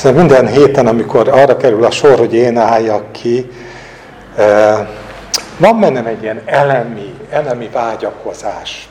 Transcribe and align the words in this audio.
Szóval 0.00 0.22
minden 0.22 0.46
héten, 0.46 0.86
amikor 0.86 1.28
arra 1.28 1.56
kerül 1.56 1.84
a 1.84 1.90
sor, 1.90 2.18
hogy 2.18 2.34
én 2.34 2.56
álljak 2.56 3.12
ki, 3.12 3.50
van 5.58 5.80
bennem 5.80 6.06
egy 6.06 6.22
ilyen 6.22 6.42
elemi, 6.44 7.14
elemi 7.30 7.68
vágyakozás. 7.72 8.88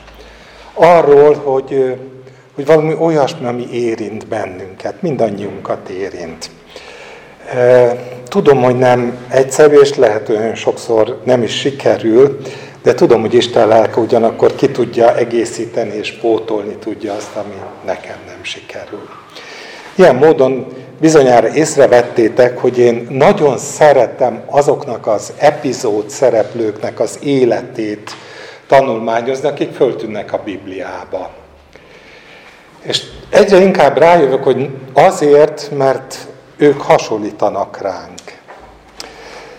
Arról, 0.74 1.34
hogy, 1.34 1.96
hogy 2.54 2.66
valami 2.66 2.94
olyasmi, 2.98 3.46
ami 3.46 3.66
érint 3.72 4.26
bennünket, 4.26 5.02
mindannyiunkat 5.02 5.88
érint. 5.88 6.50
Tudom, 8.28 8.62
hogy 8.62 8.78
nem 8.78 9.16
egyszerű, 9.28 9.80
és 9.80 9.94
lehet 9.94 10.28
olyan 10.28 10.54
sokszor 10.54 11.20
nem 11.24 11.42
is 11.42 11.58
sikerül, 11.58 12.38
de 12.82 12.94
tudom, 12.94 13.20
hogy 13.20 13.34
Isten 13.34 13.68
lelke 13.68 14.00
ugyanakkor 14.00 14.54
ki 14.54 14.70
tudja 14.70 15.16
egészíteni 15.16 15.94
és 15.94 16.12
pótolni 16.12 16.74
tudja 16.74 17.12
azt, 17.12 17.36
ami 17.36 17.54
nekem 17.84 18.16
nem 18.26 18.42
sikerül. 18.42 19.08
Ilyen 19.94 20.14
módon 20.14 20.66
bizonyára 21.00 21.48
észrevettétek, 21.48 22.58
hogy 22.58 22.78
én 22.78 23.06
nagyon 23.10 23.58
szeretem 23.58 24.42
azoknak 24.46 25.06
az 25.06 25.32
epizód 25.38 26.10
szereplőknek 26.10 27.00
az 27.00 27.18
életét 27.22 28.10
tanulmányozni, 28.66 29.48
akik 29.48 29.72
föltűnnek 29.72 30.32
a 30.32 30.40
Bibliába. 30.44 31.30
És 32.82 33.02
egyre 33.30 33.60
inkább 33.60 33.98
rájövök, 33.98 34.44
hogy 34.44 34.70
azért, 34.92 35.70
mert 35.76 36.26
ők 36.56 36.80
hasonlítanak 36.80 37.80
ránk. 37.80 38.18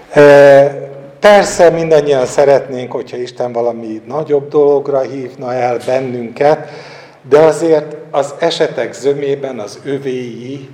E, 0.10 0.90
persze 1.20 1.70
mindannyian 1.70 2.26
szeretnénk, 2.26 2.92
hogyha 2.92 3.18
Isten 3.18 3.52
valami 3.52 4.02
nagyobb 4.08 4.48
dologra 4.48 5.00
hívna 5.00 5.54
el 5.54 5.78
bennünket, 5.86 6.70
de 7.30 7.40
azért 7.40 7.96
az 8.12 8.34
esetek 8.40 8.94
zömében 8.94 9.60
az 9.60 9.80
övéi 9.84 10.70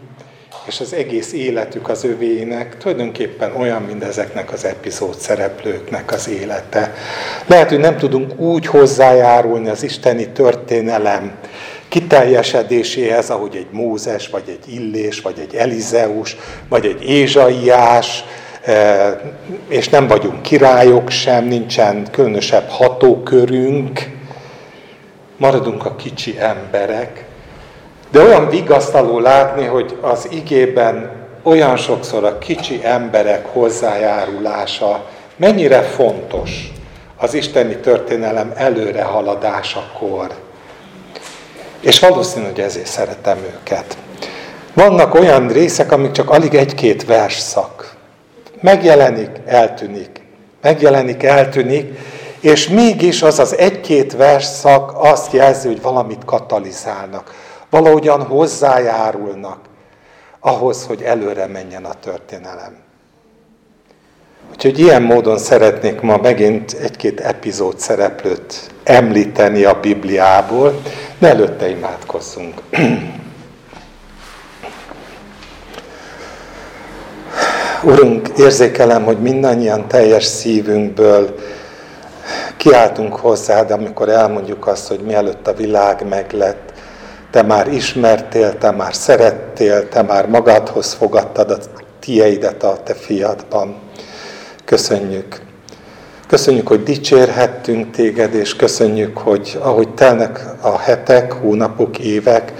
és 0.68 0.80
az 0.80 0.94
egész 0.94 1.34
életük 1.34 1.90
az 1.90 2.04
övéinek 2.04 2.78
tulajdonképpen 2.78 3.56
olyan, 3.56 3.82
mint 3.82 4.04
ezeknek 4.04 4.54
az 4.54 4.66
epizód 4.66 5.16
szereplőknek 5.16 6.12
az 6.12 6.30
élete. 6.30 6.94
Lehet, 7.46 7.70
hogy 7.70 7.80
nem 7.80 7.98
tudunk 7.98 8.40
úgy 8.40 8.66
hozzájárulni 8.66 9.70
az 9.70 9.84
isteni 9.84 10.28
történelem 10.30 11.32
kiteljesedéséhez, 11.88 13.30
ahogy 13.30 13.56
egy 13.56 13.68
Mózes, 13.72 14.30
vagy 14.30 14.44
egy 14.48 14.74
Illés, 14.74 15.22
vagy 15.22 15.40
egy 15.40 15.56
Elizeus, 15.56 16.38
vagy 16.70 16.86
egy 16.86 17.10
Ézsaiás, 17.10 18.24
eh, 18.62 19.14
és 19.68 19.90
nem 19.90 20.08
vagyunk 20.08 20.42
királyok 20.42 21.10
sem, 21.10 21.46
nincsen 21.46 22.08
különösebb 22.12 22.68
hatókörünk, 22.70 24.10
maradunk 25.38 25.86
a 25.86 25.96
kicsi 25.96 26.36
emberek, 26.40 27.27
de 28.12 28.22
olyan 28.24 28.50
vigasztaló 28.50 29.20
látni, 29.20 29.66
hogy 29.66 29.98
az 30.02 30.28
igében 30.32 31.12
olyan 31.44 31.78
sokszor 31.78 32.24
a 32.24 32.38
kicsi 32.38 32.80
emberek 32.84 33.46
hozzájárulása 33.46 35.06
mennyire 35.36 35.82
fontos 35.82 36.72
az 37.18 37.34
isteni 37.34 37.76
történelem 37.76 38.52
előrehaladásakor. 38.56 40.28
És 41.80 42.00
valószínű, 42.00 42.46
hogy 42.46 42.60
ezért 42.60 42.88
szeretem 42.88 43.38
őket. 43.38 43.98
Vannak 44.74 45.14
olyan 45.14 45.48
részek, 45.48 45.92
amik 45.92 46.12
csak 46.12 46.30
alig 46.30 46.54
egy-két 46.54 47.06
versszak. 47.06 47.96
Megjelenik, 48.62 49.30
eltűnik. 49.46 50.22
Megjelenik, 50.62 51.24
eltűnik, 51.24 52.00
és 52.40 52.68
mégis 52.68 53.22
az 53.22 53.40
az 53.40 53.58
egy-két 53.58 54.16
versszak 54.16 54.92
azt 54.96 55.34
jelzi, 55.34 55.68
hogy 55.68 55.82
valamit 55.82 56.26
katalizálnak 56.26 57.34
valahogyan 57.70 58.24
hozzájárulnak 58.24 59.60
ahhoz, 60.40 60.86
hogy 60.86 61.02
előre 61.02 61.46
menjen 61.48 61.86
a 61.86 61.94
történelem. 61.94 62.86
Úgyhogy 64.52 64.80
ilyen 64.80 65.02
módon 65.02 65.38
szeretnék 65.38 66.02
ma 66.02 66.18
megint 66.18 66.74
egy-két 66.74 67.20
epizód 67.20 67.80
szereplőt 67.80 68.72
említeni 68.84 69.64
a 69.64 69.80
Bibliából, 69.80 70.82
de 71.20 71.28
előtte 71.28 71.70
imádkozzunk. 71.70 72.62
Urunk, 77.84 78.30
érzékelem, 78.38 79.04
hogy 79.04 79.20
mindannyian 79.20 79.88
teljes 79.88 80.24
szívünkből 80.24 81.36
kiáltunk 82.58 83.16
hozzád, 83.16 83.72
amikor 83.72 84.10
elmondjuk 84.10 84.68
azt, 84.68 84.88
hogy 84.88 85.00
mielőtt 85.00 85.48
a 85.48 85.54
világ 85.54 86.08
meglett, 86.08 86.74
te 87.32 87.42
már 87.42 87.74
ismertél, 87.74 88.58
te 88.58 88.72
már 88.72 88.96
szerettél, 88.96 89.90
te 89.90 90.02
már 90.02 90.28
magadhoz 90.28 90.94
fogadtad 90.94 91.50
a 91.52 91.58
tieidet 92.00 92.64
a 92.64 92.78
te 92.84 92.94
fiadban. 92.94 93.76
Köszönjük. 94.66 95.42
Köszönjük, 96.28 96.68
hogy 96.68 96.84
dicsérhettünk 96.84 97.92
téged, 97.92 98.34
és 98.34 98.56
köszönjük, 98.56 99.18
hogy 99.18 99.58
ahogy 99.62 99.94
telnek 99.94 100.46
a 100.62 100.78
hetek, 100.78 101.32
hónapok, 101.32 102.00
évek, 102.00 102.54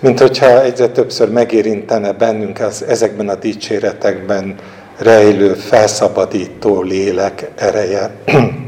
mint 0.00 0.20
hogyha 0.20 0.62
egyre 0.62 0.88
többször 0.88 1.30
megérintene 1.30 2.12
bennünk 2.12 2.60
az, 2.60 2.84
ezekben 2.84 3.28
a 3.28 3.34
dicséretekben 3.34 4.54
rejlő, 4.98 5.54
felszabadító 5.54 6.82
lélek 6.82 7.50
ereje. 7.56 8.10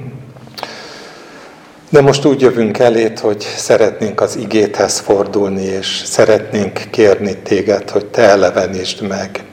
De 1.91 2.00
most 2.00 2.25
úgy 2.25 2.41
jövünk 2.41 2.78
elét, 2.78 3.19
hogy 3.19 3.41
szeretnénk 3.56 4.21
az 4.21 4.37
igéthez 4.37 4.99
fordulni, 4.99 5.62
és 5.62 6.03
szeretnénk 6.04 6.81
kérni 6.91 7.37
téged, 7.37 7.91
hogy 7.91 8.06
te 8.06 8.22
elevenítsd 8.22 9.03
meg. 9.03 9.44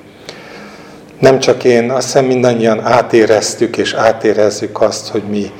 Nem 1.19 1.39
csak 1.39 1.63
én, 1.63 1.91
azt 1.91 2.05
hiszem 2.05 2.25
mindannyian 2.25 2.85
átéreztük 2.85 3.77
és 3.77 3.93
átérezzük 3.93 4.81
azt, 4.81 5.07
hogy 5.07 5.23
mi 5.29 5.51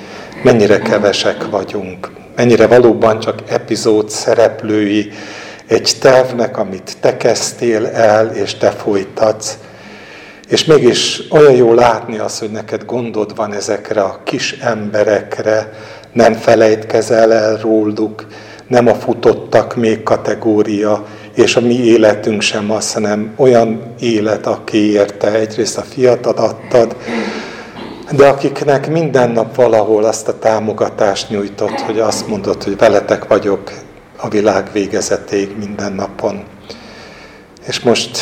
mennyire 0.43 0.79
kevesek 0.79 1.49
vagyunk. 1.49 2.11
Mennyire 2.35 2.67
valóban 2.67 3.19
csak 3.19 3.39
epizód 3.47 4.09
szereplői 4.09 5.11
egy 5.67 5.91
tervnek, 5.99 6.57
amit 6.57 6.97
te 6.99 7.17
kezdtél 7.17 7.85
el, 7.85 8.35
és 8.35 8.55
te 8.55 8.71
folytatsz. 8.71 9.57
És 10.49 10.65
mégis 10.65 11.21
olyan 11.29 11.55
jó 11.55 11.73
látni 11.73 12.17
azt, 12.17 12.39
hogy 12.39 12.51
neked 12.51 12.85
gondod 12.85 13.35
van 13.35 13.53
ezekre 13.53 14.01
a 14.01 14.21
kis 14.23 14.51
emberekre, 14.51 15.69
nem 16.15 16.33
felejtkezel 16.33 17.33
el 17.33 17.57
róluk, 17.57 18.27
nem 18.67 18.87
a 18.87 18.93
futottak 18.93 19.75
még 19.75 20.03
kategória, 20.03 21.05
és 21.33 21.55
a 21.55 21.61
mi 21.61 21.73
életünk 21.73 22.41
sem 22.41 22.71
az, 22.71 22.93
hanem 22.93 23.33
olyan 23.37 23.93
élet, 23.99 24.45
aki 24.45 24.91
érte 24.91 25.31
egyrészt 25.31 25.77
a 25.77 25.81
fiatal 25.81 26.33
adtad, 26.33 26.95
de 28.11 28.27
akiknek 28.27 28.89
minden 28.89 29.31
nap 29.31 29.55
valahol 29.55 30.03
azt 30.03 30.27
a 30.27 30.39
támogatást 30.39 31.29
nyújtott, 31.29 31.79
hogy 31.79 31.99
azt 31.99 32.27
mondod, 32.27 32.63
hogy 32.63 32.77
veletek 32.77 33.27
vagyok 33.27 33.71
a 34.17 34.29
világ 34.29 34.69
végezetéig 34.73 35.57
minden 35.57 35.93
napon. 35.93 36.43
És 37.67 37.79
most 37.79 38.19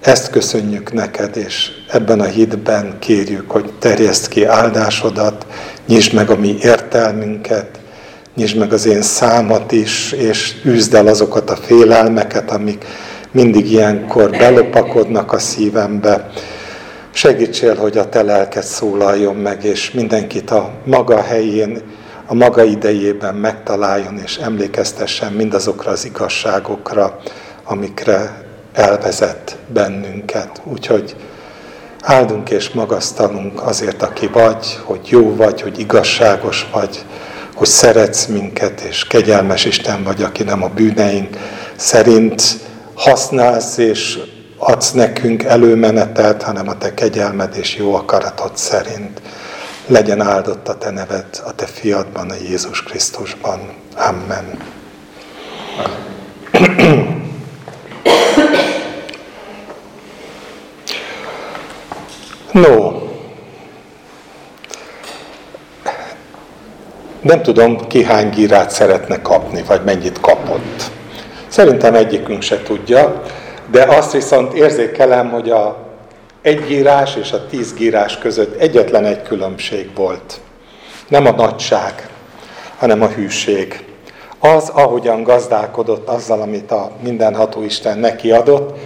ezt 0.00 0.30
köszönjük 0.30 0.92
neked, 0.92 1.36
és 1.36 1.70
ebben 1.88 2.20
a 2.20 2.24
hitben 2.24 2.96
kérjük, 2.98 3.50
hogy 3.50 3.72
terjeszt 3.78 4.28
ki 4.28 4.44
áldásodat, 4.44 5.46
nyisd 5.86 6.12
meg 6.12 6.30
a 6.30 6.36
mi 6.36 6.56
értelmünket, 6.60 7.78
nyisd 8.34 8.56
meg 8.56 8.72
az 8.72 8.86
én 8.86 9.02
számat 9.02 9.72
is, 9.72 10.12
és 10.12 10.54
üzd 10.64 10.94
el 10.94 11.06
azokat 11.06 11.50
a 11.50 11.56
félelmeket, 11.56 12.50
amik 12.50 12.84
mindig 13.30 13.72
ilyenkor 13.72 14.30
belopakodnak 14.30 15.32
a 15.32 15.38
szívembe. 15.38 16.30
Segítsél, 17.10 17.74
hogy 17.74 17.96
a 17.96 18.08
te 18.08 18.22
lelked 18.22 18.62
szólaljon 18.62 19.36
meg, 19.36 19.64
és 19.64 19.90
mindenkit 19.90 20.50
a 20.50 20.72
maga 20.84 21.22
helyén, 21.22 21.82
a 22.26 22.34
maga 22.34 22.64
idejében 22.64 23.34
megtaláljon, 23.34 24.18
és 24.24 24.36
emlékeztessen 24.36 25.32
mindazokra 25.32 25.90
az 25.90 26.04
igazságokra, 26.04 27.18
amikre 27.64 28.44
elvezet 28.72 29.56
bennünket. 29.72 30.60
Úgyhogy 30.64 31.16
áldunk 32.06 32.50
és 32.50 32.70
magasztalunk 32.70 33.62
azért, 33.62 34.02
aki 34.02 34.26
vagy, 34.26 34.78
hogy 34.84 35.00
jó 35.08 35.36
vagy, 35.36 35.60
hogy 35.60 35.78
igazságos 35.78 36.68
vagy, 36.72 37.04
hogy 37.54 37.66
szeretsz 37.66 38.26
minket, 38.26 38.80
és 38.80 39.04
kegyelmes 39.04 39.64
Isten 39.64 40.02
vagy, 40.04 40.22
aki 40.22 40.42
nem 40.42 40.62
a 40.62 40.68
bűneink 40.68 41.36
szerint 41.76 42.42
használsz 42.94 43.76
és 43.76 44.18
adsz 44.56 44.90
nekünk 44.90 45.42
előmenetelt, 45.42 46.42
hanem 46.42 46.68
a 46.68 46.78
te 46.78 46.94
kegyelmed 46.94 47.56
és 47.56 47.76
jó 47.76 47.94
akaratod 47.94 48.56
szerint. 48.56 49.20
Legyen 49.86 50.20
áldott 50.20 50.68
a 50.68 50.78
te 50.78 50.90
neved 50.90 51.42
a 51.44 51.54
te 51.54 51.66
fiadban, 51.66 52.30
a 52.30 52.34
Jézus 52.48 52.82
Krisztusban. 52.82 53.60
Amen. 53.96 54.58
Amen. 56.52 57.05
No, 62.56 62.92
nem 67.20 67.42
tudom, 67.42 67.86
ki 67.86 68.04
hány 68.04 68.30
gírát 68.30 68.70
szeretne 68.70 69.22
kapni, 69.22 69.62
vagy 69.62 69.84
mennyit 69.84 70.20
kapott. 70.20 70.90
Szerintem 71.48 71.94
egyikünk 71.94 72.42
se 72.42 72.62
tudja. 72.62 73.22
De 73.70 73.82
azt 73.82 74.12
viszont 74.12 74.52
érzékelem, 74.52 75.30
hogy 75.30 75.50
a 75.50 75.76
egy 76.42 76.64
gírás 76.66 77.16
és 77.16 77.32
a 77.32 77.46
tíz 77.46 77.74
gírás 77.74 78.18
között 78.18 78.60
egyetlen 78.60 79.04
egy 79.04 79.22
különbség 79.22 79.90
volt. 79.94 80.40
Nem 81.08 81.26
a 81.26 81.30
nagyság, 81.30 82.08
hanem 82.78 83.02
a 83.02 83.08
hűség. 83.08 83.84
Az, 84.38 84.68
ahogyan 84.68 85.22
gazdálkodott 85.22 86.08
azzal, 86.08 86.40
amit 86.40 86.70
a 86.70 86.90
mindenható 87.02 87.62
Isten 87.62 87.98
neki 87.98 88.32
adott, 88.32 88.78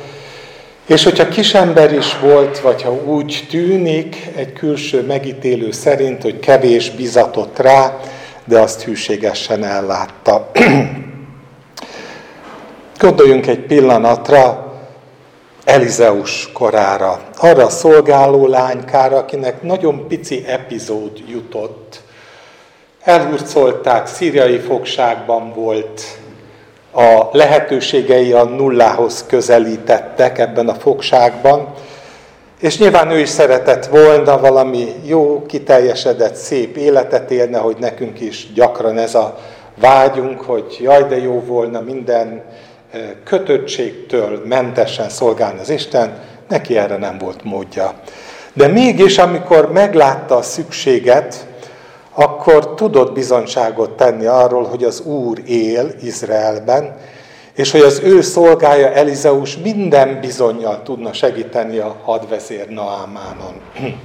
és 0.90 1.04
hogyha 1.04 1.28
kisember 1.28 1.92
is 1.92 2.18
volt, 2.18 2.60
vagy 2.60 2.82
ha 2.82 2.92
úgy 2.92 3.46
tűnik 3.50 4.28
egy 4.36 4.52
külső 4.52 5.02
megítélő 5.06 5.70
szerint, 5.72 6.22
hogy 6.22 6.38
kevés 6.38 6.90
bizatott 6.90 7.58
rá, 7.58 7.96
de 8.44 8.58
azt 8.58 8.82
hűségesen 8.82 9.64
ellátta. 9.64 10.50
Gondoljunk 12.98 13.46
egy 13.46 13.58
pillanatra 13.58 14.72
Elizeus 15.64 16.52
korára, 16.52 17.20
arra 17.36 17.64
a 17.64 17.70
szolgáló 17.70 18.46
lánykára, 18.46 19.16
akinek 19.16 19.62
nagyon 19.62 20.08
pici 20.08 20.44
epizód 20.46 21.22
jutott. 21.28 22.00
Elhurcolták, 23.02 24.06
szíriai 24.06 24.58
fogságban 24.58 25.52
volt, 25.52 26.02
a 26.92 27.28
lehetőségei 27.32 28.32
a 28.32 28.44
nullához 28.44 29.24
közelítettek 29.28 30.38
ebben 30.38 30.68
a 30.68 30.74
fogságban, 30.74 31.74
és 32.60 32.78
nyilván 32.78 33.10
ő 33.10 33.18
is 33.18 33.28
szeretett 33.28 33.86
volna 33.86 34.38
valami 34.38 34.86
jó, 35.04 35.46
kiteljesedett, 35.46 36.34
szép 36.34 36.76
életet 36.76 37.30
élne, 37.30 37.58
hogy 37.58 37.76
nekünk 37.80 38.20
is 38.20 38.52
gyakran 38.52 38.98
ez 38.98 39.14
a 39.14 39.38
vágyunk, 39.80 40.40
hogy 40.40 40.78
jaj, 40.80 41.04
de 41.04 41.16
jó 41.16 41.40
volna 41.40 41.80
minden 41.80 42.42
eh, 42.90 43.00
kötöttségtől 43.24 44.42
mentesen 44.44 45.08
szolgálni 45.08 45.60
az 45.60 45.70
Isten, 45.70 46.18
neki 46.48 46.78
erre 46.78 46.96
nem 46.96 47.18
volt 47.18 47.44
módja. 47.44 47.94
De 48.52 48.66
mégis, 48.66 49.18
amikor 49.18 49.72
meglátta 49.72 50.36
a 50.36 50.42
szükséget, 50.42 51.46
akkor 52.20 52.74
tudott 52.74 53.12
bizonyságot 53.12 53.90
tenni 53.90 54.26
arról, 54.26 54.64
hogy 54.64 54.84
az 54.84 55.00
Úr 55.00 55.38
él 55.46 55.94
Izraelben, 56.02 56.96
és 57.54 57.70
hogy 57.70 57.80
az 57.80 58.00
ő 58.04 58.20
szolgája 58.20 58.92
Elizeus 58.92 59.56
minden 59.56 60.20
bizonyal 60.20 60.82
tudna 60.82 61.12
segíteni 61.12 61.78
a 61.78 61.96
hadvezér 62.04 62.68
Naamánon. 62.68 63.60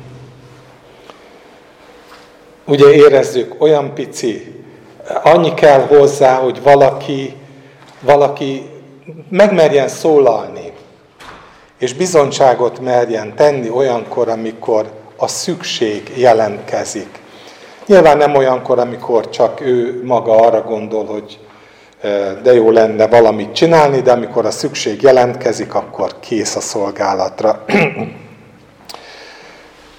Ugye 2.65 2.94
érezzük, 2.94 3.62
olyan 3.62 3.94
pici, 3.94 4.63
annyi 5.23 5.53
kell 5.53 5.81
hozzá, 5.81 6.35
hogy 6.35 6.62
valaki, 6.63 7.33
valaki 8.01 8.69
megmerjen 9.29 9.88
szólalni, 9.88 10.73
és 11.77 11.94
bizonyságot 11.94 12.79
merjen 12.79 13.35
tenni 13.35 13.69
olyankor, 13.69 14.29
amikor 14.29 14.91
a 15.17 15.27
szükség 15.27 16.12
jelentkezik. 16.15 17.23
Nyilván 17.88 18.18
nem 18.18 18.36
olyankor, 18.36 18.80
amikor 18.80 19.30
csak 19.30 19.62
ő 19.62 20.02
maga 20.04 20.36
arra 20.36 20.62
gondol, 20.62 21.06
hogy 21.06 21.40
de 22.44 22.54
jó 22.54 22.72
lenne 22.72 23.08
valamit 23.08 23.54
csinálni, 23.54 24.02
de 24.02 24.12
amikor 24.12 24.46
a 24.46 24.52
szükség 24.52 25.02
jelentkezik, 25.02 25.76
akkor 25.76 26.20
kész 26.20 26.56
a 26.56 26.60
szolgálatra. 26.60 27.64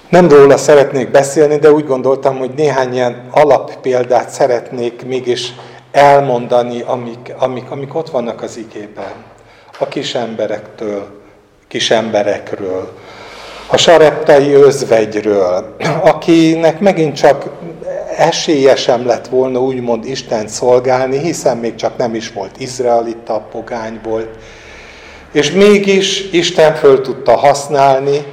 Nem 0.09 0.29
róla 0.29 0.57
szeretnék 0.57 1.11
beszélni, 1.11 1.57
de 1.57 1.71
úgy 1.71 1.85
gondoltam, 1.85 2.37
hogy 2.37 2.51
néhány 2.55 2.93
ilyen 2.93 3.27
alappéldát 3.31 4.29
szeretnék 4.29 5.05
mégis 5.05 5.53
elmondani, 5.91 6.81
amik, 6.81 7.33
amik, 7.37 7.71
amik 7.71 7.95
ott 7.95 8.09
vannak 8.09 8.41
az 8.41 8.57
igében. 8.57 9.11
A 9.79 9.87
kis 9.87 10.15
emberektől, 10.15 11.07
kis 11.67 11.91
emberekről, 11.91 12.91
a 13.69 13.77
sareptai 14.27 14.53
özvegyről, 14.53 15.75
akinek 16.01 16.79
megint 16.79 17.15
csak 17.15 17.49
esélye 18.17 18.75
sem 18.75 19.05
lett 19.05 19.27
volna 19.27 19.59
úgymond 19.59 20.05
Isten 20.05 20.47
szolgálni, 20.47 21.17
hiszen 21.17 21.57
még 21.57 21.75
csak 21.75 21.97
nem 21.97 22.15
is 22.15 22.31
volt 22.31 22.59
izraelita, 22.59 23.47
pogány 23.51 23.99
volt. 24.03 24.29
És 25.31 25.51
mégis 25.51 26.31
Isten 26.31 26.75
föl 26.75 27.01
tudta 27.01 27.37
használni, 27.37 28.25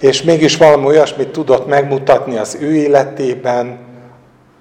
és 0.00 0.22
mégis 0.22 0.56
valami 0.56 0.86
olyasmit 0.86 1.28
tudott 1.28 1.66
megmutatni 1.66 2.36
az 2.36 2.56
ő 2.60 2.74
életében, 2.74 3.78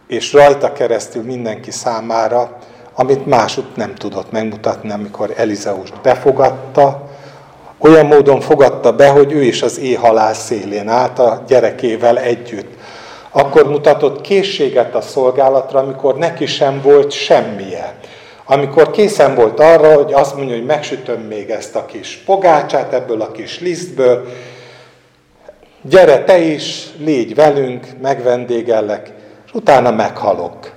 és 0.07 0.33
rajta 0.33 0.73
keresztül 0.73 1.23
mindenki 1.23 1.71
számára, 1.71 2.57
amit 2.95 3.25
másút 3.25 3.75
nem 3.75 3.95
tudott 3.95 4.31
megmutatni, 4.31 4.91
amikor 4.91 5.33
Elizeust 5.35 6.01
befogadta, 6.01 7.02
olyan 7.83 8.05
módon 8.05 8.39
fogadta 8.39 8.91
be, 8.91 9.07
hogy 9.07 9.31
ő 9.31 9.41
is 9.43 9.61
az 9.61 9.79
éhalál 9.79 10.33
szélén 10.33 10.87
állt 10.87 11.19
a 11.19 11.43
gyerekével 11.47 12.17
együtt 12.17 12.73
akkor 13.35 13.69
mutatott 13.69 14.21
készséget 14.21 14.95
a 14.95 15.01
szolgálatra, 15.01 15.79
amikor 15.79 16.17
neki 16.17 16.45
sem 16.45 16.81
volt 16.81 17.11
semmije. 17.11 17.95
Amikor 18.45 18.91
készen 18.91 19.35
volt 19.35 19.59
arra, 19.59 19.93
hogy 19.93 20.13
azt 20.13 20.35
mondja, 20.35 20.55
hogy 20.55 20.65
megsütöm 20.65 21.21
még 21.21 21.49
ezt 21.49 21.75
a 21.75 21.85
kis 21.85 22.21
pogácsát 22.25 22.93
ebből 22.93 23.21
a 23.21 23.31
kis 23.31 23.59
lisztből, 23.59 24.27
gyere 25.81 26.23
te 26.23 26.37
is, 26.37 26.87
légy 26.97 27.35
velünk, 27.35 27.87
megvendégellek, 28.01 29.11
és 29.45 29.53
utána 29.53 29.91
meghalok. 29.91 30.71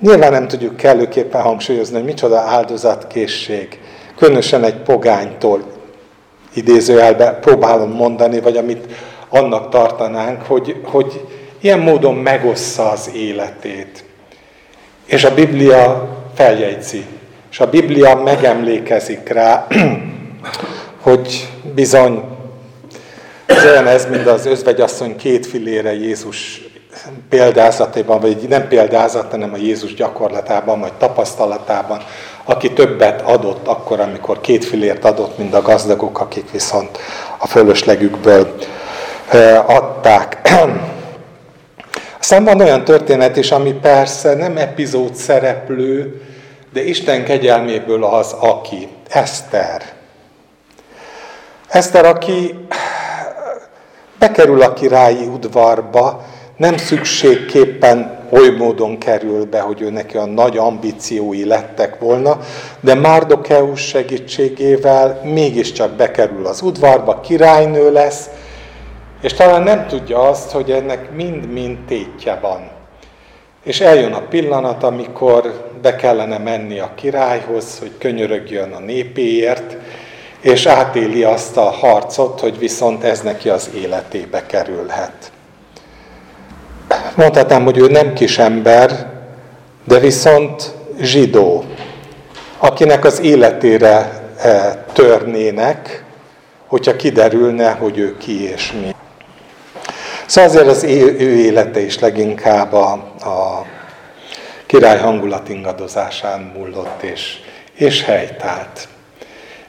Nyilván 0.00 0.32
nem 0.32 0.48
tudjuk 0.48 0.76
kellőképpen 0.76 1.42
hangsúlyozni, 1.42 1.94
hogy 1.94 2.04
micsoda 2.04 2.38
áldozatkészség, 2.38 3.80
különösen 4.16 4.64
egy 4.64 4.76
pogánytól 4.76 5.62
idézőjelbe 6.54 7.30
próbálom 7.32 7.90
mondani, 7.90 8.40
vagy 8.40 8.56
amit 8.56 8.86
annak 9.28 9.68
tartanánk, 9.68 10.42
hogy, 10.42 10.80
hogy 10.84 11.24
ilyen 11.60 11.78
módon 11.78 12.14
megossza 12.14 12.90
az 12.90 13.10
életét. 13.14 14.04
És 15.06 15.24
a 15.24 15.34
Biblia 15.34 16.08
feljegyzi, 16.34 17.04
és 17.50 17.60
a 17.60 17.70
Biblia 17.70 18.14
megemlékezik 18.14 19.28
rá, 19.28 19.66
hogy 21.02 21.48
bizony 21.74 22.22
ez 23.46 23.64
olyan 23.64 23.86
ez, 23.86 24.06
mint 24.06 24.26
az 24.26 24.46
özvegyasszony 24.46 25.16
két 25.16 25.46
filére 25.46 25.94
Jézus 25.94 26.63
példázatében, 27.28 28.20
vagy 28.20 28.48
nem 28.48 28.68
példázat, 28.68 29.30
hanem 29.30 29.52
a 29.52 29.56
Jézus 29.56 29.94
gyakorlatában, 29.94 30.80
vagy 30.80 30.92
tapasztalatában, 30.92 32.00
aki 32.44 32.72
többet 32.72 33.22
adott 33.22 33.66
akkor, 33.66 34.00
amikor 34.00 34.40
két 34.40 34.64
filért 34.64 35.04
adott, 35.04 35.38
mint 35.38 35.54
a 35.54 35.62
gazdagok, 35.62 36.20
akik 36.20 36.50
viszont 36.50 36.98
a 37.38 37.46
fölöslegükből 37.46 38.54
adták. 39.66 40.40
Aztán 42.18 42.44
van 42.44 42.60
olyan 42.60 42.84
történet 42.84 43.36
is, 43.36 43.50
ami 43.50 43.72
persze 43.72 44.34
nem 44.34 44.56
epizód 44.56 45.14
szereplő, 45.14 46.22
de 46.72 46.84
Isten 46.84 47.24
kegyelméből 47.24 48.04
az, 48.04 48.34
aki. 48.38 48.88
Eszter. 49.08 49.82
Eszter, 51.68 52.04
aki 52.04 52.66
bekerül 54.18 54.62
a 54.62 54.72
királyi 54.72 55.26
udvarba, 55.26 56.24
nem 56.56 56.76
szükségképpen 56.76 58.22
oly 58.30 58.50
módon 58.50 58.98
kerül 58.98 59.44
be, 59.44 59.60
hogy 59.60 59.80
ő 59.80 59.90
neki 59.90 60.16
a 60.16 60.26
nagy 60.26 60.56
ambíciói 60.56 61.44
lettek 61.44 61.98
volna, 61.98 62.38
de 62.80 62.94
Márdokeus 62.94 63.80
segítségével 63.80 65.20
mégiscsak 65.24 65.92
bekerül 65.92 66.46
az 66.46 66.62
udvarba, 66.62 67.20
királynő 67.20 67.92
lesz, 67.92 68.28
és 69.22 69.32
talán 69.32 69.62
nem 69.62 69.86
tudja 69.86 70.28
azt, 70.28 70.50
hogy 70.50 70.70
ennek 70.70 71.14
mind-mind 71.14 71.78
tétje 71.86 72.38
van. 72.40 72.70
És 73.62 73.80
eljön 73.80 74.12
a 74.12 74.26
pillanat, 74.28 74.82
amikor 74.82 75.70
be 75.82 75.96
kellene 75.96 76.38
menni 76.38 76.78
a 76.78 76.92
királyhoz, 76.94 77.78
hogy 77.78 77.90
könyörögjön 77.98 78.72
a 78.72 78.78
népéért, 78.78 79.76
és 80.40 80.66
átéli 80.66 81.22
azt 81.22 81.56
a 81.56 81.70
harcot, 81.70 82.40
hogy 82.40 82.58
viszont 82.58 83.04
ez 83.04 83.20
neki 83.20 83.48
az 83.48 83.70
életébe 83.74 84.46
kerülhet. 84.46 85.32
Mondhatnám, 87.14 87.64
hogy 87.64 87.78
ő 87.78 87.86
nem 87.86 88.12
kis 88.12 88.38
ember, 88.38 89.12
de 89.84 89.98
viszont 89.98 90.74
zsidó, 91.00 91.64
akinek 92.58 93.04
az 93.04 93.20
életére 93.20 94.22
eh, 94.38 94.72
törnének, 94.92 96.04
hogyha 96.66 96.96
kiderülne, 96.96 97.70
hogy 97.70 97.98
ő 97.98 98.16
ki 98.16 98.50
és 98.50 98.72
mi. 98.72 98.94
Szóval 100.26 100.50
azért 100.50 100.66
az 100.66 100.82
ő 100.82 101.36
élete 101.36 101.80
is 101.80 101.98
leginkább 101.98 102.72
a, 102.72 102.92
a 103.20 103.66
király 104.66 104.98
hangulat 104.98 105.48
ingadozásán 105.48 106.52
múlott 106.56 107.02
és, 107.02 107.38
és 107.74 108.04
helytált. 108.04 108.88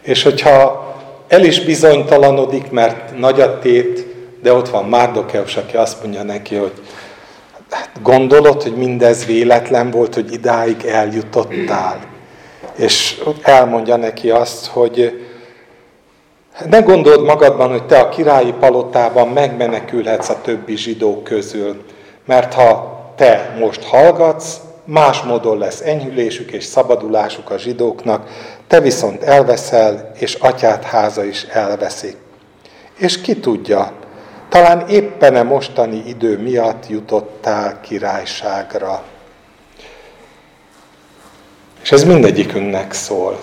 És 0.01 0.23
hogyha 0.23 0.85
el 1.27 1.43
is 1.43 1.59
bizonytalanodik, 1.59 2.71
mert 2.71 3.17
nagy 3.17 3.41
a 3.41 3.59
tét, 3.59 4.05
de 4.41 4.53
ott 4.53 4.69
van 4.69 4.85
Márdokeus, 4.85 5.57
aki 5.57 5.77
azt 5.77 6.03
mondja 6.03 6.23
neki, 6.23 6.55
hogy 6.55 6.73
gondolod, 8.01 8.61
hogy 8.61 8.75
mindez 8.75 9.25
véletlen 9.25 9.91
volt, 9.91 10.13
hogy 10.13 10.33
idáig 10.33 10.85
eljutottál. 10.85 11.99
és 12.75 13.21
elmondja 13.41 13.95
neki 13.95 14.29
azt, 14.29 14.65
hogy 14.65 15.25
ne 16.69 16.79
gondold 16.79 17.25
magadban, 17.25 17.69
hogy 17.69 17.85
te 17.85 17.99
a 17.99 18.09
királyi 18.09 18.53
palotában 18.59 19.27
megmenekülhetsz 19.27 20.29
a 20.29 20.41
többi 20.41 20.75
zsidó 20.75 21.21
közül, 21.21 21.83
mert 22.25 22.53
ha 22.53 22.95
te 23.15 23.55
most 23.59 23.83
hallgatsz, 23.83 24.57
más 24.85 25.21
módon 25.21 25.57
lesz 25.57 25.81
enyhülésük 25.81 26.51
és 26.51 26.63
szabadulásuk 26.63 27.49
a 27.49 27.57
zsidóknak, 27.57 28.29
te 28.67 28.79
viszont 28.79 29.23
elveszel, 29.23 30.11
és 30.19 30.33
atyát 30.33 30.83
háza 30.83 31.23
is 31.23 31.43
elveszik. 31.43 32.17
És 32.97 33.21
ki 33.21 33.39
tudja, 33.39 33.91
talán 34.49 34.87
éppen 34.87 35.35
a 35.35 35.43
mostani 35.43 36.03
idő 36.07 36.37
miatt 36.37 36.87
jutottál 36.87 37.79
királyságra. 37.81 39.03
És 41.81 41.91
ez 41.91 42.03
mindegyikünknek 42.03 42.93
szól. 42.93 43.39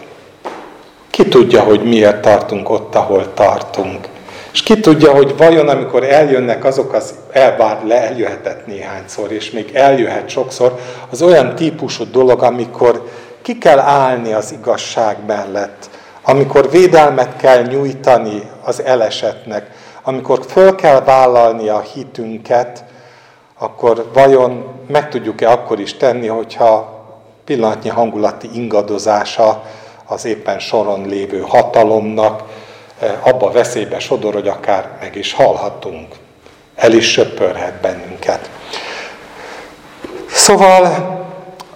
Ki 1.10 1.28
tudja, 1.28 1.62
hogy 1.62 1.82
miért 1.82 2.20
tartunk 2.20 2.70
ott, 2.70 2.94
ahol 2.94 3.34
tartunk. 3.34 4.08
És 4.52 4.62
ki 4.62 4.80
tudja, 4.80 5.12
hogy 5.12 5.36
vajon 5.36 5.68
amikor 5.68 6.04
eljönnek 6.04 6.64
azok 6.64 6.92
az, 6.92 7.14
elbár 7.30 7.84
le, 7.86 8.02
eljöhetett 8.02 8.66
néhányszor, 8.66 9.32
és 9.32 9.50
még 9.50 9.70
eljöhet 9.74 10.28
sokszor, 10.28 10.78
az 11.10 11.22
olyan 11.22 11.54
típusú 11.54 12.10
dolog, 12.10 12.42
amikor 12.42 13.08
ki 13.42 13.58
kell 13.58 13.78
állni 13.78 14.32
az 14.32 14.52
igazság 14.52 15.16
mellett, 15.26 15.90
amikor 16.22 16.70
védelmet 16.70 17.36
kell 17.36 17.62
nyújtani 17.62 18.42
az 18.62 18.82
elesetnek, 18.82 19.70
amikor 20.02 20.44
föl 20.48 20.74
kell 20.74 21.00
vállalni 21.00 21.68
a 21.68 21.80
hitünket, 21.80 22.84
akkor 23.58 24.10
vajon 24.12 24.64
meg 24.86 25.08
tudjuk-e 25.08 25.50
akkor 25.50 25.80
is 25.80 25.96
tenni, 25.96 26.26
hogyha 26.26 27.00
pillanatnyi 27.44 27.88
hangulati 27.88 28.48
ingadozása 28.52 29.62
az 30.06 30.24
éppen 30.24 30.58
soron 30.58 31.06
lévő 31.06 31.40
hatalomnak, 31.40 32.42
eh, 32.98 33.26
abba 33.26 33.50
veszélybe 33.50 33.98
sodor, 33.98 34.32
hogy 34.34 34.48
akár 34.48 34.90
meg 35.00 35.16
is 35.16 35.32
halhatunk. 35.32 36.14
El 36.74 36.92
is 36.92 37.10
söpörhet 37.10 37.80
bennünket. 37.80 38.50
Szóval 40.28 40.84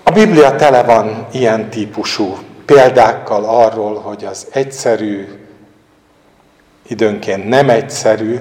a 0.03 0.11
Biblia 0.11 0.57
tele 0.57 0.83
van 0.83 1.27
ilyen 1.33 1.71
típusú 1.71 2.37
példákkal 2.67 3.45
arról, 3.45 4.01
hogy 4.01 4.25
az 4.25 4.47
egyszerű, 4.53 5.46
időnként 6.89 7.49
nem 7.49 7.71
egyszerű, 7.71 8.39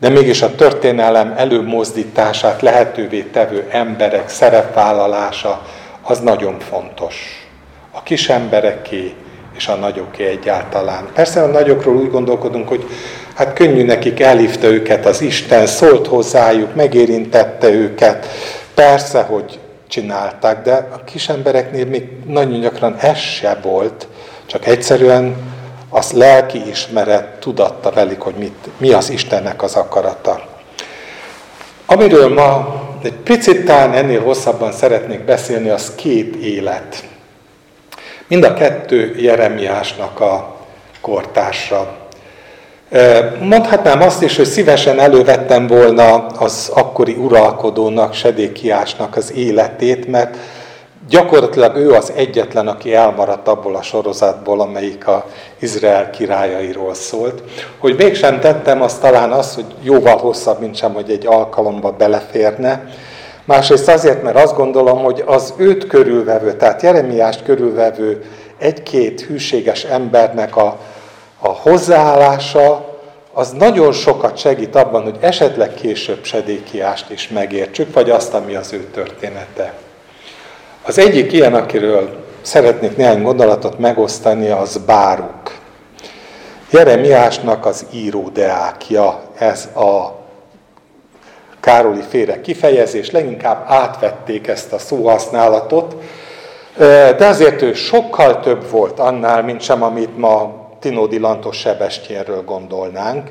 de 0.00 0.08
mégis 0.08 0.42
a 0.42 0.54
történelem 0.54 1.34
előmozdítását 1.36 2.62
lehetővé 2.62 3.22
tevő 3.22 3.66
emberek 3.70 4.28
szerepvállalása 4.28 5.62
az 6.02 6.18
nagyon 6.18 6.58
fontos. 6.58 7.46
A 7.90 8.02
kis 8.02 8.28
embereké 8.28 9.14
és 9.56 9.68
a 9.68 9.74
nagyoké 9.74 10.24
egyáltalán. 10.24 11.08
Persze 11.14 11.42
a 11.42 11.46
nagyokról 11.46 11.96
úgy 11.96 12.10
gondolkodunk, 12.10 12.68
hogy 12.68 12.84
hát 13.34 13.52
könnyű 13.52 13.84
nekik 13.84 14.20
elhívta 14.20 14.66
őket 14.66 15.06
az 15.06 15.20
Isten, 15.20 15.66
szólt 15.66 16.06
hozzájuk, 16.06 16.74
megérintette 16.74 17.70
őket. 17.70 18.26
Persze, 18.74 19.22
hogy 19.22 19.58
csinálták, 19.88 20.62
de 20.62 20.88
a 20.92 21.04
kis 21.04 21.28
embereknél 21.28 21.86
még 21.86 22.08
nagyon 22.26 22.60
gyakran 22.60 22.96
ez 22.96 23.18
se 23.18 23.58
volt, 23.62 24.08
csak 24.46 24.66
egyszerűen 24.66 25.36
az 25.90 26.12
lelki 26.12 26.68
ismeret 26.68 27.26
tudatta 27.26 27.90
velük, 27.90 28.22
hogy 28.22 28.34
mit, 28.34 28.68
mi 28.76 28.92
az 28.92 29.10
Istennek 29.10 29.62
az 29.62 29.74
akarata. 29.74 30.42
Amiről 31.86 32.34
ma 32.34 32.80
egy 33.02 33.12
picit 33.12 33.64
talán 33.64 33.92
ennél 33.92 34.22
hosszabban 34.22 34.72
szeretnék 34.72 35.24
beszélni, 35.24 35.68
az 35.68 35.94
két 35.94 36.34
élet. 36.34 37.04
Mind 38.26 38.44
a 38.44 38.54
kettő 38.54 39.14
Jeremiásnak 39.18 40.20
a 40.20 40.56
kortársa. 41.00 41.96
Mondhatnám 43.40 44.02
azt 44.02 44.22
is, 44.22 44.36
hogy 44.36 44.46
szívesen 44.46 44.98
elővettem 44.98 45.66
volna 45.66 46.26
az 46.26 46.70
akkori 46.74 47.12
uralkodónak, 47.12 48.14
Sedékiásnak 48.14 49.16
az 49.16 49.32
életét, 49.32 50.06
mert 50.06 50.36
gyakorlatilag 51.10 51.76
ő 51.76 51.92
az 51.92 52.12
egyetlen, 52.16 52.68
aki 52.68 52.94
elmaradt 52.94 53.48
abból 53.48 53.76
a 53.76 53.82
sorozatból, 53.82 54.60
amelyik 54.60 55.06
a 55.06 55.26
Izrael 55.58 56.10
királyairól 56.10 56.94
szólt. 56.94 57.42
Hogy 57.78 57.96
mégsem 57.96 58.40
tettem, 58.40 58.82
az 58.82 58.98
talán 58.98 59.32
az, 59.32 59.54
hogy 59.54 59.74
jóval 59.82 60.16
hosszabb, 60.16 60.60
mint 60.60 60.76
sem, 60.76 60.92
hogy 60.92 61.10
egy 61.10 61.26
alkalomba 61.26 61.92
beleférne. 61.92 62.84
Másrészt 63.44 63.88
azért, 63.88 64.22
mert 64.22 64.36
azt 64.36 64.56
gondolom, 64.56 65.02
hogy 65.02 65.22
az 65.26 65.54
őt 65.56 65.86
körülvevő, 65.86 66.52
tehát 66.52 66.82
Jeremiást 66.82 67.42
körülvevő 67.42 68.24
egy-két 68.58 69.20
hűséges 69.20 69.84
embernek 69.84 70.56
a 70.56 70.78
a 71.40 71.48
hozzáállása 71.48 72.88
az 73.32 73.50
nagyon 73.50 73.92
sokat 73.92 74.36
segít 74.36 74.74
abban, 74.74 75.02
hogy 75.02 75.16
esetleg 75.20 75.74
később 75.74 76.24
sedékiást 76.24 77.10
is 77.10 77.28
megértsük, 77.28 77.94
vagy 77.94 78.10
azt, 78.10 78.34
ami 78.34 78.54
az 78.54 78.72
ő 78.72 78.84
története. 78.84 79.74
Az 80.90 80.98
egyik 80.98 81.32
ilyen, 81.32 81.54
akiről 81.54 82.24
szeretnék 82.40 82.96
néhány 82.96 83.22
gondolatot 83.22 83.78
megosztani, 83.78 84.48
az 84.48 84.80
Báruk. 84.86 85.58
Jeremiásnak 86.70 87.66
az 87.66 87.86
íródeákja, 87.92 89.20
ez 89.38 89.64
a 89.64 90.18
Károli 91.60 92.02
féle 92.08 92.40
kifejezés, 92.40 93.10
leginkább 93.10 93.64
átvették 93.66 94.46
ezt 94.46 94.72
a 94.72 94.78
szóhasználatot, 94.78 95.96
de 97.16 97.26
azért 97.26 97.62
ő 97.62 97.74
sokkal 97.74 98.40
több 98.40 98.70
volt 98.70 98.98
annál, 98.98 99.42
mint 99.42 99.60
sem, 99.60 99.82
amit 99.82 100.18
ma 100.18 100.68
Tinódi 100.80 101.18
Lantos 101.18 101.56
Sebestyénről 101.56 102.44
gondolnánk. 102.44 103.30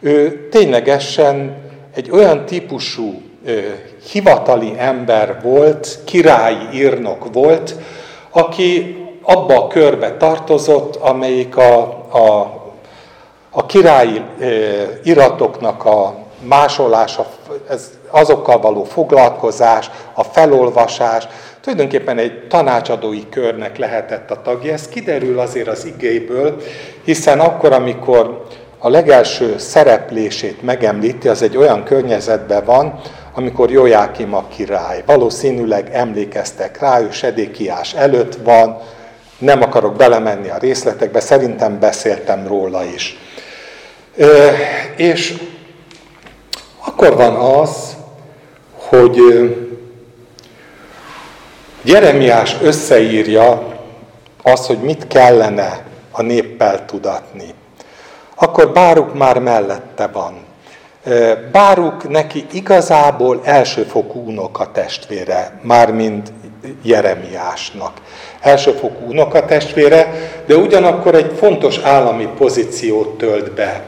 Ő 0.00 0.48
ténylegesen 0.48 1.56
egy 1.94 2.10
olyan 2.10 2.46
típusú 2.46 3.22
hivatali 4.10 4.74
ember 4.78 5.38
volt, 5.42 5.98
királyi 6.04 6.68
írnok 6.72 7.32
volt, 7.32 7.74
aki 8.30 8.96
abba 9.22 9.62
a 9.62 9.66
körbe 9.66 10.16
tartozott, 10.16 10.96
amelyik 10.96 11.56
a, 11.56 11.82
a, 12.10 12.52
a 13.50 13.66
királyi 13.66 14.22
iratoknak 15.02 15.84
a 15.84 16.14
másolása, 16.42 17.26
ez 17.68 17.90
azokkal 18.10 18.60
való 18.60 18.84
foglalkozás, 18.84 19.90
a 20.12 20.22
felolvasás, 20.22 21.28
tulajdonképpen 21.60 22.18
egy 22.18 22.46
tanácsadói 22.48 23.28
körnek 23.28 23.78
lehetett 23.78 24.30
a 24.30 24.42
tagja. 24.42 24.72
Ez 24.72 24.88
kiderül 24.88 25.38
azért 25.38 25.68
az 25.68 25.84
igéből, 25.84 26.56
hiszen 27.04 27.40
akkor, 27.40 27.72
amikor 27.72 28.44
a 28.78 28.88
legelső 28.88 29.58
szereplését 29.58 30.62
megemlíti, 30.62 31.28
az 31.28 31.42
egy 31.42 31.56
olyan 31.56 31.84
környezetben 31.84 32.64
van, 32.64 33.00
amikor 33.36 33.70
Jójákim 33.70 34.34
a 34.34 34.46
király. 34.48 35.02
Valószínűleg 35.06 35.88
emlékeztek 35.92 36.78
rá, 36.78 37.00
ő 37.00 37.10
Sedékiás 37.10 37.94
előtt 37.94 38.34
van, 38.34 38.78
nem 39.38 39.62
akarok 39.62 39.96
belemenni 39.96 40.48
a 40.48 40.58
részletekbe, 40.58 41.20
szerintem 41.20 41.78
beszéltem 41.78 42.46
róla 42.46 42.84
is. 42.84 43.18
Ö, 44.16 44.48
és 44.96 45.34
akkor 46.84 47.16
van 47.16 47.34
az, 47.34 47.96
hogy 48.74 49.18
Jeremiás 51.82 52.56
összeírja 52.62 53.76
azt, 54.42 54.66
hogy 54.66 54.78
mit 54.78 55.06
kellene 55.06 55.84
a 56.10 56.22
néppel 56.22 56.84
tudatni. 56.84 57.54
Akkor 58.34 58.72
Báruk 58.72 59.14
már 59.14 59.38
mellette 59.38 60.06
van. 60.06 60.45
Báruk 61.52 62.08
neki 62.08 62.46
igazából 62.52 63.40
elsőfokú 63.44 64.26
unoka 64.26 64.70
testvére, 64.72 65.60
mármint 65.62 66.32
Jeremiásnak. 66.82 67.92
Elsőfokú 68.40 69.08
unoka 69.08 69.44
testvére, 69.44 70.30
de 70.46 70.56
ugyanakkor 70.56 71.14
egy 71.14 71.32
fontos 71.36 71.78
állami 71.78 72.28
pozíciót 72.38 73.18
tölt 73.18 73.52
be. 73.52 73.82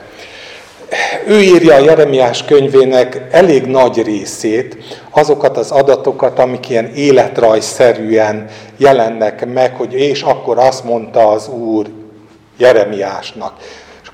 Ő 1.27 1.41
írja 1.41 1.75
a 1.75 1.79
Jeremiás 1.79 2.45
könyvének 2.45 3.27
elég 3.31 3.65
nagy 3.67 4.03
részét, 4.03 4.77
azokat 5.11 5.57
az 5.57 5.71
adatokat, 5.71 6.39
amik 6.39 6.69
ilyen 6.69 6.95
életrajszerűen 6.95 8.47
jelennek 8.77 9.47
meg, 9.53 9.77
hogy 9.77 9.93
és 9.93 10.23
akkor 10.23 10.59
azt 10.59 10.85
mondta 10.85 11.29
az 11.29 11.49
Úr 11.49 11.87
Jeremiásnak. 12.57 13.53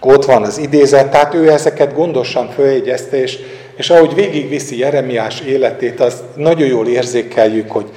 Ott 0.07 0.25
van 0.25 0.43
az 0.43 0.59
idézet, 0.59 1.11
tehát 1.11 1.35
ő 1.35 1.51
ezeket 1.51 1.95
gondosan 1.95 2.49
följegyezte, 2.49 3.17
és, 3.17 3.39
és 3.77 3.91
ahogy 3.91 4.15
végigviszi 4.15 4.79
Jeremiás 4.79 5.41
életét, 5.41 6.01
az 6.01 6.23
nagyon 6.37 6.67
jól 6.67 6.89
érzékeljük, 6.89 7.71
hogy 7.71 7.91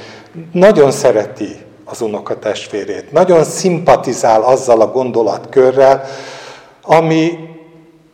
nagyon 0.51 0.91
szereti 0.91 1.55
az 1.85 2.01
unokatestvérét, 2.01 3.11
nagyon 3.11 3.43
szimpatizál 3.43 4.41
azzal 4.41 4.81
a 4.81 4.91
gondolatkörrel, 4.91 6.03
ami 6.81 7.31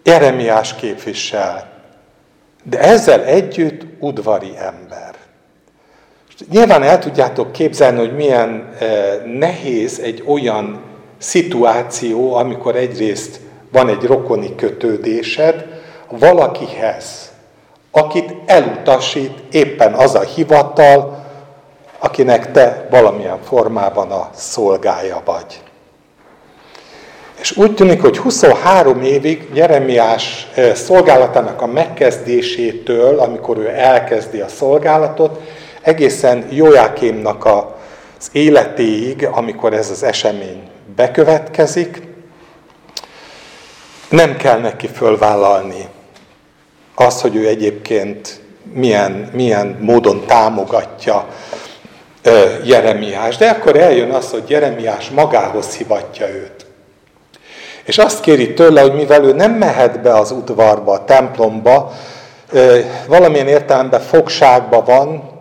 Jeremiás 0.04 0.76
képvisel, 0.76 1.72
de 2.64 2.80
ezzel 2.80 3.24
együtt 3.24 3.82
udvari 4.00 4.52
ember. 4.58 5.16
Nyilván 6.52 6.84
el 6.84 7.00
tudjátok 7.00 7.52
képzelni, 7.52 8.00
hogy 8.00 8.16
milyen 8.16 8.70
nehéz 9.26 10.00
egy 10.00 10.24
olyan 10.26 10.82
szituáció, 11.18 12.34
amikor 12.34 12.76
egyrészt 12.76 13.40
van 13.74 13.90
egy 13.90 14.04
rokoni 14.04 14.56
kötődésed 14.56 15.66
valakihez, 16.10 17.32
akit 17.92 18.34
elutasít 18.46 19.44
éppen 19.52 19.94
az 19.94 20.16
a 20.16 20.22
hivatal, 20.22 21.26
akinek 22.00 22.52
te 22.52 22.88
valamilyen 22.90 23.40
formában 23.44 24.12
a 24.12 24.30
szolgája 24.34 25.22
vagy. 25.26 25.62
És 27.40 27.58
úgy 27.58 27.74
tűnik, 27.76 28.02
hogy 28.02 28.18
23 28.18 29.02
évig 29.02 29.50
Jeremiás 29.54 30.48
szolgálatának 30.74 31.62
a 31.62 31.66
megkezdésétől, 31.66 33.20
amikor 33.20 33.58
ő 33.58 33.68
elkezdi 33.68 34.40
a 34.40 34.48
szolgálatot, 34.48 35.42
egészen 35.82 36.46
Jójákémnak 36.50 37.46
az 37.46 38.30
életéig, 38.32 39.28
amikor 39.32 39.74
ez 39.74 39.90
az 39.90 40.04
esemény 40.04 40.62
bekövetkezik, 40.96 42.13
nem 44.14 44.36
kell 44.36 44.60
neki 44.60 44.88
fölvállalni 44.88 45.88
azt, 46.96 47.22
hogy 47.22 47.36
ő 47.36 47.48
egyébként 47.48 48.42
milyen, 48.74 49.30
milyen 49.34 49.78
módon 49.82 50.26
támogatja 50.26 51.28
Jeremiás. 52.64 53.38
De 53.38 53.50
akkor 53.50 53.76
eljön 53.76 54.12
az, 54.12 54.32
hogy 54.32 54.50
Jeremiás 54.50 55.10
magához 55.10 55.76
hivatja 55.76 56.30
őt. 56.30 56.66
És 57.84 57.98
azt 57.98 58.20
kéri 58.20 58.54
tőle, 58.54 58.82
hogy 58.82 58.94
mivel 58.94 59.24
ő 59.24 59.34
nem 59.34 59.52
mehet 59.52 60.02
be 60.02 60.14
az 60.14 60.32
udvarba, 60.32 60.92
a 60.92 61.06
templomba, 61.06 61.92
valamilyen 63.08 63.48
értelemben 63.48 64.02
fogságba 64.02 64.84
van, 64.84 65.32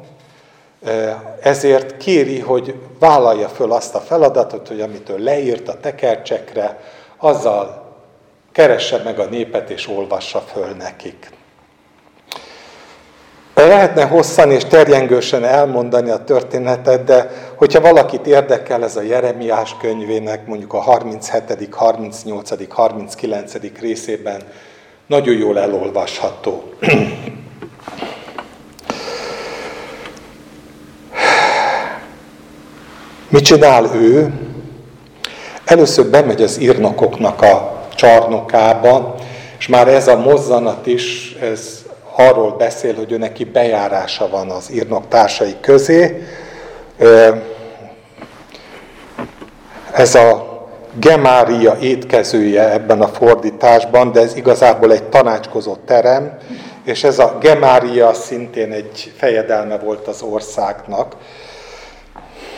ezért 1.43 1.97
kéri, 1.97 2.39
hogy 2.39 2.75
vállalja 2.99 3.49
föl 3.49 3.73
azt 3.73 3.95
a 3.95 4.01
feladatot, 4.01 4.69
hogy 4.69 4.81
amit 4.81 5.09
ő 5.09 5.19
leírt 5.19 5.69
a 5.69 5.81
tekercsekre, 5.81 6.81
azzal 7.19 7.82
keresse 8.53 9.01
meg 9.05 9.19
a 9.19 9.25
népet 9.25 9.71
és 9.71 9.89
olvassa 9.89 10.41
föl 10.41 10.69
nekik. 10.79 11.31
Lehetne 13.55 14.05
hosszan 14.05 14.51
és 14.51 14.65
terjengősen 14.65 15.45
elmondani 15.45 16.11
a 16.11 16.25
történetet, 16.25 17.05
de 17.05 17.31
hogyha 17.55 17.81
valakit 17.81 18.27
érdekel 18.27 18.85
ez 18.85 18.97
a 18.97 19.03
Jeremiás 19.03 19.77
könyvének 19.81 20.47
mondjuk 20.47 20.73
a 20.73 20.81
37., 20.81 21.75
38., 21.75 22.51
39. 22.69 23.53
részében, 23.81 24.43
nagyon 25.07 25.37
jól 25.37 25.59
elolvasható. 25.59 26.65
Mit 33.29 33.45
csinál 33.45 33.91
ő? 33.95 34.33
Először 35.65 36.07
bemegy 36.07 36.43
az 36.43 36.61
írnokoknak 36.61 37.43
a 37.43 37.82
csarnokába, 38.03 39.15
és 39.59 39.69
már 39.69 39.89
ez 39.89 40.09
a 40.09 40.17
mozzanat 40.17 40.87
is, 40.87 41.37
ez 41.41 41.85
arról 42.17 42.51
beszél, 42.51 42.95
hogy 42.95 43.13
ő 43.13 43.19
neki 43.19 43.45
bejárása 43.45 44.29
van 44.29 44.51
az 44.51 44.73
írnok 44.73 45.09
társai 45.09 45.57
közé. 45.61 46.27
Ez 49.93 50.15
a 50.15 50.51
Gemária 51.01 51.77
étkezője 51.81 52.73
ebben 52.73 53.01
a 53.01 53.09
fordításban, 53.09 54.13
de 54.13 54.21
ez 54.21 54.37
igazából 54.37 54.93
egy 54.93 55.05
tanácskozó 55.05 55.77
terem, 55.87 56.39
és 56.85 57.05
ez 57.05 57.19
a 57.19 57.39
Gemária 57.41 58.13
szintén 58.13 58.73
egy 58.73 59.13
fejedelme 59.17 59.79
volt 59.79 60.09
az 60.09 60.23
országnak. 60.23 61.17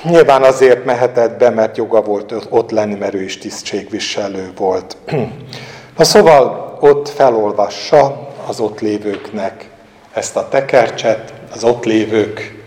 Nyilván 0.04 0.42
azért 0.42 0.84
mehetett 0.84 1.38
be, 1.38 1.50
mert 1.50 1.76
joga 1.76 2.02
volt 2.02 2.34
ott 2.49 2.70
lenni, 2.70 2.94
mert 2.94 3.14
ő 3.14 3.23
is 3.23 3.38
tisztségviselő 3.38 4.52
volt. 4.56 4.96
Na 5.98 6.05
szóval 6.05 6.76
ott 6.81 7.09
felolvassa 7.09 8.28
az 8.46 8.61
ott 8.61 8.81
lévőknek 8.81 9.68
ezt 10.12 10.37
a 10.37 10.48
tekercset, 10.48 11.33
az 11.55 11.64
ott 11.64 11.85
lévők 11.85 12.62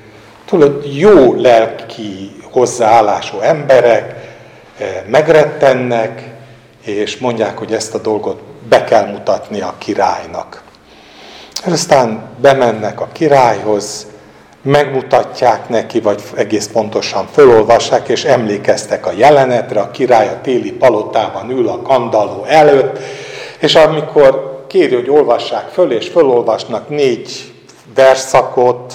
túl 0.46 0.82
jó 0.94 1.34
lelki 1.34 2.32
hozzáállású 2.52 3.40
emberek 3.40 4.16
eh, 4.78 5.04
megrettennek, 5.08 6.24
és 6.84 7.18
mondják, 7.18 7.58
hogy 7.58 7.74
ezt 7.74 7.94
a 7.94 7.98
dolgot 7.98 8.42
be 8.70 8.84
kell 8.84 9.12
mutatni 9.12 9.62
a 9.62 9.74
királynak. 9.78 10.64
Aztán 11.66 12.30
bemennek 12.42 13.02
a 13.02 13.08
királyhoz, 13.12 14.08
megmutatják 14.68 15.70
neki, 15.70 16.00
vagy 16.00 16.22
egész 16.36 16.68
pontosan 16.68 17.28
fölolvassák, 17.32 18.08
és 18.08 18.24
emlékeztek 18.24 19.06
a 19.06 19.12
jelenetre, 19.12 19.80
a 19.80 19.92
király 19.92 20.28
a 20.28 20.42
téli 20.42 20.72
palotában 20.72 21.50
ül 21.50 21.68
a 21.68 21.82
kandalló 21.82 22.44
előtt, 22.44 23.00
és 23.60 23.76
amikor 23.76 24.64
kéri, 24.68 24.96
hogy 24.96 25.10
olvassák 25.10 25.68
föl, 25.68 25.92
és 25.92 26.08
fölolvasnak 26.08 26.90
négy 26.90 27.54
verszakot, 27.96 28.94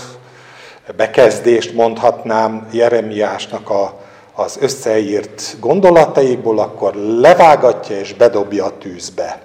bekezdést 0.97 1.75
mondhatnám 1.75 2.69
Jeremiásnak 2.73 3.71
a, 3.71 4.01
az 4.35 4.59
összeírt 4.61 5.57
gondolataiból, 5.61 6.59
akkor 6.59 6.95
levágatja 6.95 7.99
és 7.99 8.15
bedobja 8.15 8.65
a 8.65 8.79
tűzbe. 8.79 9.41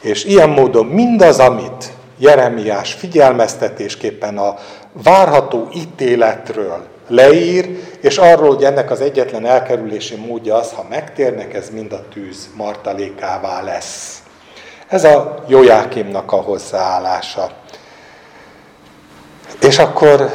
És 0.00 0.24
ilyen 0.24 0.48
módon 0.48 0.86
mindaz, 0.86 1.38
amit 1.38 1.92
Jeremiás 2.20 2.92
figyelmeztetésképpen 2.92 4.38
a 4.38 4.56
várható 4.92 5.68
ítéletről 5.74 6.86
leír, 7.08 7.78
és 8.00 8.18
arról, 8.18 8.54
hogy 8.54 8.64
ennek 8.64 8.90
az 8.90 9.00
egyetlen 9.00 9.46
elkerülési 9.46 10.14
módja 10.14 10.54
az, 10.54 10.72
ha 10.72 10.86
megtérnek, 10.90 11.54
ez 11.54 11.70
mind 11.70 11.92
a 11.92 12.04
tűz 12.12 12.48
martalékává 12.56 13.62
lesz. 13.62 14.22
Ez 14.88 15.04
a 15.04 15.44
Jójákimnak 15.46 16.32
a 16.32 16.36
hozzáállása. 16.36 17.50
És 19.60 19.78
akkor 19.78 20.30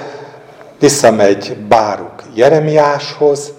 visszamegy 0.80 1.58
Báruk 1.58 2.24
Jeremiáshoz, 2.34 3.54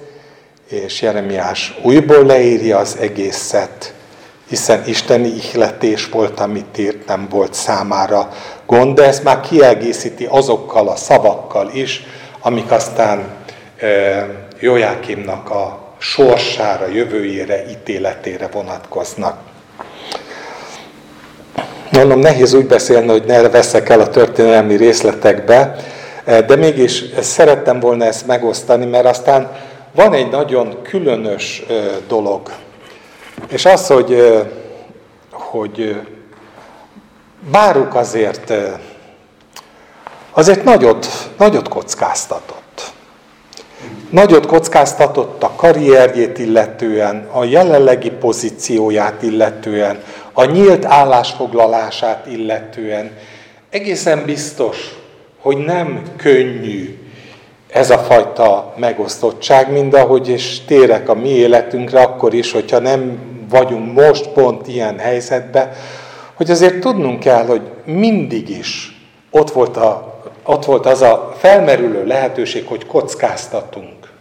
és 0.69 1.03
Jeremiás 1.03 1.79
újból 1.83 2.25
leírja 2.25 2.79
az 2.79 2.97
egészet, 3.01 3.95
hiszen 4.48 4.82
isteni 4.87 5.28
ihletés 5.28 6.09
volt, 6.09 6.40
amit 6.40 6.78
írt, 6.78 7.06
nem 7.06 7.26
volt 7.30 7.54
számára 7.54 8.28
gond, 8.66 8.96
de 8.96 9.04
ezt 9.04 9.24
már 9.24 9.40
kiegészíti 9.40 10.26
azokkal 10.30 10.88
a 10.88 10.96
szavakkal 10.96 11.70
is, 11.72 12.06
amik 12.40 12.70
aztán 12.70 13.24
e, 13.78 14.26
Jójákimnak 14.61 15.50
a 15.50 15.78
sorsára, 15.98 16.87
jövőjére, 16.87 17.64
ítéletére 17.70 18.48
vonatkoznak. 18.52 19.37
Mondom, 21.90 22.18
nehéz 22.18 22.54
úgy 22.54 22.66
beszélni, 22.66 23.09
hogy 23.09 23.24
ne 23.24 23.48
veszek 23.48 23.88
el 23.88 24.00
a 24.00 24.09
történelmi 24.09 24.76
részletekbe, 24.76 25.76
de 26.24 26.56
mégis 26.56 27.04
szerettem 27.20 27.80
volna 27.80 28.04
ezt 28.04 28.26
megosztani, 28.26 28.87
mert 28.87 29.06
aztán 29.06 29.50
van 29.94 30.12
egy 30.14 30.30
nagyon 30.30 30.82
különös 30.82 31.62
dolog. 32.09 32.50
És 33.49 33.64
az, 33.64 33.87
hogy, 33.87 34.42
hogy 35.31 36.01
Báruk 37.51 37.94
azért, 37.94 38.53
azért 40.31 40.64
nagyot, 40.64 41.07
nagyot 41.38 41.68
kockáztatott. 41.68 42.92
Nagyot 44.11 44.46
kockáztatott 44.46 45.42
a 45.42 45.53
karrierjét 45.57 46.38
illetően, 46.38 47.29
a 47.33 47.44
jelenlegi 47.44 48.11
pozícióját 48.11 49.22
illetően, 49.22 50.03
a 50.33 50.44
nyílt 50.44 50.85
állásfoglalását 50.85 52.27
illetően. 52.27 53.11
Egészen 53.70 54.25
biztos, 54.25 54.94
hogy 55.40 55.57
nem 55.57 56.03
könnyű 56.16 57.06
ez 57.77 57.91
a 57.91 57.99
fajta 57.99 58.73
megosztottság, 58.77 59.73
mind 59.73 59.95
ahogy 59.95 60.29
és 60.29 60.65
térek 60.65 61.09
a 61.09 61.15
mi 61.15 61.29
életünkre, 61.29 62.01
akkor 62.01 62.35
is, 62.35 62.53
hogyha 62.53 62.79
nem 62.79 63.19
vagyunk 63.49 63.93
most 63.95 64.29
pont 64.29 64.69
ilyen 64.69 64.99
helyzetben, 64.99 65.73
hogy 66.35 66.51
azért 66.51 66.81
tudnunk 66.81 67.21
kell, 67.21 67.47
hogy 67.47 67.61
mindig 67.85 68.49
is 68.49 69.01
ott 69.31 69.51
volt, 69.51 69.77
a, 69.77 70.21
ott 70.45 70.65
volt 70.65 70.87
az 70.87 71.03
a 71.03 71.33
felmerülő 71.39 72.07
lehetőség, 72.07 72.67
hogy 72.67 72.87
kockáztatunk. 72.87 74.12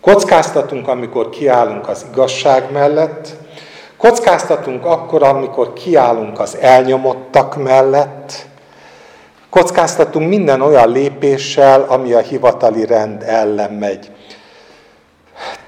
Kockáztatunk, 0.00 0.88
amikor 0.88 1.30
kiállunk 1.30 1.88
az 1.88 2.06
igazság 2.12 2.72
mellett, 2.72 3.28
kockáztatunk 3.96 4.84
akkor, 4.84 5.22
amikor 5.22 5.72
kiállunk 5.72 6.40
az 6.40 6.56
elnyomottak 6.60 7.62
mellett, 7.62 8.46
kockáztatunk 9.54 10.28
minden 10.28 10.60
olyan 10.60 10.90
lépéssel, 10.90 11.84
ami 11.88 12.12
a 12.12 12.18
hivatali 12.18 12.86
rend 12.86 13.22
ellen 13.22 13.72
megy. 13.72 14.10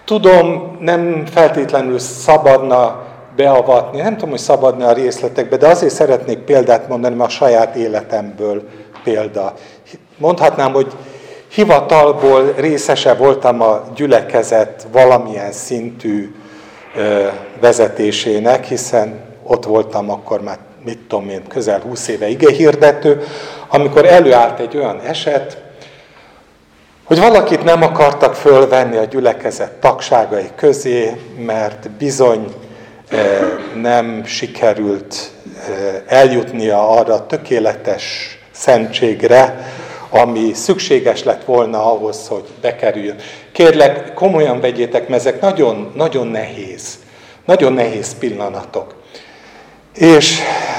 Tudom, 0.04 0.76
nem 0.80 1.26
feltétlenül 1.26 1.98
szabadna 1.98 3.04
beavatni, 3.36 4.00
nem 4.00 4.14
tudom, 4.14 4.30
hogy 4.30 4.38
szabadna 4.38 4.86
a 4.86 4.92
részletekbe, 4.92 5.56
de 5.56 5.68
azért 5.68 5.94
szeretnék 5.94 6.38
példát 6.38 6.88
mondani, 6.88 7.14
mert 7.14 7.30
a 7.30 7.32
saját 7.32 7.76
életemből 7.76 8.68
példa. 9.04 9.54
Mondhatnám, 10.18 10.72
hogy 10.72 10.92
hivatalból 11.48 12.52
részese 12.56 13.14
voltam 13.14 13.60
a 13.60 13.82
gyülekezet 13.94 14.86
valamilyen 14.92 15.52
szintű 15.52 16.34
vezetésének, 17.60 18.64
hiszen 18.64 19.20
ott 19.42 19.64
voltam 19.64 20.10
akkor 20.10 20.42
már, 20.42 20.58
mit 20.84 20.98
tudom 20.98 21.28
én, 21.28 21.42
közel 21.48 21.80
20 21.80 22.08
éve 22.08 22.28
igehirdető, 22.28 23.22
amikor 23.68 24.06
előállt 24.06 24.60
egy 24.60 24.76
olyan 24.76 25.00
eset, 25.00 25.64
hogy 27.04 27.18
valakit 27.18 27.64
nem 27.64 27.82
akartak 27.82 28.34
fölvenni 28.34 28.96
a 28.96 29.04
gyülekezet 29.04 29.72
tagságai 29.72 30.50
közé, 30.56 31.16
mert 31.38 31.90
bizony 31.90 32.54
nem 33.74 34.24
sikerült 34.24 35.30
eljutnia 36.06 36.88
arra 36.88 37.14
a 37.14 37.26
tökéletes 37.26 38.38
szentségre, 38.50 39.66
ami 40.10 40.52
szükséges 40.54 41.22
lett 41.24 41.44
volna 41.44 41.92
ahhoz, 41.92 42.28
hogy 42.28 42.44
bekerüljön. 42.60 43.16
Kérlek, 43.52 44.14
komolyan 44.14 44.60
vegyétek, 44.60 45.08
mert 45.08 45.26
ezek 45.26 45.40
nagyon, 45.40 45.92
nagyon 45.94 46.26
nehéz, 46.26 46.94
nagyon 47.44 47.72
nehéz 47.72 48.18
pillanatok. 48.18 48.94
És 49.94 50.38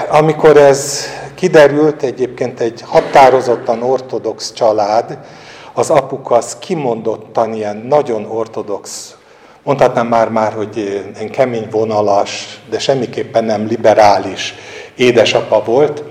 amikor 0.10 0.58
ez 0.58 1.06
kiderült, 1.38 2.04
egyébként 2.04 2.60
egy 2.60 2.82
határozottan 2.86 3.84
ortodox 3.84 4.54
család, 4.54 5.18
az 5.74 5.90
apuk 5.90 6.32
az 6.32 6.58
kimondottan 6.60 7.54
ilyen 7.54 7.78
nagyon 7.78 8.26
ortodox, 8.26 9.16
mondhatnám 9.64 10.08
már, 10.08 10.30
már 10.30 10.54
hogy 10.54 11.04
egy 11.18 11.30
kemény 11.30 11.68
vonalas, 11.72 12.62
de 12.70 12.80
semmiképpen 12.80 13.44
nem 13.44 13.68
liberális 13.68 14.56
édesapa 14.96 15.64
volt, 15.64 16.04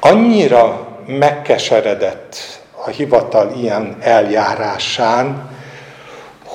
annyira 0.00 0.88
megkeseredett 1.06 2.36
a 2.84 2.88
hivatal 2.88 3.52
ilyen 3.56 3.96
eljárásán, 4.00 5.50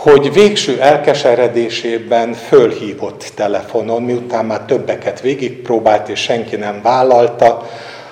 hogy 0.04 0.34
végső 0.34 0.82
elkeseredésében 0.82 2.34
fölhívott 2.34 3.32
telefonon, 3.36 4.02
miután 4.02 4.46
már 4.46 4.62
többeket 4.62 5.22
végigpróbált, 5.22 6.10
és 6.10 6.20
senki 6.20 6.56
nem 6.56 6.82
vállalta, 6.82 7.68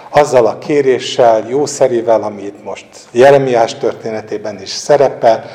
azzal 0.09 0.45
a 0.45 0.57
kéréssel, 0.57 1.45
jószerivel, 1.49 2.23
ami 2.23 2.41
itt 2.41 2.63
most 2.63 2.85
Jeremiás 3.11 3.75
történetében 3.75 4.61
is 4.61 4.69
szerepel, 4.69 5.45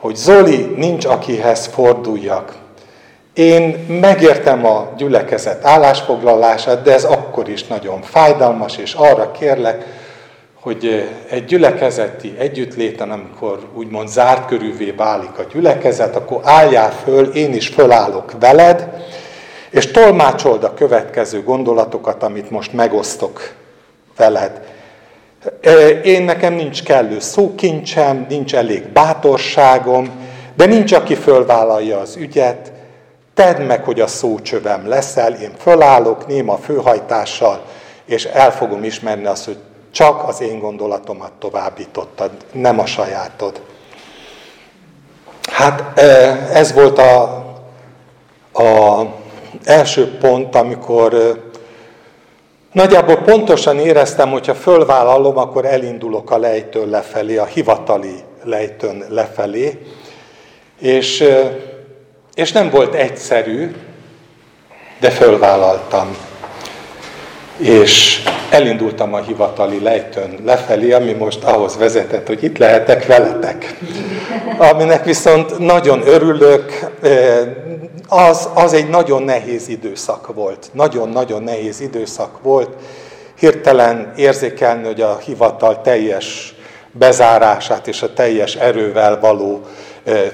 hogy 0.00 0.16
Zoli, 0.16 0.74
nincs 0.76 1.04
akihez 1.04 1.66
forduljak. 1.66 2.54
Én 3.34 3.86
megértem 4.00 4.66
a 4.66 4.92
gyülekezet 4.96 5.64
állásfoglalását, 5.64 6.82
de 6.82 6.92
ez 6.92 7.04
akkor 7.04 7.48
is 7.48 7.66
nagyon 7.66 8.02
fájdalmas, 8.02 8.76
és 8.76 8.94
arra 8.94 9.30
kérlek, 9.30 10.01
hogy 10.62 11.10
egy 11.28 11.44
gyülekezeti 11.44 12.34
együttléten, 12.38 13.10
amikor 13.10 13.68
úgymond 13.74 14.08
zárt 14.08 14.46
körülvé 14.46 14.90
válik 14.90 15.38
a 15.38 15.44
gyülekezet, 15.52 16.16
akkor 16.16 16.40
álljál 16.44 16.90
föl, 16.90 17.24
én 17.24 17.54
is 17.54 17.68
fölállok 17.68 18.32
veled, 18.40 18.88
és 19.70 19.86
tolmácsold 19.86 20.64
a 20.64 20.74
következő 20.74 21.42
gondolatokat, 21.42 22.22
amit 22.22 22.50
most 22.50 22.72
megosztok 22.72 23.54
veled. 24.16 24.60
Én 26.04 26.22
nekem 26.22 26.52
nincs 26.52 26.82
kellő 26.82 27.20
szókincsem, 27.20 28.26
nincs 28.28 28.54
elég 28.54 28.88
bátorságom, 28.88 30.10
de 30.54 30.66
nincs, 30.66 30.92
aki 30.92 31.14
fölvállalja 31.14 31.98
az 31.98 32.16
ügyet. 32.16 32.72
Tedd 33.34 33.60
meg, 33.60 33.84
hogy 33.84 34.00
a 34.00 34.06
szócsövem 34.06 34.88
leszel, 34.88 35.32
én 35.32 35.52
fölállok 35.58 36.26
néma 36.26 36.56
főhajtással, 36.56 37.64
és 38.04 38.24
el 38.24 38.52
fogom 38.52 38.84
ismerni 38.84 39.26
azt, 39.26 39.44
hogy 39.44 39.56
csak 39.92 40.28
az 40.28 40.40
én 40.40 40.58
gondolatomat 40.58 41.32
továbbítottad, 41.32 42.30
nem 42.52 42.78
a 42.78 42.86
sajátod. 42.86 43.60
Hát 45.42 45.98
ez 46.52 46.72
volt 46.72 46.98
a, 46.98 47.22
a 48.52 49.06
első 49.64 50.18
pont, 50.18 50.54
amikor 50.54 51.40
Nagyjából 52.72 53.16
pontosan 53.16 53.78
éreztem, 53.78 54.30
hogy 54.30 54.46
ha 54.46 54.54
fölvállalom, 54.54 55.38
akkor 55.38 55.64
elindulok 55.64 56.30
a 56.30 56.38
lejtőn 56.38 56.88
lefelé, 56.88 57.36
a 57.36 57.44
hivatali 57.44 58.14
lejtőn 58.44 59.04
lefelé. 59.08 59.86
És, 60.78 61.24
és 62.34 62.52
nem 62.52 62.70
volt 62.70 62.94
egyszerű, 62.94 63.74
de 65.00 65.10
fölvállaltam. 65.10 66.16
És 67.58 68.22
elindultam 68.50 69.14
a 69.14 69.20
hivatali 69.20 69.80
lejtőn 69.82 70.38
lefelé, 70.44 70.92
ami 70.92 71.12
most 71.12 71.44
ahhoz 71.44 71.76
vezetett, 71.76 72.26
hogy 72.26 72.42
itt 72.42 72.58
lehetek 72.58 73.06
veletek. 73.06 73.78
Aminek 74.58 75.04
viszont 75.04 75.58
nagyon 75.58 76.06
örülök, 76.06 76.90
az, 78.08 78.48
az 78.54 78.72
egy 78.72 78.88
nagyon 78.88 79.22
nehéz 79.22 79.68
időszak 79.68 80.34
volt. 80.34 80.70
Nagyon-nagyon 80.72 81.42
nehéz 81.42 81.80
időszak 81.80 82.42
volt. 82.42 82.68
Hirtelen 83.38 84.12
érzékelni, 84.16 84.86
hogy 84.86 85.00
a 85.00 85.18
hivatal 85.24 85.80
teljes 85.80 86.54
bezárását 86.92 87.86
és 87.86 88.02
a 88.02 88.12
teljes 88.12 88.54
erővel 88.54 89.20
való 89.20 89.60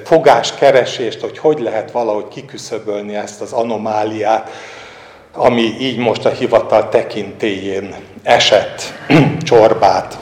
fogáskeresést, 0.04 1.20
hogy 1.20 1.38
hogy 1.38 1.58
lehet 1.58 1.90
valahogy 1.90 2.28
kiküszöbölni 2.28 3.14
ezt 3.14 3.40
az 3.40 3.52
anomáliát, 3.52 4.50
ami 5.38 5.76
így 5.80 5.98
most 5.98 6.24
a 6.24 6.30
hivatal 6.30 6.88
tekintélyén 6.88 7.94
esett 8.22 8.82
csorbát. 9.42 10.18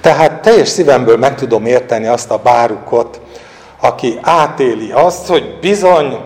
Tehát 0.00 0.42
teljes 0.42 0.68
szívemből 0.68 1.16
meg 1.16 1.34
tudom 1.34 1.66
érteni 1.66 2.06
azt 2.06 2.30
a 2.30 2.38
bárukot, 2.38 3.20
aki 3.80 4.18
átéli 4.20 4.92
azt, 4.92 5.26
hogy 5.26 5.58
bizony 5.60 6.18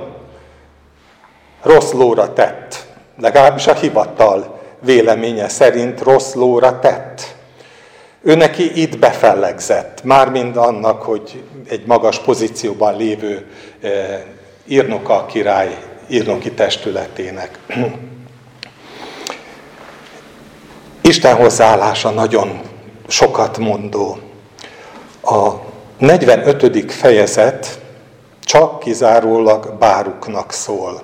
rossz 1.62 1.92
lóra 1.92 2.33
tett. 2.33 2.87
Legalábbis 3.20 3.66
a 3.66 3.75
hivatal 3.75 4.61
véleménye 4.81 5.49
szerint 5.49 6.01
rossz 6.01 6.35
lóra 6.35 6.79
tett. 6.79 7.35
Ő 8.22 8.35
neki 8.35 8.83
itt 8.83 8.99
befellegzett, 8.99 10.05
mármint 10.05 10.57
annak, 10.57 11.03
hogy 11.03 11.42
egy 11.68 11.87
magas 11.87 12.18
pozícióban 12.18 12.96
lévő 12.96 13.46
eh, 13.81 14.20
írnoka 14.66 15.27
király 15.27 15.79
írnoki 16.09 16.53
testületének. 16.53 17.59
Isten 21.01 21.37
hozzáállása 21.37 22.11
nagyon 22.11 22.61
sokat 23.09 23.59
mondó. 23.59 24.19
A 25.23 25.51
45. 25.99 26.92
fejezet 26.92 27.81
csak 28.45 28.79
kizárólag 28.79 29.77
báruknak 29.79 30.53
szól. 30.53 31.03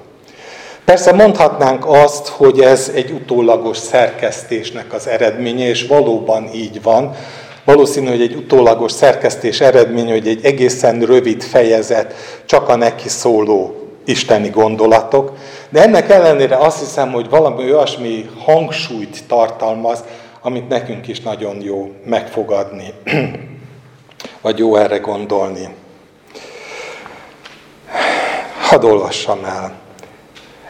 Persze 0.84 1.12
mondhatnánk 1.12 1.86
azt, 1.86 2.28
hogy 2.28 2.60
ez 2.60 2.90
egy 2.94 3.10
utólagos 3.10 3.76
szerkesztésnek 3.76 4.92
az 4.92 5.06
eredménye, 5.06 5.68
és 5.68 5.86
valóban 5.86 6.48
így 6.54 6.82
van. 6.82 7.14
Valószínű, 7.64 8.08
hogy 8.08 8.20
egy 8.20 8.34
utólagos 8.34 8.92
szerkesztés 8.92 9.60
eredménye, 9.60 10.12
hogy 10.12 10.28
egy 10.28 10.44
egészen 10.44 11.00
rövid 11.00 11.42
fejezet, 11.42 12.14
csak 12.46 12.68
a 12.68 12.76
neki 12.76 13.08
szóló 13.08 13.81
isteni 14.04 14.48
gondolatok, 14.48 15.32
de 15.68 15.82
ennek 15.82 16.10
ellenére 16.10 16.56
azt 16.56 16.78
hiszem, 16.78 17.12
hogy 17.12 17.28
valami 17.28 17.62
olyasmi 17.62 18.30
hangsúlyt 18.44 19.26
tartalmaz, 19.26 20.04
amit 20.40 20.68
nekünk 20.68 21.08
is 21.08 21.20
nagyon 21.20 21.60
jó 21.60 21.90
megfogadni, 22.04 22.94
vagy 24.42 24.58
jó 24.58 24.76
erre 24.76 24.98
gondolni. 24.98 25.68
Hadd 28.60 28.84
olvassam 28.84 29.44
el. 29.44 29.80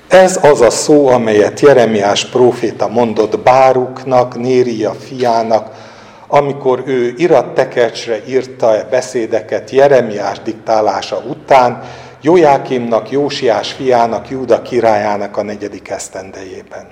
Ez 0.09 0.45
az 0.45 0.61
a 0.61 0.71
szó, 0.71 1.09
amelyet 1.09 1.61
Jeremiás 1.61 2.25
próféta 2.25 2.89
mondott 2.89 3.39
Báruknak, 3.39 4.37
Néria 4.37 4.93
fiának, 4.93 5.71
amikor 6.29 6.83
ő 6.87 7.15
irattekecsre 7.17 8.21
írta 8.27 8.67
a 8.67 8.87
beszédeket 8.91 9.71
Jeremiás 9.71 10.41
diktálása 10.41 11.23
után, 11.29 11.83
Jójákimnak, 12.25 13.11
Jósiás 13.11 13.73
fiának, 13.73 14.29
Júda 14.29 14.63
királyának 14.63 15.37
a 15.37 15.43
negyedik 15.43 15.89
esztendejében. 15.89 16.91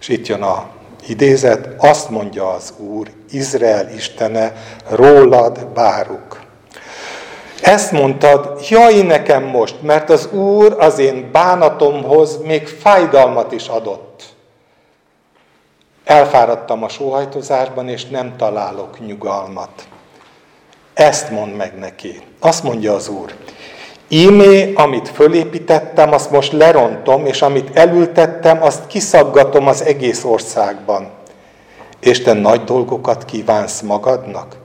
És 0.00 0.08
itt 0.08 0.26
jön 0.26 0.42
a 0.42 0.68
idézet, 1.08 1.68
azt 1.78 2.10
mondja 2.10 2.50
az 2.50 2.72
Úr, 2.76 3.10
Izrael 3.30 3.90
Istene, 3.90 4.52
rólad 4.88 5.66
báruk. 5.66 6.40
Ezt 7.62 7.92
mondtad, 7.92 8.66
jaj 8.68 9.02
nekem 9.02 9.42
most, 9.42 9.82
mert 9.82 10.10
az 10.10 10.26
Úr 10.32 10.76
az 10.78 10.98
én 10.98 11.28
bánatomhoz 11.32 12.38
még 12.42 12.66
fájdalmat 12.66 13.52
is 13.52 13.68
adott. 13.68 14.22
Elfáradtam 16.04 16.82
a 16.82 16.88
sóhajtozásban, 16.88 17.88
és 17.88 18.06
nem 18.06 18.36
találok 18.36 19.06
nyugalmat. 19.06 19.88
Ezt 20.94 21.30
mond 21.30 21.56
meg 21.56 21.78
neki. 21.78 22.20
Azt 22.40 22.62
mondja 22.62 22.94
az 22.94 23.08
Úr. 23.08 23.34
Ímé, 24.08 24.72
amit 24.74 25.08
fölépítettem, 25.08 26.12
azt 26.12 26.30
most 26.30 26.52
lerontom, 26.52 27.26
és 27.26 27.42
amit 27.42 27.76
elültettem, 27.76 28.62
azt 28.62 28.86
kiszaggatom 28.86 29.66
az 29.66 29.82
egész 29.84 30.24
országban. 30.24 31.08
És 32.00 32.22
te 32.22 32.32
nagy 32.32 32.64
dolgokat 32.64 33.24
kívánsz 33.24 33.80
magadnak? 33.80 34.56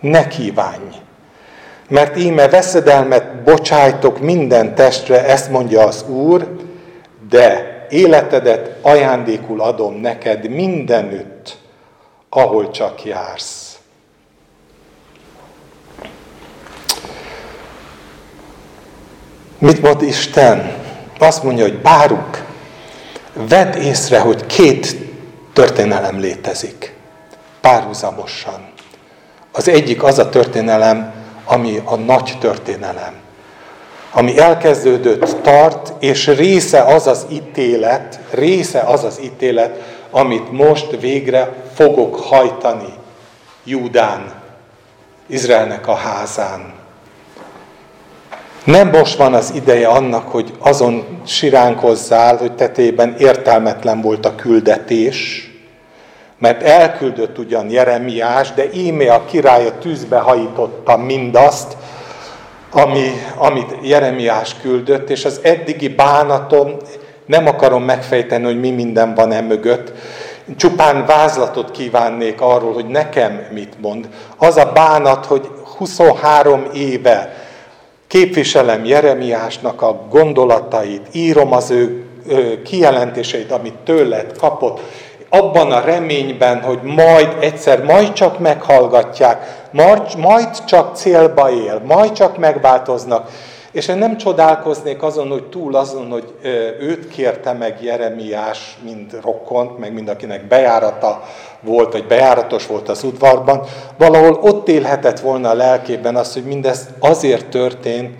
Ne 0.00 0.28
kívánj! 0.28 0.94
Mert 1.88 2.16
íme 2.16 2.48
veszedelmet 2.48 3.42
bocsájtok 3.42 4.20
minden 4.20 4.74
testre, 4.74 5.26
ezt 5.26 5.50
mondja 5.50 5.86
az 5.86 6.04
Úr, 6.08 6.56
de 7.30 7.76
életedet 7.90 8.76
ajándékul 8.82 9.60
adom 9.60 9.94
neked 9.94 10.48
mindenütt, 10.48 11.58
ahol 12.28 12.70
csak 12.70 13.04
jársz. 13.04 13.67
Mit 19.58 19.82
mond 19.82 20.02
Isten? 20.02 20.72
Azt 21.18 21.42
mondja, 21.42 21.64
hogy 21.64 21.78
báruk, 21.78 22.44
vedd 23.32 23.76
észre, 23.76 24.18
hogy 24.18 24.46
két 24.46 24.96
történelem 25.52 26.20
létezik, 26.20 26.94
párhuzamosan. 27.60 28.68
Az 29.52 29.68
egyik 29.68 30.02
az 30.02 30.18
a 30.18 30.28
történelem, 30.28 31.12
ami 31.44 31.80
a 31.84 31.96
nagy 31.96 32.36
történelem, 32.40 33.12
ami 34.12 34.38
elkezdődött, 34.38 35.42
tart, 35.42 35.92
és 35.98 36.26
része 36.26 36.82
az 36.82 37.06
az 37.06 37.26
ítélet, 37.30 38.18
része 38.30 38.80
az 38.80 39.04
az 39.04 39.20
ítélet, 39.22 39.80
amit 40.10 40.52
most 40.52 41.00
végre 41.00 41.52
fogok 41.74 42.20
hajtani 42.20 42.92
Júdán, 43.64 44.32
Izraelnek 45.26 45.86
a 45.86 45.94
házán. 45.94 46.77
Nem 48.64 48.88
most 48.88 49.16
van 49.16 49.34
az 49.34 49.52
ideje 49.54 49.88
annak, 49.88 50.28
hogy 50.28 50.52
azon 50.58 51.04
siránkozzál, 51.26 52.36
hogy 52.36 52.52
tetében 52.52 53.14
értelmetlen 53.18 54.00
volt 54.00 54.26
a 54.26 54.34
küldetés, 54.34 55.50
mert 56.38 56.62
elküldött 56.62 57.38
ugyan 57.38 57.70
Jeremiás, 57.70 58.52
de 58.52 58.72
íme 58.72 59.12
a 59.12 59.24
király 59.24 59.66
a 59.66 59.78
tűzbe 59.78 60.18
hajította 60.18 60.96
mindazt, 60.96 61.76
ami, 62.70 63.10
amit 63.36 63.76
Jeremiás 63.82 64.54
küldött, 64.62 65.10
és 65.10 65.24
az 65.24 65.40
eddigi 65.42 65.88
bánatom, 65.88 66.76
nem 67.26 67.46
akarom 67.46 67.82
megfejteni, 67.82 68.44
hogy 68.44 68.60
mi 68.60 68.70
minden 68.70 69.14
van 69.14 69.32
e 69.32 69.40
mögött, 69.40 69.92
csupán 70.56 71.06
vázlatot 71.06 71.70
kívánnék 71.70 72.40
arról, 72.40 72.72
hogy 72.72 72.86
nekem 72.86 73.46
mit 73.52 73.80
mond. 73.80 74.08
Az 74.36 74.56
a 74.56 74.70
bánat, 74.74 75.26
hogy 75.26 75.50
23 75.76 76.66
éve 76.72 77.46
képviselem 78.08 78.84
Jeremiásnak 78.84 79.82
a 79.82 80.00
gondolatait, 80.10 81.06
írom 81.12 81.52
az 81.52 81.70
ő 81.70 82.06
kijelentéseit, 82.64 83.52
amit 83.52 83.74
tőled 83.84 84.36
kapott, 84.38 84.80
abban 85.28 85.72
a 85.72 85.80
reményben, 85.80 86.62
hogy 86.62 86.78
majd 86.82 87.36
egyszer, 87.40 87.84
majd 87.84 88.12
csak 88.12 88.38
meghallgatják, 88.38 89.66
majd, 90.16 90.64
csak 90.64 90.96
célba 90.96 91.50
él, 91.50 91.82
majd 91.86 92.12
csak 92.12 92.38
megváltoznak. 92.38 93.30
És 93.72 93.88
én 93.88 93.96
nem 93.96 94.16
csodálkoznék 94.16 95.02
azon, 95.02 95.28
hogy 95.28 95.44
túl 95.44 95.76
azon, 95.76 96.10
hogy 96.10 96.34
őt 96.80 97.08
kérte 97.08 97.52
meg 97.52 97.82
Jeremiás, 97.82 98.78
mind 98.84 99.18
rokkont, 99.22 99.78
meg 99.78 99.92
mind 99.92 100.08
akinek 100.08 100.46
bejárata 100.46 101.22
volt, 101.60 101.92
vagy 101.92 102.06
bejáratos 102.06 102.66
volt 102.66 102.88
az 102.88 103.04
udvarban, 103.04 103.64
valahol 103.98 104.38
ott 104.42 104.68
élhetett 104.68 105.20
volna 105.20 105.50
a 105.50 105.54
lelkében 105.54 106.16
az, 106.16 106.32
hogy 106.32 106.44
mindez 106.44 106.88
azért 106.98 107.46
történt, 107.46 108.16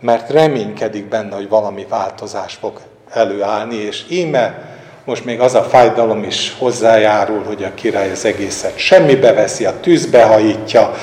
mert 0.00 0.30
reménykedik 0.30 1.08
benne, 1.08 1.34
hogy 1.34 1.48
valami 1.48 1.86
változás 1.88 2.54
fog 2.54 2.80
előállni, 3.10 3.76
és 3.76 4.04
íme 4.08 4.70
most 5.04 5.24
még 5.24 5.40
az 5.40 5.54
a 5.54 5.62
fájdalom 5.62 6.22
is 6.22 6.54
hozzájárul, 6.58 7.42
hogy 7.46 7.62
a 7.64 7.74
király 7.74 8.10
az 8.10 8.24
egészet 8.24 8.78
semmibe 8.78 9.32
veszi, 9.32 9.64
a 9.64 9.80
tűzbe 9.80 10.24
hajítja. 10.24 10.94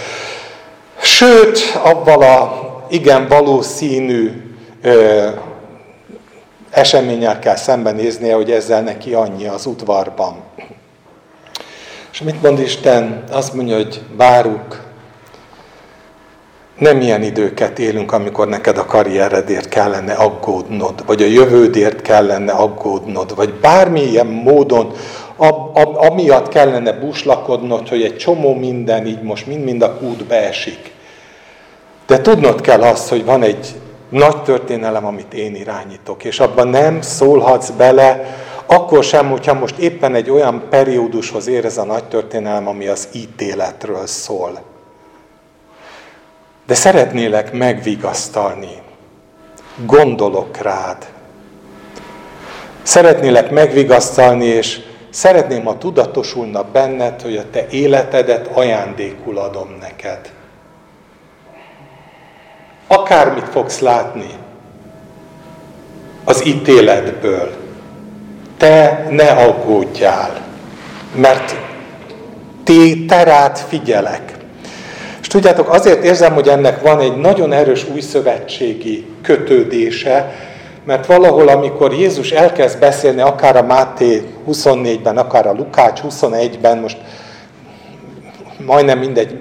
Sőt, 1.01 1.59
abban 1.83 2.23
a 2.23 2.68
igen 2.89 3.27
valószínű 3.27 4.31
ö, 4.81 5.27
eseménnyel 6.69 7.39
kell 7.39 7.55
szembenéznie, 7.55 8.35
hogy 8.35 8.51
ezzel 8.51 8.81
neki 8.81 9.13
annyi 9.13 9.47
az 9.47 9.65
udvarban. 9.65 10.35
És 12.11 12.21
mit 12.21 12.41
mond 12.41 12.59
Isten? 12.59 13.23
Azt 13.31 13.53
mondja, 13.53 13.75
hogy 13.75 14.01
váruk, 14.15 14.87
nem 16.77 17.01
ilyen 17.01 17.23
időket 17.23 17.79
élünk, 17.79 18.11
amikor 18.11 18.47
neked 18.47 18.77
a 18.77 18.85
karrieredért 18.85 19.69
kellene 19.69 20.13
aggódnod, 20.13 21.05
vagy 21.05 21.21
a 21.21 21.25
jövődért 21.25 22.01
kellene 22.01 22.51
aggódnod, 22.51 23.35
vagy 23.35 23.53
bármilyen 23.53 24.25
módon 24.25 24.91
amiatt 25.95 26.47
kellene 26.47 26.91
buslakodnod, 26.91 27.87
hogy 27.87 28.03
egy 28.03 28.17
csomó 28.17 28.53
minden 28.53 29.05
így 29.05 29.21
most 29.21 29.47
mind-mind 29.47 29.81
a 29.81 29.97
kútbe 29.97 30.47
esik. 30.47 30.91
De 32.09 32.21
tudnod 32.21 32.61
kell 32.61 32.81
azt, 32.81 33.09
hogy 33.09 33.25
van 33.25 33.43
egy 33.43 33.75
nagy 34.09 34.43
történelem, 34.43 35.05
amit 35.05 35.33
én 35.33 35.55
irányítok, 35.55 36.23
és 36.23 36.39
abban 36.39 36.67
nem 36.67 37.01
szólhatsz 37.01 37.69
bele, 37.69 38.37
akkor 38.65 39.03
sem, 39.03 39.29
hogyha 39.29 39.53
most 39.53 39.77
éppen 39.77 40.15
egy 40.15 40.29
olyan 40.29 40.63
periódushoz 40.69 41.47
ér 41.47 41.65
ez 41.65 41.77
a 41.77 41.83
nagy 41.83 42.03
történelem, 42.03 42.67
ami 42.67 42.87
az 42.87 43.07
ítéletről 43.11 44.07
szól. 44.07 44.61
De 46.65 46.73
szeretnélek 46.73 47.53
megvigasztalni. 47.53 48.81
Gondolok 49.85 50.57
rád. 50.57 51.07
Szeretnélek 52.83 53.51
megvigasztalni, 53.51 54.45
és 54.45 54.79
szeretném, 55.09 55.63
ha 55.63 55.77
tudatosulna 55.77 56.63
benned, 56.63 57.21
hogy 57.21 57.37
a 57.37 57.49
te 57.51 57.67
életedet 57.69 58.47
ajándékul 58.47 59.37
adom 59.37 59.77
neked. 59.79 60.37
Akármit 62.91 63.49
fogsz 63.49 63.79
látni 63.79 64.29
az 66.23 66.45
ítéletből, 66.45 67.51
te 68.57 69.07
ne 69.09 69.29
aggódjál, 69.29 70.41
mert 71.15 71.55
ti 72.63 73.05
terát 73.05 73.59
figyelek. 73.59 74.37
És 75.21 75.27
tudjátok, 75.27 75.69
azért 75.69 76.03
érzem, 76.03 76.33
hogy 76.33 76.47
ennek 76.47 76.81
van 76.81 76.99
egy 76.99 77.17
nagyon 77.17 77.53
erős 77.53 77.85
új 77.93 77.99
szövetségi 77.99 79.05
kötődése, 79.21 80.35
mert 80.85 81.05
valahol, 81.05 81.47
amikor 81.47 81.93
Jézus 81.93 82.31
elkezd 82.31 82.79
beszélni, 82.79 83.21
akár 83.21 83.57
a 83.57 83.63
Máté 83.63 84.23
24-ben, 84.47 85.17
akár 85.17 85.47
a 85.47 85.53
Lukács 85.53 85.99
21-ben, 86.09 86.77
most 86.77 86.97
majdnem 88.65 88.99
mindegy 88.99 89.39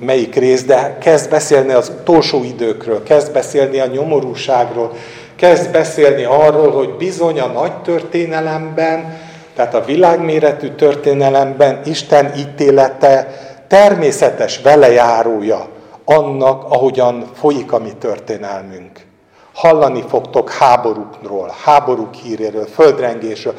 melyik 0.00 0.34
rész, 0.34 0.64
de 0.64 0.98
kezd 1.00 1.30
beszélni 1.30 1.72
az 1.72 1.92
utolsó 2.00 2.44
időkről, 2.44 3.02
kezd 3.02 3.32
beszélni 3.32 3.78
a 3.78 3.86
nyomorúságról, 3.86 4.92
kezd 5.36 5.70
beszélni 5.70 6.24
arról, 6.24 6.70
hogy 6.70 6.88
bizony 6.88 7.40
a 7.40 7.46
nagy 7.46 7.72
történelemben, 7.82 9.16
tehát 9.54 9.74
a 9.74 9.84
világméretű 9.84 10.68
történelemben 10.68 11.80
Isten 11.84 12.32
ítélete 12.36 13.28
természetes 13.68 14.60
velejárója 14.62 15.68
annak, 16.04 16.64
ahogyan 16.64 17.24
folyik 17.34 17.72
a 17.72 17.78
mi 17.78 17.92
történelmünk. 17.98 19.06
Hallani 19.54 20.04
fogtok 20.08 20.50
háborúkról, 20.50 21.54
háborúk 21.64 22.14
híréről, 22.14 22.66
földrengésről. 22.66 23.54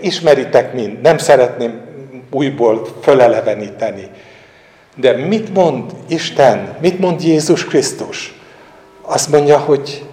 Ismeritek 0.00 0.72
mind, 0.72 1.00
nem 1.00 1.18
szeretném 1.18 1.80
újból 2.30 2.86
föleleveníteni. 3.02 4.10
De 4.96 5.12
mit 5.16 5.54
mond 5.54 5.92
Isten, 6.08 6.76
mit 6.80 6.98
mond 6.98 7.22
Jézus 7.22 7.64
Krisztus? 7.64 8.40
Azt 9.02 9.28
mondja, 9.28 9.58
hogy 9.58 10.04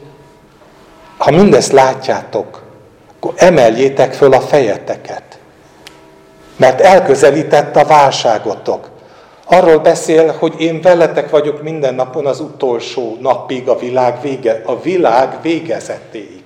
ha 1.18 1.32
mindezt 1.32 1.72
látjátok, 1.72 2.62
akkor 3.16 3.34
emeljétek 3.36 4.14
föl 4.14 4.34
a 4.34 4.42
fejeteket. 4.42 5.24
Mert 6.56 6.82
elközelített 6.82 7.76
a 7.76 7.86
válságotok. 7.86 8.90
Arról 9.46 9.78
beszél, 9.78 10.36
hogy 10.40 10.54
én 10.58 10.82
veletek 10.82 11.30
vagyok 11.30 11.62
minden 11.62 11.96
napon 11.96 12.26
az 12.26 12.40
utolsó 12.40 13.18
napig, 13.22 13.68
a 13.68 13.78
világ, 13.78 14.22
vége, 14.22 14.62
a 14.66 14.82
világ 14.82 15.38
végezetéig. 15.42 16.44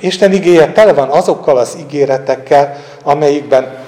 Isten 0.00 0.32
igéje 0.32 0.72
tele 0.72 0.92
van 0.92 1.08
azokkal 1.08 1.56
az 1.56 1.76
ígéretekkel, 1.80 2.76
amelyikben 3.02 3.81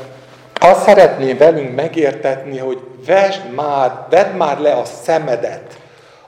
azt 0.64 0.83
szeretné 0.83 1.33
velünk 1.33 1.74
megértetni, 1.74 2.59
hogy 2.59 2.79
vesd 3.07 3.40
már, 3.55 3.92
vedd 4.11 4.37
már 4.37 4.61
le 4.61 4.72
a 4.72 4.85
szemedet 4.85 5.79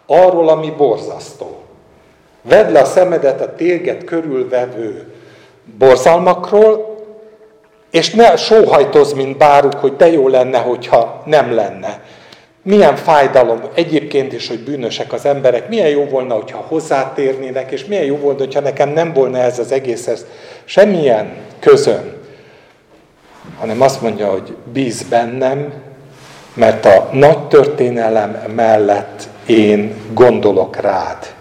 arról, 0.06 0.48
ami 0.48 0.70
borzasztó. 0.70 1.60
Vedd 2.42 2.72
le 2.72 2.80
a 2.80 2.84
szemedet 2.84 3.40
a 3.40 3.54
téged 3.54 4.04
körülvevő 4.04 5.12
borzalmakról, 5.78 6.96
és 7.90 8.10
ne 8.10 8.36
sóhajtozz, 8.36 9.12
mint 9.12 9.36
báruk, 9.36 9.74
hogy 9.74 9.96
de 9.96 10.10
jó 10.10 10.28
lenne, 10.28 10.58
hogyha 10.58 11.22
nem 11.24 11.54
lenne. 11.54 12.00
Milyen 12.62 12.96
fájdalom 12.96 13.60
egyébként 13.74 14.32
is, 14.32 14.48
hogy 14.48 14.58
bűnösek 14.58 15.12
az 15.12 15.24
emberek, 15.24 15.68
milyen 15.68 15.88
jó 15.88 16.04
volna, 16.04 16.34
hogyha 16.34 16.64
hozzátérnének, 16.68 17.70
és 17.70 17.84
milyen 17.84 18.04
jó 18.04 18.16
volna, 18.16 18.38
hogyha 18.38 18.60
nekem 18.60 18.88
nem 18.88 19.12
volna 19.12 19.38
ez 19.38 19.58
az 19.58 19.72
egészhez 19.72 20.26
semmilyen 20.64 21.32
közöm 21.60 22.15
hanem 23.58 23.80
azt 23.80 24.02
mondja, 24.02 24.30
hogy 24.30 24.56
bíz 24.72 25.02
bennem, 25.02 25.72
mert 26.54 26.84
a 26.84 27.08
nagy 27.12 27.46
történelem 27.48 28.42
mellett 28.54 29.28
én 29.46 29.94
gondolok 30.12 30.76
rád. 30.76 31.34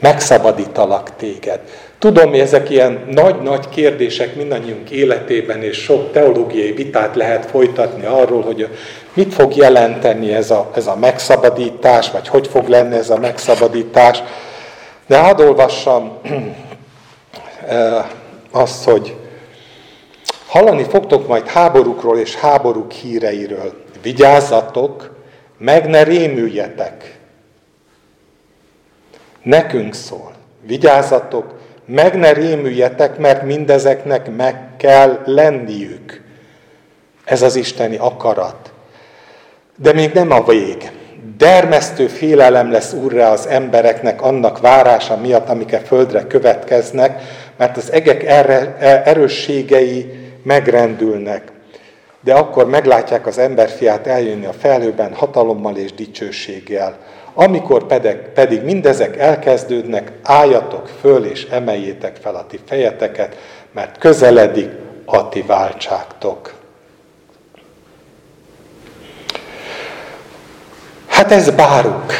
Megszabadítalak 0.00 1.16
téged. 1.16 1.60
Tudom, 1.98 2.30
hogy 2.30 2.38
ezek 2.38 2.70
ilyen 2.70 3.04
nagy-nagy 3.10 3.68
kérdések 3.68 4.36
mindannyiunk 4.36 4.90
életében, 4.90 5.62
és 5.62 5.76
sok 5.76 6.12
teológiai 6.12 6.72
vitát 6.72 7.16
lehet 7.16 7.46
folytatni 7.46 8.04
arról, 8.04 8.42
hogy 8.42 8.68
mit 9.14 9.34
fog 9.34 9.56
jelenteni 9.56 10.32
ez 10.32 10.50
a, 10.50 10.70
ez 10.74 10.86
a 10.86 10.96
megszabadítás, 10.96 12.10
vagy 12.10 12.28
hogy 12.28 12.46
fog 12.46 12.68
lenni 12.68 12.94
ez 12.94 13.10
a 13.10 13.18
megszabadítás. 13.18 14.22
De 15.06 15.18
hadd 15.18 15.40
olvassam 15.40 16.18
azt, 18.50 18.84
hogy 18.84 19.16
hallani 20.46 20.84
fogtok 20.84 21.28
majd 21.28 21.46
háborúkról 21.46 22.18
és 22.18 22.34
háborúk 22.34 22.92
híreiről. 22.92 23.84
Vigyázzatok, 24.02 25.16
meg 25.58 25.88
ne 25.88 26.02
rémüljetek. 26.02 27.18
Nekünk 29.42 29.94
szól. 29.94 30.32
Vigyázzatok, 30.66 31.54
meg 31.84 32.18
ne 32.18 32.32
rémüljetek, 32.32 33.18
mert 33.18 33.42
mindezeknek 33.42 34.36
meg 34.36 34.76
kell 34.76 35.22
lenniük. 35.24 36.22
Ez 37.24 37.42
az 37.42 37.56
isteni 37.56 37.96
akarat. 37.96 38.72
De 39.76 39.92
még 39.92 40.12
nem 40.12 40.30
a 40.30 40.44
vég. 40.44 40.90
Dermesztő 41.36 42.06
félelem 42.06 42.70
lesz 42.70 42.92
úrra 42.92 43.30
az 43.30 43.46
embereknek 43.46 44.22
annak 44.22 44.60
várása 44.60 45.16
miatt, 45.16 45.48
amik 45.48 45.72
a 45.72 45.78
földre 45.78 46.26
következnek, 46.26 47.22
mert 47.56 47.76
az 47.76 47.92
egek 47.92 48.24
erősségei 49.04 50.25
megrendülnek. 50.46 51.52
De 52.20 52.34
akkor 52.34 52.68
meglátják 52.68 53.26
az 53.26 53.38
emberfiát 53.38 54.06
eljönni 54.06 54.46
a 54.46 54.52
felhőben 54.52 55.14
hatalommal 55.14 55.76
és 55.76 55.92
dicsőséggel. 55.92 56.98
Amikor 57.34 57.86
pedig, 57.86 58.16
pedig 58.16 58.62
mindezek 58.62 59.16
elkezdődnek, 59.16 60.12
álljatok 60.22 60.88
föl 61.00 61.24
és 61.24 61.44
emeljétek 61.44 62.16
fel 62.16 62.34
a 62.34 62.46
ti 62.46 62.60
fejeteket, 62.66 63.36
mert 63.72 63.98
közeledik 63.98 64.70
a 65.04 65.28
ti 65.28 65.42
váltságtok. 65.42 66.54
Hát 71.06 71.32
ez 71.32 71.50
báruk. 71.50 72.12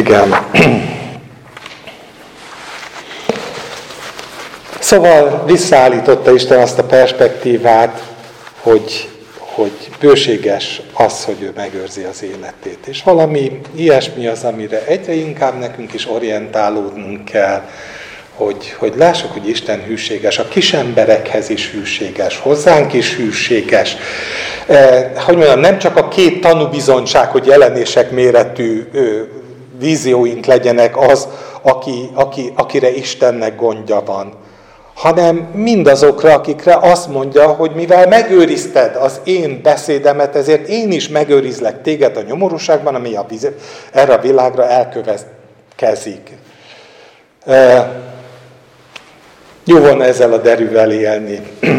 Igen. 0.00 0.34
Szóval 4.78 5.42
visszaállította 5.46 6.32
Isten 6.32 6.58
azt 6.58 6.78
a 6.78 6.84
perspektívát, 6.84 8.02
hogy, 8.60 9.08
hogy 9.38 9.90
bőséges 10.00 10.80
az, 10.92 11.24
hogy 11.24 11.42
ő 11.42 11.52
megőrzi 11.56 12.02
az 12.02 12.22
életét. 12.22 12.86
És 12.86 13.02
valami 13.02 13.60
ilyesmi 13.74 14.26
az, 14.26 14.44
amire 14.44 14.84
egyre 14.86 15.12
inkább 15.12 15.58
nekünk 15.58 15.94
is 15.94 16.08
orientálódnunk 16.10 17.24
kell, 17.24 17.62
hogy, 18.34 18.74
hogy 18.78 18.92
lássuk, 18.96 19.32
hogy 19.32 19.48
Isten 19.48 19.82
hűséges, 19.82 20.38
a 20.38 20.48
kis 20.48 20.72
emberekhez 20.72 21.48
is 21.48 21.70
hűséges, 21.70 22.38
hozzánk 22.38 22.92
is 22.92 23.16
hűséges. 23.16 23.96
Eh, 24.66 25.10
hogy 25.14 25.36
mondjam, 25.36 25.60
nem 25.60 25.78
csak 25.78 25.96
a 25.96 26.08
két 26.08 26.40
tanúbizonyság, 26.40 27.30
hogy 27.30 27.46
jelenések 27.46 28.10
méretű 28.10 28.88
vízióink 29.80 30.46
legyenek 30.46 30.96
az, 30.96 31.28
aki, 31.62 32.10
aki, 32.14 32.52
akire 32.56 32.90
Istennek 32.90 33.56
gondja 33.56 34.02
van, 34.06 34.32
hanem 35.00 35.36
mindazokra, 35.54 36.32
akikre 36.32 36.76
azt 36.76 37.08
mondja, 37.08 37.46
hogy 37.48 37.70
mivel 37.74 38.06
megőrizted 38.08 38.96
az 38.96 39.20
én 39.24 39.60
beszédemet, 39.62 40.36
ezért 40.36 40.68
én 40.68 40.92
is 40.92 41.08
megőrizlek 41.08 41.82
téged 41.82 42.16
a 42.16 42.22
nyomorúságban, 42.22 42.94
ami 42.94 43.16
a, 43.16 43.26
erre 43.92 44.14
a 44.14 44.20
világra 44.20 44.68
elkövetkezik. 44.68 46.30
E, 47.46 47.90
jó 49.64 49.78
volna 49.78 50.04
ezzel 50.04 50.32
a 50.32 50.38
derűvel 50.38 50.90
élni. 50.90 51.40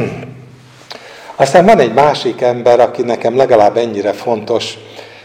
Aztán 1.35 1.65
van 1.65 1.79
egy 1.79 1.93
másik 1.93 2.41
ember, 2.41 2.79
aki 2.79 3.01
nekem 3.01 3.37
legalább 3.37 3.77
ennyire 3.77 4.11
fontos 4.13 4.77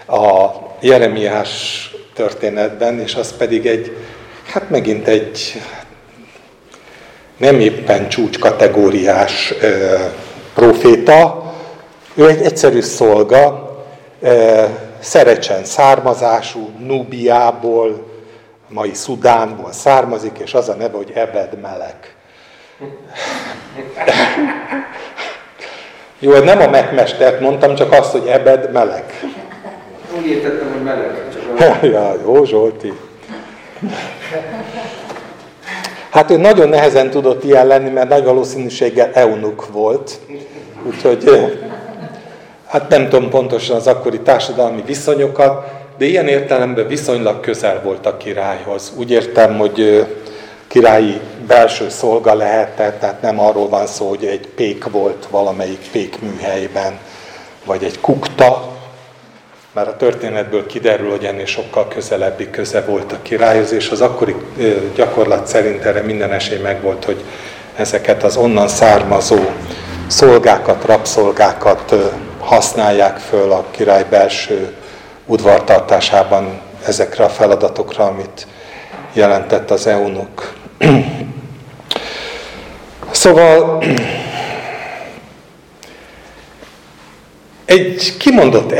a 0.06 0.46
Jeremiás 0.80 1.90
történetben, 2.16 3.00
és 3.00 3.14
az 3.14 3.36
pedig 3.36 3.66
egy, 3.66 3.96
hát 4.52 4.70
megint 4.70 5.08
egy 5.08 5.62
nem 7.36 7.60
éppen 7.60 8.08
csúcskategóriás 8.08 9.54
ö, 9.60 9.94
proféta, 10.54 11.52
ő 12.14 12.28
egy 12.28 12.42
egyszerű 12.42 12.80
szolga, 12.80 13.70
ö, 14.20 14.64
szerecsen 15.00 15.64
származású, 15.64 16.70
Nubiából, 16.78 18.06
mai 18.68 18.94
Szudánból 18.94 19.72
származik, 19.72 20.38
és 20.38 20.54
az 20.54 20.68
a 20.68 20.74
neve, 20.74 20.96
hogy 20.96 21.12
Ebed 21.14 21.60
Melek. 21.60 22.14
Jó, 26.18 26.38
nem 26.38 26.60
a 26.60 26.68
megmestert 26.68 27.40
mondtam, 27.40 27.74
csak 27.74 27.92
azt, 27.92 28.10
hogy 28.10 28.26
Ebed 28.26 28.72
Melek. 28.72 29.24
Úgy 30.16 30.26
értettem, 30.26 30.72
hogy 30.72 30.82
meleg. 30.82 31.25
Ja, 31.82 32.16
jó, 32.24 32.44
Zsolti. 32.44 32.92
Hát 36.10 36.30
ő 36.30 36.36
nagyon 36.36 36.68
nehezen 36.68 37.10
tudott 37.10 37.44
ilyen 37.44 37.66
lenni, 37.66 37.90
mert 37.90 38.08
nagy 38.08 38.24
valószínűséggel 38.24 39.10
eunuk 39.12 39.72
volt. 39.72 40.20
Úgyhogy 40.86 41.30
hát 42.66 42.88
nem 42.88 43.08
tudom 43.08 43.30
pontosan 43.30 43.76
az 43.76 43.86
akkori 43.86 44.20
társadalmi 44.20 44.82
viszonyokat, 44.86 45.66
de 45.98 46.04
ilyen 46.04 46.28
értelemben 46.28 46.86
viszonylag 46.86 47.40
közel 47.40 47.80
volt 47.84 48.06
a 48.06 48.16
királyhoz. 48.16 48.92
Úgy 48.96 49.10
értem, 49.10 49.58
hogy 49.58 50.06
királyi 50.66 51.20
belső 51.46 51.88
szolga 51.88 52.34
lehetett, 52.34 53.00
tehát 53.00 53.22
nem 53.22 53.40
arról 53.40 53.68
van 53.68 53.86
szó, 53.86 54.08
hogy 54.08 54.24
egy 54.24 54.48
pék 54.48 54.90
volt 54.90 55.26
valamelyik 55.30 55.88
pék 55.92 56.20
műhelyben, 56.20 56.98
vagy 57.64 57.84
egy 57.84 58.00
kukta, 58.00 58.75
már 59.76 59.88
a 59.88 59.96
történetből 59.96 60.66
kiderül, 60.66 61.10
hogy 61.10 61.24
ennél 61.24 61.46
sokkal 61.46 61.88
közelebbi 61.88 62.50
köze 62.50 62.80
volt 62.80 63.12
a 63.12 63.22
királyhoz, 63.22 63.72
és 63.72 63.90
az 63.90 64.00
akkori 64.00 64.34
gyakorlat 64.94 65.46
szerint 65.46 65.84
erre 65.84 66.00
minden 66.00 66.32
esély 66.32 66.58
megvolt, 66.58 67.04
hogy 67.04 67.24
ezeket 67.74 68.22
az 68.22 68.36
onnan 68.36 68.68
származó 68.68 69.38
szolgákat, 70.06 70.84
rabszolgákat 70.84 71.94
használják 72.40 73.18
föl 73.18 73.52
a 73.52 73.64
király 73.70 74.04
belső 74.10 74.74
udvartartásában 75.26 76.60
ezekre 76.86 77.24
a 77.24 77.28
feladatokra, 77.28 78.04
amit 78.04 78.46
jelentett 79.12 79.70
az 79.70 79.86
EUNUK. 79.86 80.52
Szóval 83.10 83.84
egy 87.66 88.16
kimondott 88.16 88.72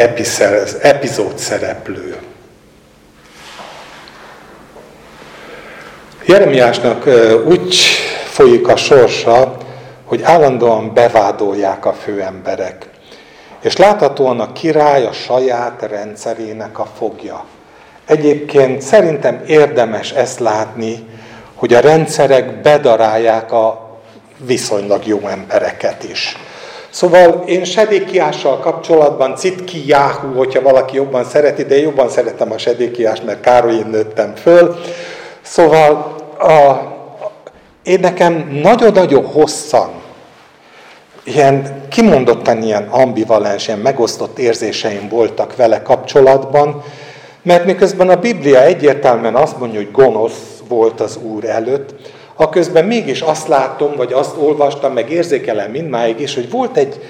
epizód 0.80 1.38
szereplő. 1.38 2.16
Jeremiásnak 6.24 7.08
úgy 7.46 7.74
folyik 8.24 8.68
a 8.68 8.76
sorsa, 8.76 9.56
hogy 10.04 10.22
állandóan 10.22 10.94
bevádolják 10.94 11.86
a 11.86 11.92
főemberek. 11.92 12.88
És 13.60 13.76
láthatóan 13.76 14.40
a 14.40 14.52
király 14.52 15.06
a 15.06 15.12
saját 15.12 15.82
rendszerének 15.90 16.78
a 16.78 16.86
fogja. 16.98 17.44
Egyébként 18.06 18.82
szerintem 18.82 19.42
érdemes 19.46 20.10
ezt 20.10 20.38
látni, 20.38 21.06
hogy 21.54 21.74
a 21.74 21.80
rendszerek 21.80 22.60
bedarálják 22.60 23.52
a 23.52 23.98
viszonylag 24.38 25.06
jó 25.06 25.20
embereket 25.28 26.04
is. 26.04 26.36
Szóval 26.96 27.42
én 27.46 27.64
Sedékiással 27.64 28.58
kapcsolatban 28.58 29.36
Citki 29.36 29.86
Jáhú, 29.86 30.34
hogyha 30.34 30.62
valaki 30.62 30.96
jobban 30.96 31.24
szereti, 31.24 31.62
de 31.64 31.78
jobban 31.78 32.08
szeretem 32.08 32.52
a 32.52 32.58
Sedékiást, 32.58 33.24
mert 33.24 33.40
Károlyén 33.40 33.86
nőttem 33.86 34.34
föl. 34.34 34.76
Szóval 35.42 36.16
a, 36.38 36.72
én 37.82 38.00
nekem 38.00 38.60
nagyon-nagyon 38.62 39.26
hosszan, 39.26 39.90
ilyen 41.24 41.82
kimondottan 41.90 42.62
ilyen 42.62 42.88
ambivalens, 42.90 43.66
ilyen 43.66 43.80
megosztott 43.80 44.38
érzéseim 44.38 45.08
voltak 45.08 45.56
vele 45.56 45.82
kapcsolatban, 45.82 46.82
mert 47.42 47.64
miközben 47.64 48.08
a 48.08 48.16
Biblia 48.16 48.62
egyértelműen 48.62 49.34
azt 49.34 49.58
mondja, 49.58 49.78
hogy 49.78 49.90
gonosz 49.90 50.62
volt 50.68 51.00
az 51.00 51.16
Úr 51.16 51.44
előtt, 51.44 51.94
aközben 52.36 52.84
mégis 52.84 53.20
azt 53.20 53.48
látom, 53.48 53.92
vagy 53.96 54.12
azt 54.12 54.36
olvastam, 54.36 54.92
meg 54.92 55.10
érzékelem 55.10 55.70
mindmáig 55.70 56.20
is, 56.20 56.34
hogy 56.34 56.50
volt 56.50 56.76
egy, 56.76 57.00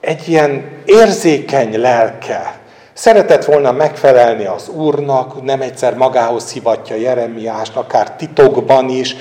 egy 0.00 0.28
ilyen 0.28 0.64
érzékeny 0.84 1.80
lelke, 1.80 2.64
Szeretett 2.98 3.44
volna 3.44 3.72
megfelelni 3.72 4.44
az 4.44 4.68
Úrnak, 4.68 5.44
nem 5.44 5.60
egyszer 5.60 5.94
magához 5.94 6.52
hivatja 6.52 6.96
Jeremiást, 6.96 7.76
akár 7.76 8.16
titokban 8.16 8.88
is, 8.88 9.16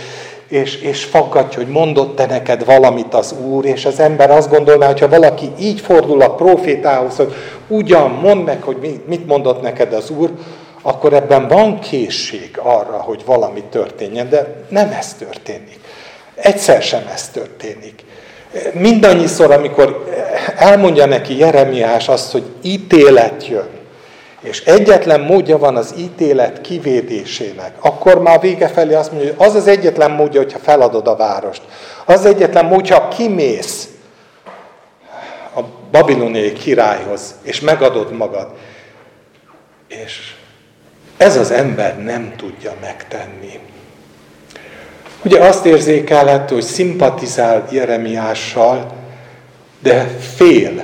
és, 0.48 0.82
és 0.82 1.04
faggatja, 1.04 1.64
hogy 1.64 1.72
mondott-e 1.72 2.26
neked 2.26 2.66
valamit 2.66 3.14
az 3.14 3.36
Úr, 3.48 3.66
és 3.66 3.86
az 3.86 4.00
ember 4.00 4.32
azt 4.32 4.50
gondolná, 4.50 4.88
hogy 4.88 5.10
valaki 5.10 5.52
így 5.60 5.80
fordul 5.80 6.22
a 6.22 6.36
profétához, 6.36 7.16
hogy 7.16 7.34
ugyan 7.68 8.10
mondd 8.10 8.42
meg, 8.42 8.62
hogy 8.62 9.02
mit 9.06 9.28
mondott 9.28 9.62
neked 9.62 9.94
az 9.94 10.10
Úr, 10.10 10.32
akkor 10.88 11.14
ebben 11.14 11.48
van 11.48 11.80
készség 11.80 12.58
arra, 12.58 13.02
hogy 13.02 13.22
valami 13.26 13.64
történjen, 13.64 14.30
de 14.30 14.56
nem 14.70 14.92
ez 14.92 15.14
történik. 15.14 15.80
Egyszer 16.36 16.82
sem 16.82 17.10
ez 17.14 17.30
történik. 17.30 18.04
Mindannyiszor, 18.74 19.52
amikor 19.52 20.14
elmondja 20.58 21.06
neki 21.06 21.38
Jeremiás 21.38 22.08
azt, 22.08 22.32
hogy 22.32 22.44
ítélet 22.62 23.48
jön, 23.48 23.70
és 24.42 24.62
egyetlen 24.62 25.22
módja 25.22 25.58
van 25.58 25.76
az 25.76 25.94
ítélet 25.98 26.62
kivédésének, 26.62 27.76
akkor 27.80 28.22
már 28.22 28.40
vége 28.40 28.68
felé 28.68 28.94
azt 28.94 29.12
mondja, 29.12 29.34
hogy 29.36 29.48
az 29.48 29.56
az 29.56 29.68
egyetlen 29.68 30.12
módja, 30.12 30.42
hogyha 30.42 30.60
feladod 30.60 31.08
a 31.08 31.16
várost. 31.16 31.62
Az, 32.06 32.26
egyetlen 32.26 32.66
módja, 32.66 33.00
ha 33.00 33.08
kimész 33.08 33.90
a 35.56 35.60
babiloniai 35.92 36.54
királyhoz, 36.54 37.36
és 37.42 37.60
megadod 37.60 38.12
magad. 38.12 38.48
És 39.88 40.35
ez 41.18 41.38
az 41.38 41.52
ember 41.52 41.98
nem 41.98 42.34
tudja 42.38 42.74
megtenni. 42.82 43.60
Ugye 45.24 45.40
azt 45.40 45.66
érzékelhető, 45.66 46.54
hogy 46.54 46.64
szimpatizál 46.64 47.68
Jeremiással, 47.72 48.92
de 49.80 50.08
fél 50.36 50.84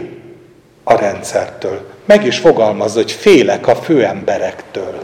a 0.84 0.96
rendszertől. 0.96 1.90
Meg 2.06 2.26
is 2.26 2.38
fogalmazza, 2.38 3.00
hogy 3.00 3.12
félek 3.12 3.68
a 3.68 3.76
főemberektől. 3.76 5.02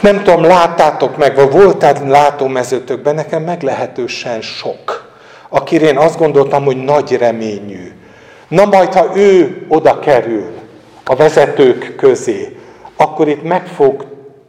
Nem 0.00 0.22
tudom, 0.22 0.42
láttátok 0.42 1.16
meg, 1.16 1.34
vagy 1.34 1.50
voltál 1.50 2.06
látómezőtökben, 2.06 3.14
nekem 3.14 3.42
meglehetősen 3.42 4.40
sok, 4.40 5.12
akire 5.48 5.86
én 5.86 5.96
azt 5.96 6.18
gondoltam, 6.18 6.64
hogy 6.64 6.84
nagy 6.84 7.16
reményű. 7.16 7.92
Na 8.48 8.64
majd, 8.64 8.92
ha 8.92 9.16
ő 9.16 9.64
oda 9.68 9.98
kerül 9.98 10.50
a 11.04 11.16
vezetők 11.16 11.96
közé, 11.96 12.55
akkor 12.96 13.28
itt 13.28 13.42
meg 13.42 13.66
fog 13.66 14.06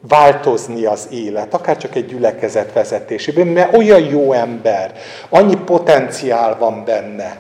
változni 0.07 0.85
az 0.85 1.07
élet, 1.11 1.53
akár 1.53 1.77
csak 1.77 1.95
egy 1.95 2.05
gyülekezet 2.05 2.73
vezetésében, 2.73 3.47
mert 3.47 3.77
olyan 3.77 3.99
jó 4.01 4.33
ember, 4.33 4.91
annyi 5.29 5.55
potenciál 5.55 6.57
van 6.57 6.83
benne. 6.85 7.37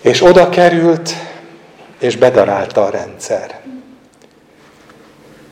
És 0.00 0.22
oda 0.22 0.48
került, 0.48 1.10
és 1.98 2.16
bedarálta 2.16 2.84
a 2.84 2.90
rendszer. 2.90 3.60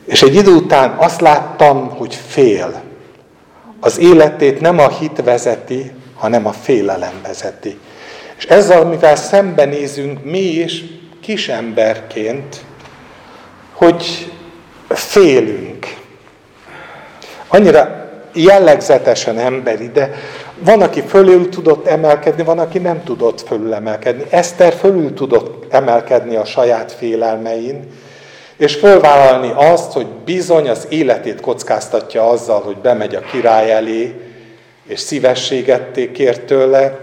És 0.05 0.21
egy 0.21 0.35
idő 0.35 0.51
után 0.51 0.89
azt 0.97 1.21
láttam, 1.21 1.89
hogy 1.89 2.15
fél. 2.15 2.81
Az 3.79 3.99
életét 3.99 4.61
nem 4.61 4.79
a 4.79 4.89
hit 4.89 5.23
vezeti, 5.23 5.91
hanem 6.15 6.45
a 6.45 6.51
félelem 6.51 7.19
vezeti. 7.23 7.79
És 8.37 8.45
ezzel, 8.45 8.85
mivel 8.85 9.15
szembenézünk 9.15 10.23
mi 10.23 10.39
is, 10.39 10.83
kis 11.21 11.49
emberként, 11.49 12.65
hogy 13.85 14.31
félünk. 14.89 15.95
Annyira 17.47 18.09
jellegzetesen 18.33 19.37
emberi, 19.37 19.87
de 19.87 20.13
van, 20.59 20.81
aki 20.81 21.01
fölül 21.01 21.49
tudott 21.49 21.87
emelkedni, 21.87 22.43
van, 22.43 22.59
aki 22.59 22.77
nem 22.77 23.03
tudott 23.03 23.41
fölül 23.47 23.73
emelkedni. 23.73 24.23
Eszter 24.29 24.73
fölül 24.73 25.13
tudott 25.13 25.73
emelkedni 25.73 26.35
a 26.35 26.45
saját 26.45 26.91
félelmein, 26.91 27.91
és 28.57 28.75
fölvállalni 28.75 29.51
azt, 29.55 29.91
hogy 29.91 30.07
bizony 30.25 30.69
az 30.69 30.85
életét 30.89 31.41
kockáztatja 31.41 32.29
azzal, 32.29 32.61
hogy 32.61 32.77
bemegy 32.77 33.15
a 33.15 33.21
király 33.31 33.71
elé, 33.71 34.15
és 34.87 34.99
szívességet 34.99 35.99
kér 36.13 36.39
tőle. 36.39 36.99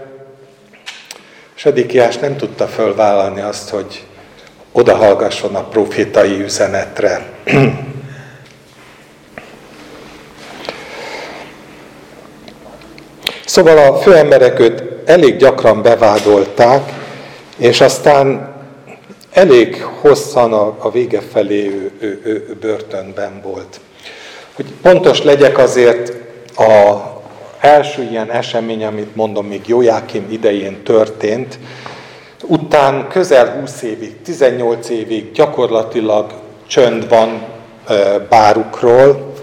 Sedikiás 1.53 2.17
nem 2.17 2.35
tudta 2.35 2.67
fölvállalni 2.67 3.41
azt, 3.41 3.69
hogy 3.69 4.03
odahallgasson 4.79 5.55
a 5.55 5.63
profétai 5.63 6.41
üzenetre. 6.41 7.25
Szóval 13.45 13.77
a 13.77 13.97
főemberek 13.97 14.59
őt 14.59 14.83
elég 15.05 15.37
gyakran 15.37 15.81
bevádolták, 15.81 16.93
és 17.57 17.81
aztán 17.81 18.55
elég 19.31 19.83
hosszan 19.83 20.53
a, 20.53 20.75
a 20.79 20.91
vége 20.91 21.21
felé 21.31 21.65
ő, 21.65 21.91
ő, 21.99 22.21
ő 22.23 22.57
börtönben 22.59 23.41
volt. 23.43 23.79
Hogy 24.55 24.65
pontos 24.81 25.23
legyek 25.23 25.57
azért 25.57 26.13
a 26.57 26.97
első 27.59 28.03
ilyen 28.03 28.31
esemény, 28.31 28.85
amit 28.85 29.15
mondom, 29.15 29.45
még 29.45 29.67
Jójákim 29.67 30.27
idején 30.29 30.83
történt, 30.83 31.59
után 32.47 33.07
közel 33.07 33.59
20 33.59 33.81
évig, 33.81 34.21
18 34.21 34.89
évig 34.89 35.31
gyakorlatilag 35.31 36.33
csönd 36.67 37.09
van 37.09 37.41
bárukról, 38.29 39.33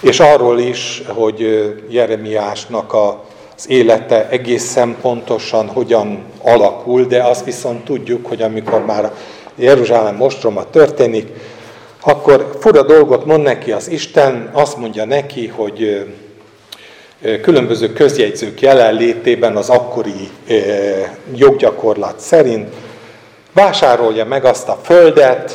és 0.00 0.20
arról 0.20 0.58
is, 0.58 1.02
hogy 1.08 1.40
Jeremiásnak 1.88 2.94
az 2.94 3.68
élete 3.68 4.28
egészen 4.28 4.96
pontosan 5.00 5.66
hogyan 5.66 6.24
alakul, 6.42 7.04
de 7.04 7.22
azt 7.22 7.44
viszont 7.44 7.84
tudjuk, 7.84 8.26
hogy 8.26 8.42
amikor 8.42 8.84
már 8.84 9.12
Jeruzsálem 9.54 10.16
mostroma 10.16 10.70
történik, 10.70 11.28
akkor 12.00 12.56
fura 12.60 12.82
dolgot 12.82 13.24
mond 13.24 13.42
neki 13.42 13.72
az 13.72 13.88
Isten, 13.88 14.50
azt 14.52 14.76
mondja 14.76 15.04
neki, 15.04 15.46
hogy 15.46 16.06
különböző 17.42 17.92
közjegyzők 17.92 18.60
jelenlétében 18.60 19.56
az 19.56 19.68
akkori 19.68 20.30
joggyakorlat 21.34 22.20
szerint 22.20 22.74
vásárolja 23.52 24.24
meg 24.24 24.44
azt 24.44 24.68
a 24.68 24.78
földet, 24.82 25.52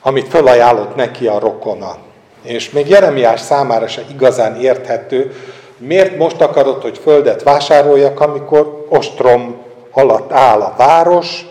amit 0.00 0.28
felajánlott 0.28 0.94
neki 0.94 1.26
a 1.26 1.38
rokona. 1.38 1.96
És 2.42 2.70
még 2.70 2.88
Jeremiás 2.88 3.40
számára 3.40 3.88
se 3.88 4.02
igazán 4.10 4.60
érthető, 4.60 5.34
miért 5.78 6.16
most 6.16 6.40
akarod, 6.40 6.82
hogy 6.82 6.98
földet 6.98 7.42
vásároljak, 7.42 8.20
amikor 8.20 8.86
ostrom 8.88 9.56
alatt 9.90 10.32
áll 10.32 10.60
a 10.60 10.74
város, 10.76 11.46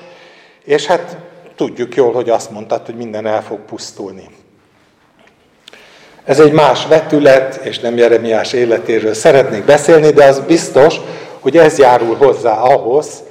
és 0.66 0.86
hát 0.86 1.18
tudjuk 1.56 1.96
jól, 1.96 2.14
hogy 2.14 2.30
azt 2.30 2.52
mondtad, 2.52 2.86
hogy 2.86 2.96
minden 2.96 3.26
el 3.26 3.44
fog 3.44 3.60
pusztulni. 3.60 4.30
Ez 6.28 6.40
egy 6.40 6.52
más 6.52 6.88
vetület, 6.88 7.56
és 7.56 7.80
nem 7.80 7.98
Jeremiás 7.98 8.54
életéről 8.54 9.14
szeretnék 9.14 9.66
beszélni, 9.66 10.12
de 10.12 10.26
az 10.26 10.40
biztos, 10.40 10.96
hogy 11.40 11.58
ez 11.58 11.78
járul 11.78 12.16
hozzá 12.16 12.60
ahhoz, 12.60 13.24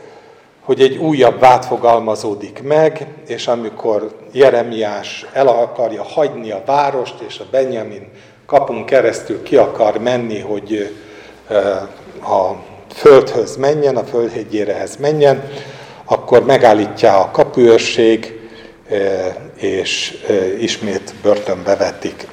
hogy 0.61 0.81
egy 0.81 0.97
újabb 0.97 1.41
vád 1.41 1.65
fogalmazódik 1.65 2.63
meg, 2.63 3.07
és 3.27 3.47
amikor 3.47 4.17
Jeremiás 4.33 5.27
el 5.33 5.49
akarja 5.49 6.03
hagyni 6.03 6.51
a 6.51 6.63
várost, 6.67 7.15
és 7.29 7.39
a 7.39 7.45
Benjamin 7.51 8.09
kapun 8.47 8.85
keresztül 8.85 9.43
ki 9.43 9.57
akar 9.57 9.99
menni, 9.99 10.41
hogy 10.41 10.97
a 12.23 12.53
földhöz 12.95 13.57
menjen, 13.57 13.97
a 13.97 14.05
földhegyérehez 14.05 14.97
menjen, 14.97 15.51
akkor 16.05 16.45
megállítja 16.45 17.19
a 17.19 17.31
kapuőrség, 17.31 18.41
és 19.57 20.25
ismét 20.59 21.15
börtönbe 21.23 21.77
vetik. 21.77 22.27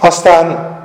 Aztán, 0.00 0.76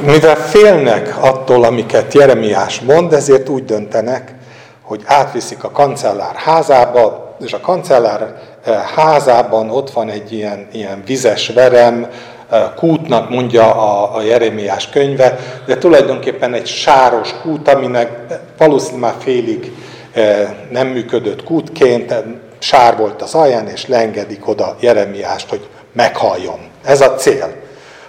mivel 0.00 0.36
félnek 0.36 1.16
attól, 1.20 1.64
amiket 1.64 2.14
Jeremiás 2.14 2.80
mond, 2.80 3.12
ezért 3.12 3.48
úgy 3.48 3.64
döntenek, 3.64 4.34
hogy 4.82 5.02
átviszik 5.04 5.64
a 5.64 5.70
kancellár 5.70 6.34
házába, 6.34 7.36
és 7.40 7.52
a 7.52 7.60
kancellár 7.60 8.34
eh, 8.64 8.74
házában 8.94 9.70
ott 9.70 9.90
van 9.90 10.08
egy 10.08 10.32
ilyen, 10.32 10.68
ilyen 10.72 11.02
vizes 11.06 11.48
verem, 11.48 12.06
eh, 12.50 12.62
kútnak 12.76 13.28
mondja 13.28 13.74
a, 13.74 14.16
a 14.16 14.22
Jeremiás 14.22 14.88
könyve, 14.88 15.38
de 15.66 15.78
tulajdonképpen 15.78 16.54
egy 16.54 16.66
sáros 16.66 17.34
kút, 17.42 17.68
aminek 17.68 18.10
valószínűleg 18.58 19.00
már 19.00 19.14
félig 19.18 19.72
eh, 20.12 20.50
nem 20.70 20.86
működött 20.86 21.44
kútként, 21.44 22.14
sár 22.62 22.96
volt 22.96 23.22
az 23.22 23.34
alján, 23.34 23.68
és 23.68 23.86
lengedik 23.86 24.48
oda 24.48 24.76
Jeremiást, 24.80 25.48
hogy 25.48 25.68
meghalljon. 25.92 26.58
Ez 26.84 27.00
a 27.00 27.14
cél. 27.14 27.54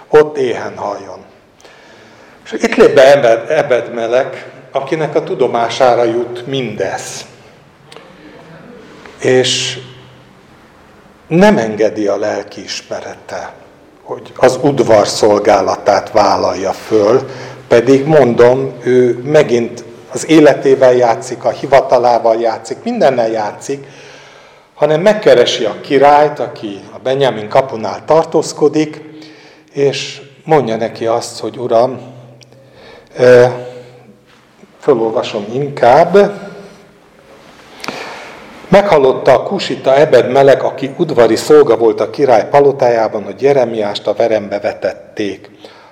Ott 0.08 0.36
éhen 0.36 0.76
halljon. 0.76 1.24
És 2.44 2.52
itt 2.52 2.74
lép 2.74 2.94
be 2.94 3.12
Ebed, 3.12 3.50
Ebedmelek, 3.50 4.50
akinek 4.72 5.14
a 5.14 5.22
tudomására 5.22 6.04
jut 6.04 6.46
mindez. 6.46 7.24
És 9.20 9.78
nem 11.26 11.58
engedi 11.58 12.06
a 12.06 12.16
lelki 12.16 12.62
ismerete, 12.62 13.52
hogy 14.02 14.32
az 14.36 14.58
udvar 14.62 15.08
szolgálatát 15.08 16.10
vállalja 16.10 16.72
föl, 16.72 17.28
pedig 17.68 18.06
mondom, 18.06 18.72
ő 18.82 19.22
megint 19.24 19.84
az 20.12 20.28
életével 20.28 20.94
játszik, 20.94 21.44
a 21.44 21.50
hivatalával 21.50 22.40
játszik, 22.40 22.76
mindennel 22.82 23.30
játszik, 23.30 23.86
hanem 24.82 25.00
megkeresi 25.00 25.64
a 25.64 25.80
királyt, 25.80 26.38
aki 26.38 26.80
a 26.94 26.98
Benjamin 27.02 27.48
kapunál 27.48 28.04
tartózkodik, 28.04 29.02
és 29.72 30.22
mondja 30.44 30.76
neki 30.76 31.06
azt, 31.06 31.40
hogy 31.40 31.56
Uram, 31.56 32.00
fölolvasom 34.80 35.44
inkább, 35.52 36.32
Meghallotta 38.68 39.32
a 39.32 39.42
kusita 39.42 39.96
Ebed 39.96 40.30
meleg, 40.30 40.62
aki 40.62 40.94
udvari 40.96 41.36
szolga 41.36 41.76
volt 41.76 42.00
a 42.00 42.10
király 42.10 42.48
palotájában, 42.48 43.24
hogy 43.24 43.42
Jeremiást 43.42 44.06
a 44.06 44.14
verembe 44.14 44.60
vetették. 44.60 45.50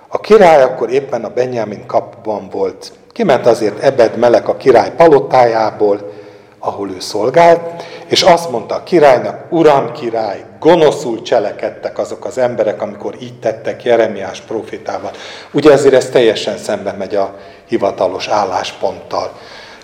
A 0.08 0.20
király 0.20 0.62
akkor 0.62 0.90
éppen 0.92 1.24
a 1.24 1.32
Benjamin 1.34 1.86
kapuban 1.86 2.48
volt. 2.48 2.92
Kiment 3.12 3.46
azért 3.46 3.82
Ebed 3.82 4.16
meleg 4.16 4.48
a 4.48 4.56
király 4.56 4.92
palotájából, 4.96 6.12
ahol 6.58 6.90
ő 6.90 7.00
szolgált, 7.00 7.82
és 8.10 8.22
azt 8.22 8.50
mondta 8.50 8.74
a 8.74 8.82
királynak, 8.82 9.52
Uram 9.52 9.92
király, 9.92 10.44
gonoszul 10.60 11.22
cselekedtek 11.22 11.98
azok 11.98 12.24
az 12.24 12.38
emberek, 12.38 12.82
amikor 12.82 13.14
így 13.20 13.38
tettek 13.38 13.82
Jeremiás 13.82 14.40
profétával. 14.40 15.10
Ugye 15.52 15.72
ezért 15.72 15.94
ez 15.94 16.08
teljesen 16.08 16.56
szembe 16.56 16.92
megy 16.92 17.14
a 17.14 17.36
hivatalos 17.68 18.28
állásponttal. 18.28 19.32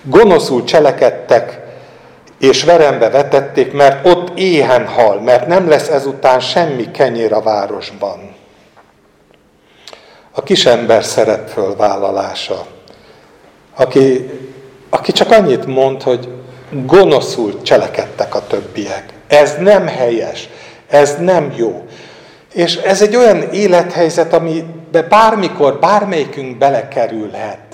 Gonoszul 0.03 0.65
cselekedtek, 0.65 1.61
és 2.39 2.65
verembe 2.65 3.11
vetették, 3.11 3.73
mert 3.73 4.07
ott 4.07 4.39
éhen 4.39 4.87
hal, 4.87 5.21
mert 5.21 5.47
nem 5.47 5.69
lesz 5.69 5.89
ezután 5.89 6.41
semmi 6.41 6.91
kenyér 6.91 7.33
a 7.33 7.43
városban. 7.43 8.35
A 10.33 10.43
kisember 10.43 11.05
szerepfölvállalása, 11.05 12.67
aki, 13.77 14.31
aki 14.91 15.13
csak 15.13 15.31
annyit 15.31 15.67
mond, 15.67 16.03
hogy 16.03 16.36
gonoszul 16.71 17.63
cselekedtek 17.63 18.35
a 18.35 18.47
többiek. 18.47 19.05
Ez 19.27 19.57
nem 19.61 19.87
helyes, 19.87 20.49
ez 20.89 21.17
nem 21.21 21.53
jó. 21.57 21.87
És 22.53 22.77
ez 22.77 23.03
egy 23.03 23.17
olyan 23.17 23.43
élethelyzet, 23.53 24.33
amibe 24.33 25.03
bármikor, 25.03 25.79
bármelyikünk 25.79 26.59
belekerülhet 26.59 27.67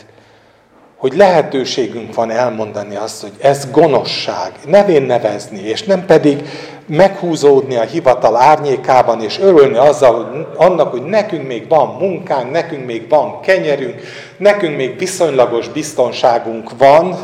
hogy 1.03 1.17
lehetőségünk 1.17 2.15
van 2.15 2.31
elmondani 2.31 2.97
azt, 2.97 3.21
hogy 3.21 3.33
ez 3.41 3.71
gonoszság, 3.71 4.53
nevén 4.67 5.03
nevezni, 5.03 5.61
és 5.61 5.83
nem 5.83 6.07
pedig 6.07 6.43
meghúzódni 6.87 7.77
a 7.77 7.83
hivatal 7.83 8.37
árnyékában, 8.37 9.23
és 9.23 9.39
örülni 9.39 9.77
azzal, 9.77 10.15
hogy 10.15 10.47
annak, 10.57 10.91
hogy 10.91 11.03
nekünk 11.03 11.47
még 11.47 11.69
van 11.69 11.97
munkánk, 12.01 12.51
nekünk 12.51 12.87
még 12.87 13.09
van 13.09 13.41
kenyerünk, 13.41 14.01
nekünk 14.37 14.77
még 14.77 14.99
viszonylagos 14.99 15.69
biztonságunk 15.69 16.71
van, 16.79 17.17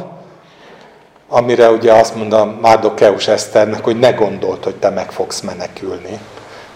amire 1.29 1.71
ugye 1.71 1.93
azt 1.93 2.15
mondom 2.15 2.49
Márdokeus 2.49 3.29
Eszternek, 3.29 3.85
hogy 3.85 3.99
ne 3.99 4.11
gondolt, 4.11 4.65
hogy 4.65 4.77
te 4.77 4.91
meg 4.91 5.11
fogsz 5.11 5.41
menekülni. 5.41 6.19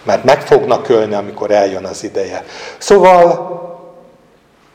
Mert 0.03 0.23
meg 0.23 0.41
fognak 0.41 0.89
ölni, 0.89 1.13
amikor 1.13 1.51
eljön 1.51 1.85
az 1.85 2.03
ideje. 2.03 2.43
Szóval 2.77 3.61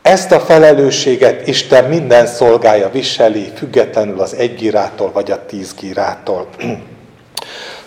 ezt 0.03 0.33
a 0.33 0.41
felelősséget 0.41 1.47
Isten 1.47 1.85
minden 1.85 2.27
szolgája 2.27 2.91
viseli, 2.91 3.53
függetlenül 3.57 4.21
az 4.21 4.35
egy 4.35 4.55
gírától 4.55 5.11
vagy 5.13 5.31
a 5.31 5.47
tíz 5.47 5.75
gírától. 5.75 6.47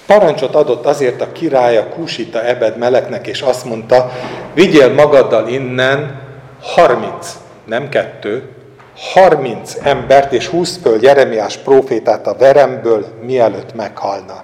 Parancsot 0.05 0.55
adott 0.55 0.85
azért 0.85 1.21
a 1.21 1.31
király 1.31 1.77
a 1.77 1.87
Kúsita 1.87 2.45
Ebed 2.45 2.77
meleknek, 2.77 3.27
és 3.27 3.41
azt 3.41 3.65
mondta, 3.65 4.11
vigyél 4.53 4.93
magaddal 4.93 5.47
innen 5.47 6.21
30, 6.61 7.35
nem 7.65 7.89
kettő, 7.89 8.49
30 8.95 9.75
embert, 9.83 10.31
és 10.31 10.47
húzd 10.47 10.81
föl 10.81 10.97
Jeremiás 11.01 11.57
profétát 11.57 12.27
a 12.27 12.35
veremből, 12.35 13.05
mielőtt 13.21 13.75
meghalna. 13.75 14.43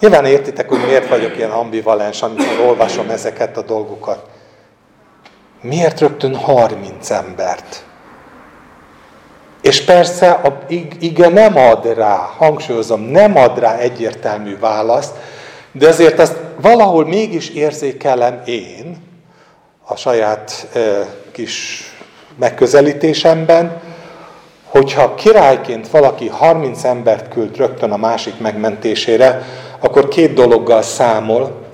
Nyilván 0.00 0.24
értitek, 0.24 0.68
hogy 0.68 0.84
miért 0.86 1.08
vagyok 1.08 1.36
ilyen 1.36 1.50
ambivalens, 1.50 2.22
amikor 2.22 2.60
olvasom 2.66 3.10
ezeket 3.10 3.56
a 3.56 3.62
dolgokat. 3.62 4.26
Miért 5.60 6.00
rögtön 6.00 6.34
30 6.34 7.10
embert? 7.10 7.84
És 9.62 9.84
persze 9.84 10.30
a 10.30 10.58
ige 10.98 11.28
nem 11.28 11.56
ad 11.56 11.94
rá, 11.94 12.16
hangsúlyozom, 12.36 13.00
nem 13.00 13.36
ad 13.36 13.58
rá 13.58 13.76
egyértelmű 13.76 14.58
választ, 14.58 15.12
de 15.72 15.88
azért 15.88 16.18
azt 16.18 16.36
valahol 16.60 17.06
mégis 17.06 17.48
érzékelem 17.50 18.42
én, 18.44 18.96
a 19.84 19.96
saját 19.96 20.68
e, 20.72 20.78
kis 21.32 21.84
megközelítésemben, 22.38 23.80
hogyha 24.64 25.14
királyként 25.14 25.88
valaki 25.88 26.28
30 26.28 26.84
embert 26.84 27.28
küld 27.28 27.56
rögtön 27.56 27.90
a 27.90 27.96
másik 27.96 28.38
megmentésére, 28.38 29.42
akkor 29.80 30.08
két 30.08 30.34
dologgal 30.34 30.82
számol, 30.82 31.66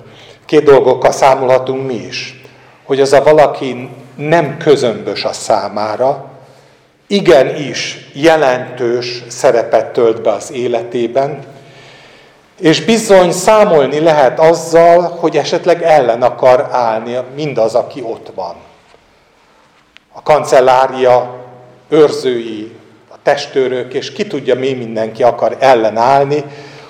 két 0.45 0.63
dolgokkal 0.63 1.11
számolhatunk 1.11 1.87
mi 1.87 2.05
is 2.07 2.39
hogy 2.85 3.01
az 3.01 3.13
a 3.13 3.23
valaki 3.23 3.89
nem 4.15 4.57
közömbös 4.57 5.23
a 5.23 5.33
számára, 5.33 6.25
igenis 7.07 8.09
jelentős 8.13 9.23
szerepet 9.27 9.93
tölt 9.93 10.21
be 10.21 10.31
az 10.31 10.51
életében, 10.51 11.43
és 12.59 12.85
bizony 12.85 13.31
számolni 13.31 13.99
lehet 13.99 14.39
azzal, 14.39 15.01
hogy 15.01 15.37
esetleg 15.37 15.83
ellen 15.83 16.21
akar 16.21 16.67
állni 16.71 17.17
mindaz, 17.35 17.75
aki 17.75 18.01
ott 18.01 18.31
van. 18.35 18.55
A 20.17 20.21
kancellária 20.23 21.35
őrzői, 21.89 22.71
a 23.09 23.15
testőrök, 23.23 23.93
és 23.93 24.11
ki 24.11 24.27
tudja, 24.27 24.55
mi 24.55 24.73
mindenki 24.73 25.23
akar 25.23 25.57
ellenállni, 25.59 26.43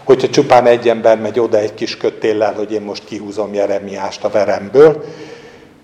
hogyha 0.04 0.30
csupán 0.30 0.66
egy 0.66 0.90
ember 0.90 1.20
megy 1.20 1.40
oda 1.40 1.58
egy 1.58 1.74
kis 1.74 1.98
kötéllel, 1.98 2.54
hogy 2.54 2.72
én 2.72 2.82
most 2.82 3.06
kihúzom 3.06 3.54
Jeremiást 3.54 4.24
a 4.24 4.30
veremből, 4.30 5.04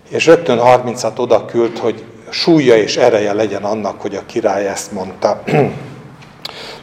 és 0.09 0.25
rögtön 0.25 0.59
30-at 0.61 1.19
oda 1.19 1.45
küld, 1.45 1.77
hogy 1.77 2.03
súlya 2.29 2.75
és 2.75 2.97
ereje 2.97 3.33
legyen 3.33 3.63
annak, 3.63 4.01
hogy 4.01 4.15
a 4.15 4.25
király 4.25 4.67
ezt 4.67 4.91
mondta. 4.91 5.41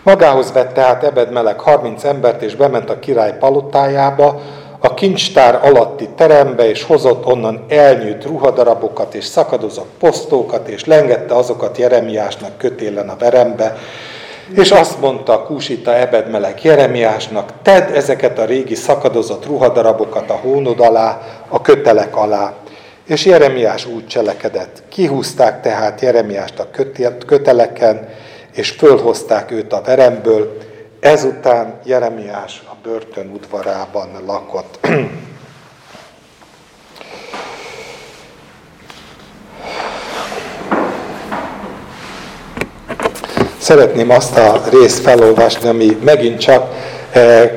Magához 0.03 0.53
vette 0.53 0.83
át 0.83 1.05
Ebed 1.05 1.33
meleg 1.33 1.61
30 1.61 2.05
embert, 2.05 2.43
és 2.43 2.55
bement 2.55 2.91
a 2.91 2.99
király 2.99 3.39
palotájába, 3.39 4.43
a 4.81 4.95
kincstár 4.95 5.61
alatti 5.63 6.09
terembe, 6.17 6.69
és 6.69 6.83
hozott 6.83 7.27
onnan 7.27 7.65
elnyűjt 7.69 8.25
ruhadarabokat, 8.25 9.15
és 9.15 9.25
szakadozott 9.25 9.91
posztókat, 9.99 10.69
és 10.69 10.85
lengette 10.85 11.35
azokat 11.35 11.79
Jeremiásnak 11.79 12.59
kötélen 12.59 13.09
a 13.09 13.17
verembe, 13.17 13.77
és 14.55 14.71
azt 14.71 15.01
mondta 15.01 15.33
a 15.33 15.43
kúsita 15.43 15.97
Ebedmelek 15.97 16.63
Jeremiásnak, 16.63 17.53
tedd 17.63 17.93
ezeket 17.93 18.39
a 18.39 18.45
régi 18.45 18.75
szakadozott 18.75 19.47
ruhadarabokat 19.47 20.31
a 20.31 20.35
hónod 20.35 20.81
alá, 20.81 21.21
a 21.49 21.61
kötelek 21.61 22.17
alá, 22.17 22.55
és 23.07 23.25
Jeremiás 23.25 23.87
úgy 23.87 24.07
cselekedett. 24.07 24.83
Kihúzták 24.89 25.63
tehát 25.63 26.01
Jeremiást 26.01 26.59
a 26.59 26.67
köteleken, 27.27 28.09
és 28.55 28.71
fölhozták 28.71 29.51
őt 29.51 29.73
a 29.73 29.83
veremből. 29.85 30.57
Ezután 31.01 31.81
Jeremiás 31.85 32.63
börtön 32.89 33.31
udvarában 33.35 34.09
lakott. 34.27 34.87
Szeretném 43.59 44.11
azt 44.11 44.39
a 44.39 44.63
részt 44.71 44.99
felolvasni, 44.99 45.69
ami 45.69 45.99
megint 46.05 46.39
csak 46.39 46.73
eh, 47.13 47.51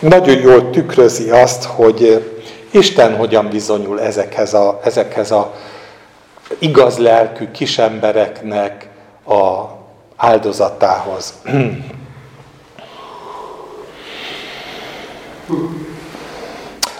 nagyon 0.00 0.38
jól 0.38 0.70
tükrözi 0.70 1.30
azt, 1.30 1.64
hogy 1.64 2.24
Isten 2.70 3.16
hogyan 3.16 3.48
bizonyul 3.48 4.00
ezekhez 4.00 4.54
a, 4.54 4.80
ezekhez 4.84 5.30
a 5.30 5.54
igaz 6.58 6.98
lelkű 6.98 7.50
kisembereknek 7.50 8.88
a 9.26 9.64
áldozatához. 10.16 11.34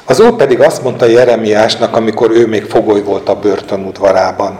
Az 0.04 0.20
Úr 0.20 0.36
pedig 0.36 0.60
azt 0.60 0.82
mondta 0.82 1.06
Jeremiásnak, 1.06 1.96
amikor 1.96 2.30
ő 2.30 2.46
még 2.46 2.64
fogoly 2.64 3.02
volt 3.02 3.28
a 3.28 3.38
börtönudvarában. 3.38 4.58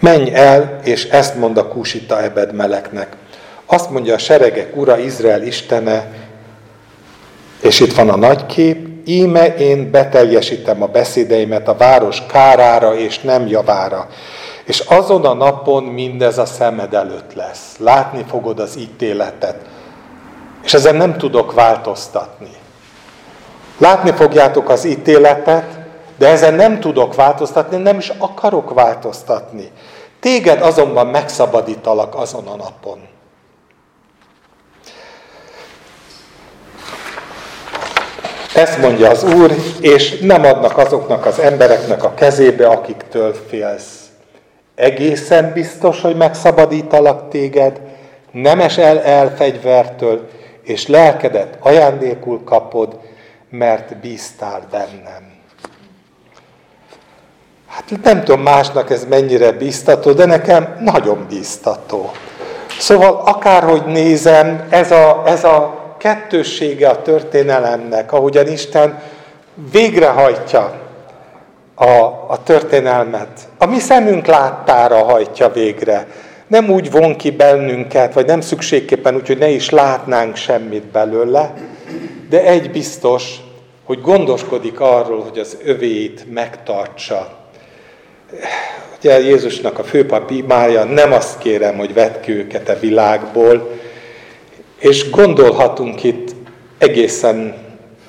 Menj 0.00 0.34
el, 0.34 0.80
és 0.84 1.04
ezt 1.04 1.36
mond 1.36 1.58
a 1.58 1.68
Kúsita 1.68 2.22
Ebed 2.22 2.54
meleknek. 2.54 3.16
Azt 3.66 3.90
mondja 3.90 4.14
a 4.14 4.18
seregek 4.18 4.76
ura, 4.76 4.98
Izrael 4.98 5.42
istene, 5.42 6.10
és 7.60 7.80
itt 7.80 7.94
van 7.94 8.08
a 8.08 8.16
nagy 8.16 8.46
kép, 8.46 8.88
íme 9.04 9.54
én 9.54 9.90
beteljesítem 9.90 10.82
a 10.82 10.86
beszédeimet 10.86 11.68
a 11.68 11.76
város 11.76 12.22
kárára 12.26 12.96
és 12.96 13.18
nem 13.20 13.46
javára. 13.46 14.08
És 14.64 14.80
azon 14.80 15.24
a 15.24 15.34
napon 15.34 15.84
mindez 15.84 16.38
a 16.38 16.46
szemed 16.46 16.94
előtt 16.94 17.34
lesz. 17.34 17.76
Látni 17.78 18.24
fogod 18.28 18.58
az 18.58 18.76
ítéletet. 18.78 19.56
És 20.64 20.74
ezen 20.74 20.96
nem 20.96 21.16
tudok 21.16 21.54
változtatni. 21.54 22.50
Látni 23.78 24.10
fogjátok 24.12 24.68
az 24.68 24.84
ítéletet, 24.84 25.64
de 26.18 26.28
ezen 26.28 26.54
nem 26.54 26.80
tudok 26.80 27.14
változtatni, 27.14 27.76
nem 27.76 27.98
is 27.98 28.12
akarok 28.18 28.74
változtatni. 28.74 29.70
Téged 30.20 30.62
azonban 30.62 31.06
megszabadítalak 31.06 32.14
azon 32.14 32.46
a 32.46 32.56
napon. 32.56 32.98
Ezt 38.54 38.78
mondja 38.78 39.10
az 39.10 39.24
Úr, 39.24 39.54
és 39.80 40.18
nem 40.18 40.44
adnak 40.44 40.78
azoknak 40.78 41.26
az 41.26 41.38
embereknek 41.38 42.04
a 42.04 42.14
kezébe, 42.14 42.66
akiktől 42.66 43.34
félsz. 43.48 44.06
Egészen 44.74 45.52
biztos, 45.52 46.00
hogy 46.00 46.16
megszabadítalak 46.16 47.28
téged, 47.28 47.80
nem 48.30 48.60
esel 48.60 49.00
el 49.00 49.34
fegyvertől, 49.36 50.28
és 50.62 50.86
lelkedet 50.86 51.58
ajándékul 51.60 52.44
kapod, 52.44 52.98
mert 53.50 53.96
bíztál 53.96 54.66
bennem. 54.70 55.34
Hát 57.66 58.02
nem 58.02 58.24
tudom 58.24 58.42
másnak 58.42 58.90
ez 58.90 59.04
mennyire 59.04 59.52
bíztató, 59.52 60.12
de 60.12 60.24
nekem 60.24 60.76
nagyon 60.80 61.26
bíztató. 61.28 62.10
Szóval 62.78 63.22
akárhogy 63.24 63.84
nézem, 63.84 64.66
ez 64.70 64.90
a, 64.90 65.22
ez 65.26 65.44
a 65.44 65.84
kettőssége 65.98 66.88
a 66.88 67.02
történelemnek, 67.02 68.12
ahogyan 68.12 68.46
Isten 68.46 69.00
végrehajtja 69.70 70.72
a, 71.74 71.90
a 72.28 72.40
történelmet. 72.44 73.28
A 73.58 73.66
mi 73.66 73.78
szemünk 73.78 74.26
láttára 74.26 75.04
hajtja 75.04 75.48
végre. 75.48 76.06
Nem 76.46 76.70
úgy 76.70 76.90
von 76.90 77.16
ki 77.16 77.30
bennünket, 77.30 78.14
vagy 78.14 78.26
nem 78.26 78.40
szükségképpen 78.40 79.14
úgy, 79.14 79.26
hogy 79.26 79.38
ne 79.38 79.48
is 79.48 79.70
látnánk 79.70 80.36
semmit 80.36 80.84
belőle, 80.84 81.54
de 82.28 82.44
egy 82.44 82.70
biztos, 82.70 83.40
hogy 83.84 84.00
gondoskodik 84.00 84.80
arról, 84.80 85.22
hogy 85.22 85.38
az 85.38 85.56
övéit 85.64 86.32
megtartsa. 86.32 87.36
Ugye 88.98 89.20
Jézusnak 89.20 89.78
a 89.78 89.84
főpap 89.84 90.30
imája, 90.30 90.84
nem 90.84 91.12
azt 91.12 91.38
kérem, 91.38 91.76
hogy 91.76 91.94
vedd 91.94 92.20
ki 92.20 92.32
őket 92.32 92.68
a 92.68 92.78
világból, 92.78 93.70
és 94.78 95.10
gondolhatunk 95.10 96.04
itt 96.04 96.34
egészen 96.78 97.54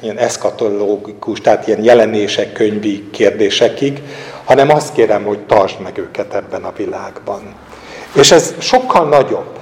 ilyen 0.02 0.18
eszkatológikus, 0.18 1.42
tehát 1.42 1.68
ilyen 1.68 1.84
jelenések, 1.84 2.52
könyvi 2.52 3.10
kérdésekig, 3.12 4.02
hanem 4.44 4.70
azt 4.70 4.94
kérem, 4.94 5.24
hogy 5.24 5.40
tartsd 5.40 5.80
meg 5.80 5.98
őket 5.98 6.34
ebben 6.34 6.64
a 6.64 6.74
világban. 6.78 7.56
És 8.16 8.32
ez 8.32 8.54
sokkal 8.60 9.08
nagyobb. 9.08 9.60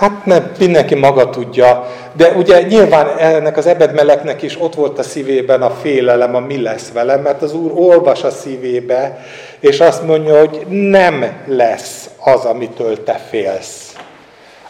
Hát 0.00 0.24
nem, 0.24 0.50
mindenki 0.58 0.94
maga 0.94 1.30
tudja, 1.30 1.86
de 2.12 2.28
ugye 2.28 2.62
nyilván 2.62 3.18
ennek 3.18 3.56
az 3.56 3.66
ebedmeleknek 3.66 4.42
is 4.42 4.60
ott 4.60 4.74
volt 4.74 4.98
a 4.98 5.02
szívében 5.02 5.62
a 5.62 5.70
félelem, 5.70 6.34
a 6.34 6.40
mi 6.40 6.62
lesz 6.62 6.92
velem, 6.92 7.20
mert 7.20 7.42
az 7.42 7.54
Úr 7.54 7.72
olvas 7.74 8.22
a 8.22 8.30
szívébe, 8.30 9.24
és 9.60 9.80
azt 9.80 10.06
mondja, 10.06 10.38
hogy 10.38 10.66
nem 10.68 11.42
lesz 11.46 12.10
az, 12.18 12.44
amitől 12.44 13.04
te 13.04 13.20
félsz. 13.30 13.94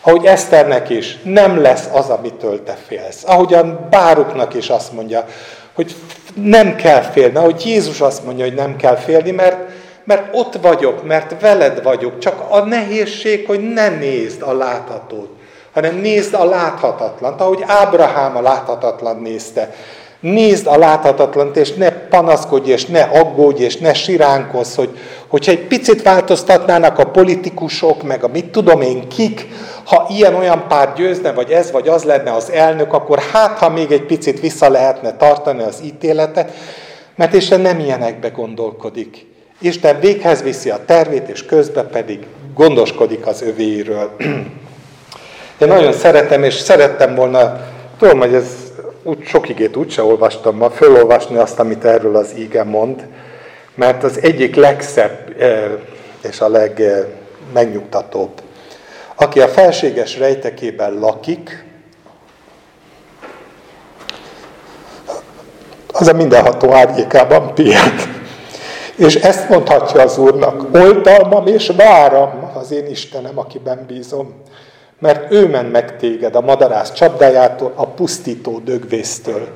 Ahogy 0.01 0.24
Eszternek 0.24 0.89
is, 0.89 1.18
nem 1.22 1.61
lesz 1.61 1.89
az, 1.93 2.09
amitől 2.09 2.62
te 2.62 2.76
félsz. 2.87 3.22
Ahogyan 3.26 3.87
Báruknak 3.91 4.55
is 4.55 4.68
azt 4.68 4.93
mondja, 4.93 5.24
hogy 5.72 5.95
nem 6.35 6.76
kell 6.76 7.03
félni. 7.03 7.37
Ahogy 7.37 7.66
Jézus 7.66 8.01
azt 8.01 8.24
mondja, 8.24 8.45
hogy 8.45 8.55
nem 8.55 8.76
kell 8.76 8.97
félni, 8.97 9.31
mert, 9.31 9.57
mert 10.11 10.29
ott 10.33 10.55
vagyok, 10.63 11.05
mert 11.05 11.41
veled 11.41 11.83
vagyok. 11.83 12.19
Csak 12.19 12.45
a 12.49 12.61
nehézség, 12.61 13.47
hogy 13.47 13.61
ne 13.61 13.89
nézd 13.89 14.43
a 14.43 14.53
láthatót, 14.53 15.29
hanem 15.73 15.97
nézd 15.97 16.35
a 16.35 16.45
láthatatlant, 16.45 17.41
ahogy 17.41 17.65
Ábrahám 17.67 18.37
a 18.37 18.41
láthatatlan 18.41 19.17
nézte. 19.17 19.75
Nézd 20.21 20.67
a 20.67 20.79
láthatatlant, 20.79 21.57
és 21.57 21.75
ne 21.75 21.91
panaszkodj, 21.91 22.71
és 22.71 22.87
ne 22.87 23.03
aggódj, 23.03 23.63
és 23.63 23.77
ne 23.77 23.95
siránkozz, 23.95 24.75
hogy, 24.75 24.99
hogyha 25.27 25.53
egy 25.53 25.67
picit 25.67 26.03
változtatnának 26.03 26.99
a 26.99 27.11
politikusok, 27.11 28.03
meg 28.03 28.25
a 28.25 28.29
mit 28.29 28.47
tudom 28.47 28.81
én 28.81 29.09
kik, 29.09 29.49
ha 29.85 30.07
ilyen-olyan 30.09 30.65
pár 30.69 30.93
győzne, 30.95 31.33
vagy 31.33 31.51
ez 31.51 31.71
vagy 31.71 31.89
az 31.89 32.05
lenne 32.05 32.33
az 32.33 32.51
elnök, 32.51 32.93
akkor 32.93 33.19
hát, 33.33 33.59
ha 33.59 33.69
még 33.69 33.93
egy 33.93 34.07
picit 34.07 34.41
vissza 34.41 34.69
lehetne 34.69 35.17
tartani 35.17 35.63
az 35.63 35.81
ítéletet, 35.85 36.53
mert 37.17 37.35
Isten 37.35 37.61
nem 37.61 37.79
ilyenekbe 37.79 38.29
gondolkodik. 38.29 39.30
Isten 39.63 40.01
véghez 40.01 40.43
viszi 40.43 40.71
a 40.71 40.85
tervét, 40.85 41.29
és 41.29 41.45
közben 41.47 41.89
pedig 41.91 42.27
gondoskodik 42.55 43.27
az 43.27 43.43
övéiről. 43.43 44.17
Én 45.59 45.69
nagyon 45.69 45.93
szeretem, 45.93 46.43
és 46.43 46.55
szerettem 46.55 47.15
volna, 47.15 47.61
tudom, 47.99 48.19
hogy 48.19 48.35
ez 48.35 48.47
úgy 49.03 49.27
sok 49.27 49.49
igét 49.49 49.77
úgyse 49.77 50.03
olvastam 50.03 50.57
ma, 50.57 50.71
fölolvasni 50.71 51.37
azt, 51.37 51.59
amit 51.59 51.85
erről 51.85 52.17
az 52.17 52.35
íge 52.39 52.65
mond, 52.65 53.07
mert 53.75 54.05
az 54.05 54.23
egyik 54.23 54.55
legszebb 54.55 55.35
eh, 55.39 55.71
és 56.29 56.41
a 56.41 56.49
legmegnyugtatóbb. 56.49 58.43
Aki 59.15 59.41
a 59.41 59.49
felséges 59.49 60.19
rejtekében 60.19 60.95
lakik, 60.99 61.65
az 65.93 66.09
a 66.09 66.13
mindenható 66.13 66.73
árnyékában 66.73 67.55
pihen. 67.55 68.19
És 69.01 69.14
ezt 69.14 69.48
mondhatja 69.48 70.03
az 70.03 70.18
Úrnak, 70.18 70.74
oltalmam 70.74 71.46
és 71.46 71.72
váram 71.76 72.51
az 72.55 72.72
én 72.72 72.86
Istenem, 72.86 73.38
akiben 73.38 73.84
bízom. 73.86 74.34
Mert 74.98 75.32
ő 75.32 75.48
ment 75.48 75.72
meg 75.72 75.96
téged 75.96 76.34
a 76.34 76.40
madarász 76.40 76.92
csapdájától, 76.92 77.72
a 77.74 77.86
pusztító 77.86 78.59
dögvésztől. 78.59 79.48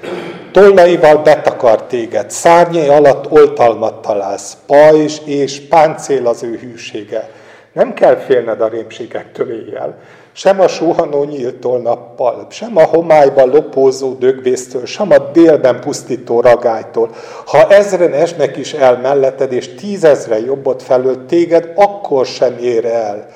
Tollaival 0.52 1.16
betakar 1.16 1.82
téged, 1.82 2.30
szárnyai 2.30 2.88
alatt 2.88 3.30
oltalmat 3.30 4.02
találsz, 4.02 4.56
pajzs 4.66 5.18
és 5.24 5.60
páncél 5.60 6.26
az 6.26 6.42
ő 6.42 6.58
hűsége. 6.58 7.30
Nem 7.72 7.94
kell 7.94 8.16
félned 8.16 8.60
a 8.60 8.68
rémségektől 8.68 9.52
éjjel, 9.52 9.98
sem 10.36 10.60
a 10.60 10.68
suhanó 10.68 11.24
nyíltól 11.24 11.78
nappal, 11.78 12.46
sem 12.50 12.76
a 12.76 12.84
homályban 12.84 13.48
lopózó 13.48 14.14
dögvésztől, 14.14 14.86
sem 14.86 15.10
a 15.10 15.18
délben 15.18 15.80
pusztító 15.80 16.40
ragálytól. 16.40 17.10
Ha 17.46 17.68
ezren 17.68 18.12
esnek 18.12 18.56
is 18.56 18.72
el 18.72 18.98
melletted, 18.98 19.52
és 19.52 19.74
tízezre 19.74 20.40
jobbot 20.40 20.82
felől 20.82 21.26
téged, 21.26 21.72
akkor 21.74 22.26
sem 22.26 22.58
ér 22.60 22.84
el. 22.84 23.26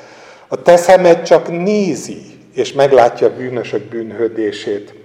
A 0.49 0.63
te 0.63 0.77
szemed 0.77 1.23
csak 1.23 1.49
nézi, 1.63 2.23
és 2.55 2.73
meglátja 2.73 3.35
bűnösök 3.35 3.89
bűnhődését. 3.89 4.98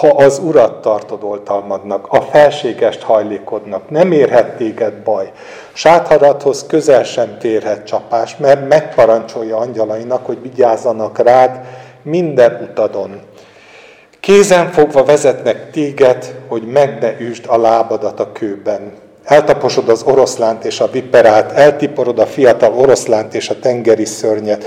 Ha 0.00 0.08
az 0.08 0.38
urat 0.38 0.80
tartod 0.80 1.22
oltalmadnak, 1.22 2.06
a 2.08 2.20
felségest 2.20 3.02
hajlékodnak, 3.02 3.90
nem 3.90 4.12
érhet 4.12 4.56
téged 4.56 4.92
baj. 4.92 5.32
Sátharadhoz 5.72 6.66
közel 6.66 7.02
sem 7.02 7.38
térhet 7.38 7.86
csapás, 7.86 8.36
mert 8.36 8.68
megparancsolja 8.68 9.56
angyalainak, 9.56 10.26
hogy 10.26 10.42
vigyázzanak 10.42 11.18
rád 11.18 11.60
minden 12.02 12.68
utadon. 12.70 13.20
Kézen 14.20 14.70
fogva 14.70 15.04
vezetnek 15.04 15.70
téged, 15.70 16.34
hogy 16.48 16.62
meg 16.62 16.98
ne 17.00 17.20
üsd 17.20 17.44
a 17.48 17.56
lábadat 17.56 18.20
a 18.20 18.32
kőben. 18.32 18.92
Eltaposod 19.24 19.88
az 19.88 20.02
oroszlánt 20.02 20.64
és 20.64 20.80
a 20.80 20.90
viperát, 20.90 21.52
eltiporod 21.52 22.18
a 22.18 22.26
fiatal 22.26 22.72
oroszlánt 22.72 23.34
és 23.34 23.48
a 23.48 23.58
tengeri 23.58 24.04
szörnyet. 24.04 24.64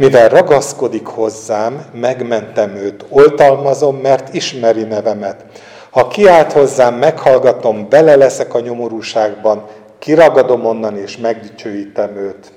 Mivel 0.00 0.28
ragaszkodik 0.28 1.06
hozzám, 1.06 1.84
megmentem 2.00 2.76
őt, 2.76 3.04
oltalmazom, 3.08 3.96
mert 3.96 4.34
ismeri 4.34 4.82
nevemet. 4.82 5.44
Ha 5.90 6.08
kiált 6.08 6.52
hozzám, 6.52 6.94
meghallgatom, 6.94 7.88
bele 7.88 8.16
leszek 8.16 8.54
a 8.54 8.60
nyomorúságban, 8.60 9.66
kiragadom 9.98 10.66
onnan 10.66 10.96
és 10.96 11.16
megdicsőítem 11.16 12.16
őt. 12.16 12.52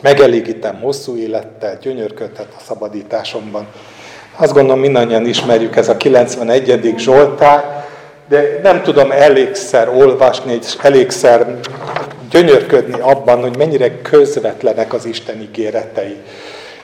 Megelégítem 0.00 0.80
hosszú 0.80 1.16
élettel, 1.16 1.78
gyönyörködhet 1.80 2.48
a 2.56 2.62
szabadításomban. 2.66 3.66
Azt 4.36 4.52
gondolom, 4.52 4.80
mindannyian 4.80 5.26
ismerjük 5.26 5.76
ez 5.76 5.88
a 5.88 5.96
91. 5.96 6.94
Zsoltár, 6.96 7.86
de 8.28 8.60
nem 8.62 8.82
tudom 8.82 9.10
elégszer 9.10 9.88
olvasni, 9.88 10.58
és 10.60 10.76
elégszer 10.82 11.60
gyönyörködni 12.30 13.00
abban, 13.00 13.40
hogy 13.40 13.56
mennyire 13.56 14.00
közvetlenek 14.00 14.92
az 14.92 15.04
Isten 15.04 15.40
ígéretei. 15.40 16.16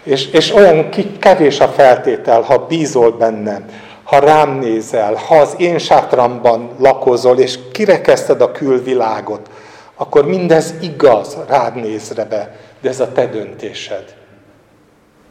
És, 0.04 0.26
és 0.26 0.54
olyan 0.54 0.88
kevés 1.18 1.60
a 1.60 1.68
feltétel, 1.68 2.40
ha 2.40 2.58
bízol 2.58 3.12
bennem, 3.12 3.64
ha 4.02 4.18
rám 4.18 4.58
nézel, 4.58 5.14
ha 5.14 5.36
az 5.36 5.54
én 5.58 5.78
sátramban 5.78 6.70
lakozol, 6.78 7.38
és 7.38 7.58
kirekeszted 7.72 8.40
a 8.40 8.52
külvilágot, 8.52 9.50
akkor 9.96 10.26
mindez 10.26 10.74
igaz, 10.80 11.36
rád 11.48 11.74
nézre 11.74 12.24
be, 12.24 12.56
de 12.80 12.88
ez 12.88 13.00
a 13.00 13.12
te 13.12 13.26
döntésed. 13.26 14.04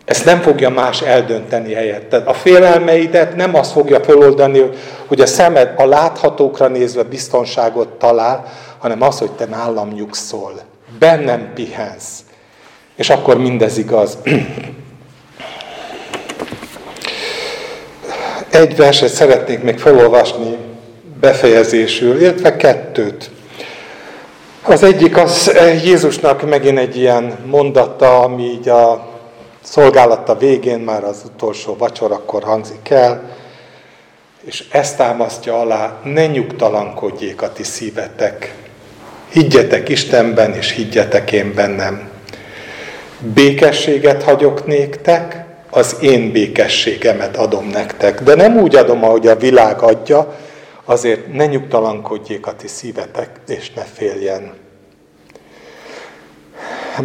Ezt 0.05 0.25
nem 0.25 0.41
fogja 0.41 0.69
más 0.69 1.01
eldönteni 1.01 1.73
helyetted. 1.73 2.27
A 2.27 2.33
félelmeidet 2.33 3.35
nem 3.35 3.55
azt 3.55 3.71
fogja 3.71 3.99
feloldani, 3.99 4.69
hogy 5.07 5.21
a 5.21 5.25
szemed 5.25 5.73
a 5.77 5.85
láthatókra 5.85 6.67
nézve 6.67 7.03
biztonságot 7.03 7.87
talál, 7.87 8.45
hanem 8.77 9.01
az, 9.01 9.19
hogy 9.19 9.31
te 9.31 9.45
nálam 9.45 9.89
nyugszol. 9.89 10.53
Bennem 10.99 11.51
pihensz. 11.53 12.19
És 12.95 13.09
akkor 13.09 13.37
mindez 13.37 13.77
igaz. 13.77 14.17
Egy 18.49 18.75
verset 18.75 19.09
szeretnék 19.09 19.61
még 19.61 19.79
felolvasni 19.79 20.57
befejezésül, 21.19 22.21
illetve 22.21 22.55
kettőt. 22.55 23.29
Az 24.63 24.83
egyik 24.83 25.17
az 25.17 25.51
Jézusnak 25.83 26.49
megint 26.49 26.77
egy 26.77 26.97
ilyen 26.97 27.37
mondata, 27.45 28.19
ami 28.19 28.43
így 28.43 28.69
a 28.69 29.07
szolgálata 29.61 30.37
végén 30.37 30.79
már 30.79 31.03
az 31.03 31.21
utolsó 31.25 31.75
vacsorakor 31.77 32.43
hangzik 32.43 32.89
el, 32.89 33.31
és 34.45 34.63
ezt 34.71 34.97
támasztja 34.97 35.59
alá, 35.59 35.99
ne 36.03 36.25
nyugtalankodjék 36.27 37.41
a 37.41 37.51
ti 37.51 37.63
szívetek. 37.63 38.55
Higgyetek 39.31 39.89
Istenben, 39.89 40.53
és 40.53 40.71
higgyetek 40.71 41.31
én 41.31 41.53
bennem. 41.53 42.12
Békességet 43.23 44.23
hagyok 44.23 44.65
néktek, 44.65 45.45
az 45.69 45.97
én 46.01 46.31
békességemet 46.31 47.37
adom 47.37 47.67
nektek. 47.67 48.21
De 48.21 48.35
nem 48.35 48.57
úgy 48.57 48.75
adom, 48.75 49.03
ahogy 49.03 49.27
a 49.27 49.35
világ 49.35 49.81
adja, 49.81 50.35
azért 50.85 51.33
ne 51.33 51.45
nyugtalankodjék 51.45 52.47
a 52.47 52.55
ti 52.55 52.67
szívetek, 52.67 53.29
és 53.47 53.71
ne 53.73 53.81
féljen. 53.81 54.53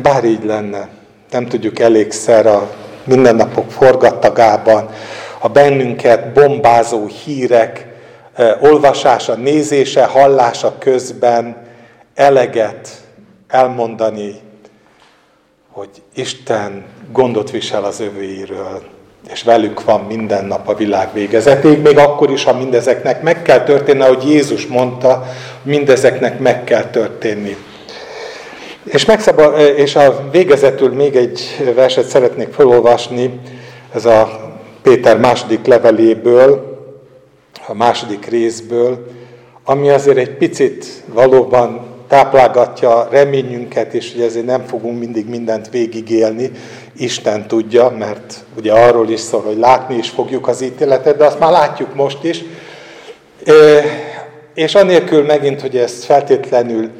Bár 0.02 0.24
így 0.24 0.44
lenne, 0.44 0.88
nem 1.30 1.46
tudjuk 1.46 1.78
elégszer 1.78 2.46
a 2.46 2.70
mindennapok 3.04 3.70
forgattagában 3.70 4.90
a 5.38 5.48
bennünket 5.48 6.32
bombázó 6.32 7.06
hírek 7.06 7.86
olvasása, 8.60 9.34
nézése, 9.34 10.04
hallása 10.04 10.78
közben 10.78 11.66
eleget 12.14 12.88
elmondani, 13.48 14.34
hogy 15.78 16.02
Isten 16.14 16.84
gondot 17.12 17.50
visel 17.50 17.84
az 17.84 18.00
övéiről, 18.00 18.82
és 19.32 19.42
velük 19.42 19.84
van 19.84 20.00
minden 20.00 20.44
nap 20.44 20.68
a 20.68 20.74
világ 20.74 21.12
végezetéig, 21.12 21.82
még 21.82 21.98
akkor 21.98 22.30
is, 22.30 22.44
ha 22.44 22.52
mindezeknek 22.52 23.22
meg 23.22 23.42
kell 23.42 23.64
történni, 23.64 24.00
ahogy 24.00 24.28
Jézus 24.28 24.66
mondta, 24.66 25.24
mindezeknek 25.62 26.38
meg 26.38 26.64
kell 26.64 26.84
történni. 26.84 27.56
És, 28.84 29.04
megszaba, 29.04 29.58
és 29.60 29.96
a 29.96 30.28
végezetül 30.30 30.92
még 30.92 31.16
egy 31.16 31.40
verset 31.74 32.06
szeretnék 32.06 32.52
felolvasni, 32.52 33.40
ez 33.94 34.04
a 34.04 34.40
Péter 34.82 35.18
második 35.18 35.66
leveléből, 35.66 36.78
a 37.66 37.74
második 37.74 38.26
részből, 38.26 39.06
ami 39.64 39.88
azért 39.88 40.18
egy 40.18 40.36
picit 40.36 40.86
valóban 41.12 41.87
táplálgatja 42.08 43.08
reményünket, 43.10 43.94
és 43.94 44.12
hogy 44.12 44.22
ezért 44.22 44.46
nem 44.46 44.66
fogunk 44.66 44.98
mindig 44.98 45.28
mindent 45.28 45.70
végigélni, 45.70 46.50
Isten 46.96 47.48
tudja, 47.48 47.88
mert 47.98 48.44
ugye 48.56 48.72
arról 48.72 49.08
is 49.08 49.20
szól, 49.20 49.40
hogy 49.42 49.56
látni 49.58 49.96
is 49.96 50.08
fogjuk 50.08 50.48
az 50.48 50.60
ítéletet, 50.60 51.16
de 51.16 51.24
azt 51.24 51.38
már 51.38 51.50
látjuk 51.50 51.94
most 51.94 52.24
is. 52.24 52.44
És 54.54 54.74
anélkül 54.74 55.24
megint, 55.24 55.60
hogy 55.60 55.76
ezt 55.76 56.04
feltétlenül 56.04 56.90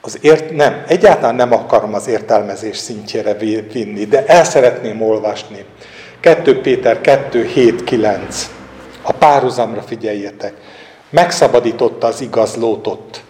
az 0.00 0.18
ért, 0.20 0.50
nem, 0.50 0.82
egyáltalán 0.86 1.34
nem 1.34 1.52
akarom 1.52 1.94
az 1.94 2.08
értelmezés 2.08 2.76
szintjére 2.76 3.34
vinni, 3.72 4.04
de 4.04 4.24
el 4.26 4.44
szeretném 4.44 5.02
olvasni. 5.02 5.64
2 6.20 6.60
Péter 6.60 7.00
2, 7.00 7.44
7, 7.44 7.84
9. 7.84 8.50
A 9.02 9.12
párhuzamra 9.12 9.82
figyeljetek. 9.82 10.52
Megszabadította 11.10 12.06
az 12.06 12.20
igaz 12.20 12.56
lótot, 12.56 13.22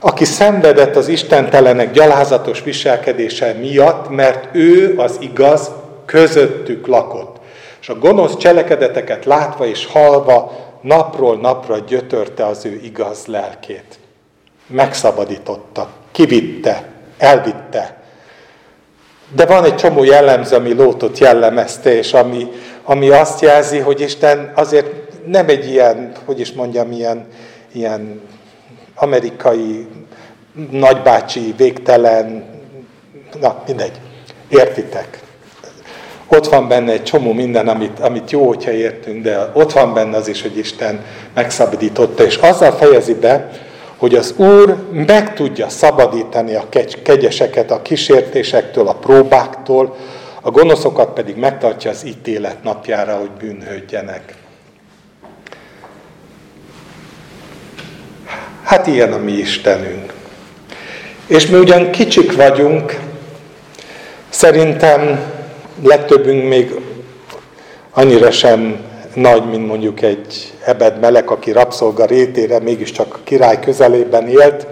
aki 0.00 0.24
szenvedett 0.24 0.96
az 0.96 1.08
istentelenek 1.08 1.92
gyalázatos 1.92 2.62
viselkedése 2.62 3.52
miatt, 3.52 4.08
mert 4.08 4.48
ő 4.54 4.94
az 4.96 5.16
igaz 5.20 5.70
közöttük 6.04 6.86
lakott. 6.86 7.36
És 7.80 7.88
a 7.88 7.98
gonosz 7.98 8.36
cselekedeteket 8.36 9.24
látva 9.24 9.66
és 9.66 9.86
halva 9.86 10.52
napról 10.80 11.36
napra 11.36 11.78
gyötörte 11.78 12.46
az 12.46 12.64
ő 12.64 12.80
igaz 12.82 13.26
lelkét. 13.26 13.98
Megszabadította, 14.66 15.88
kivitte, 16.12 16.88
elvitte. 17.18 17.96
De 19.34 19.46
van 19.46 19.64
egy 19.64 19.76
csomó 19.76 20.04
jellemző, 20.04 20.56
ami 20.56 20.72
Lótot 20.72 21.18
jellemezte, 21.18 21.94
és 21.94 22.12
ami, 22.12 22.48
ami 22.84 23.08
azt 23.08 23.40
jelzi, 23.40 23.78
hogy 23.78 24.00
Isten 24.00 24.52
azért 24.54 24.86
nem 25.26 25.48
egy 25.48 25.70
ilyen, 25.70 26.12
hogy 26.24 26.40
is 26.40 26.52
mondjam, 26.52 26.92
ilyen, 26.92 27.26
ilyen 27.72 28.20
amerikai 28.98 29.86
nagybácsi, 30.70 31.54
végtelen, 31.56 32.44
na 33.40 33.62
mindegy, 33.66 34.00
értitek. 34.48 35.20
Ott 36.28 36.48
van 36.48 36.68
benne 36.68 36.92
egy 36.92 37.02
csomó 37.02 37.32
minden, 37.32 37.68
amit, 37.68 38.00
amit 38.00 38.30
jó, 38.30 38.46
hogyha 38.46 38.70
értünk, 38.70 39.22
de 39.22 39.50
ott 39.52 39.72
van 39.72 39.94
benne 39.94 40.16
az 40.16 40.28
is, 40.28 40.42
hogy 40.42 40.58
Isten 40.58 41.04
megszabadította, 41.34 42.24
és 42.24 42.36
azzal 42.36 42.72
fejezi 42.72 43.14
be, 43.14 43.50
hogy 43.96 44.14
az 44.14 44.34
Úr 44.36 44.76
meg 44.92 45.34
tudja 45.34 45.68
szabadítani 45.68 46.54
a 46.54 46.68
kegyeseket 47.02 47.70
a 47.70 47.82
kísértésektől, 47.82 48.88
a 48.88 48.94
próbáktól, 48.94 49.96
a 50.42 50.50
gonoszokat 50.50 51.12
pedig 51.12 51.36
megtartja 51.36 51.90
az 51.90 52.06
ítélet 52.06 52.62
napjára, 52.62 53.16
hogy 53.16 53.30
bűnhődjenek. 53.30 54.34
Hát 58.68 58.86
ilyen 58.86 59.12
a 59.12 59.18
mi 59.18 59.32
Istenünk. 59.32 60.12
És 61.26 61.46
mi 61.46 61.58
ugyan 61.58 61.90
kicsik 61.90 62.36
vagyunk, 62.36 62.98
szerintem 64.28 65.20
legtöbbünk 65.82 66.48
még 66.48 66.74
annyira 67.90 68.30
sem 68.30 68.80
nagy, 69.14 69.44
mint 69.44 69.66
mondjuk 69.66 70.02
egy 70.02 70.52
Ebed 70.64 71.00
Melek, 71.00 71.30
aki 71.30 71.52
rabszolga 71.52 72.04
rétére 72.04 72.60
mégiscsak 72.60 73.14
a 73.14 73.18
király 73.24 73.60
közelében 73.60 74.28
élt, 74.28 74.66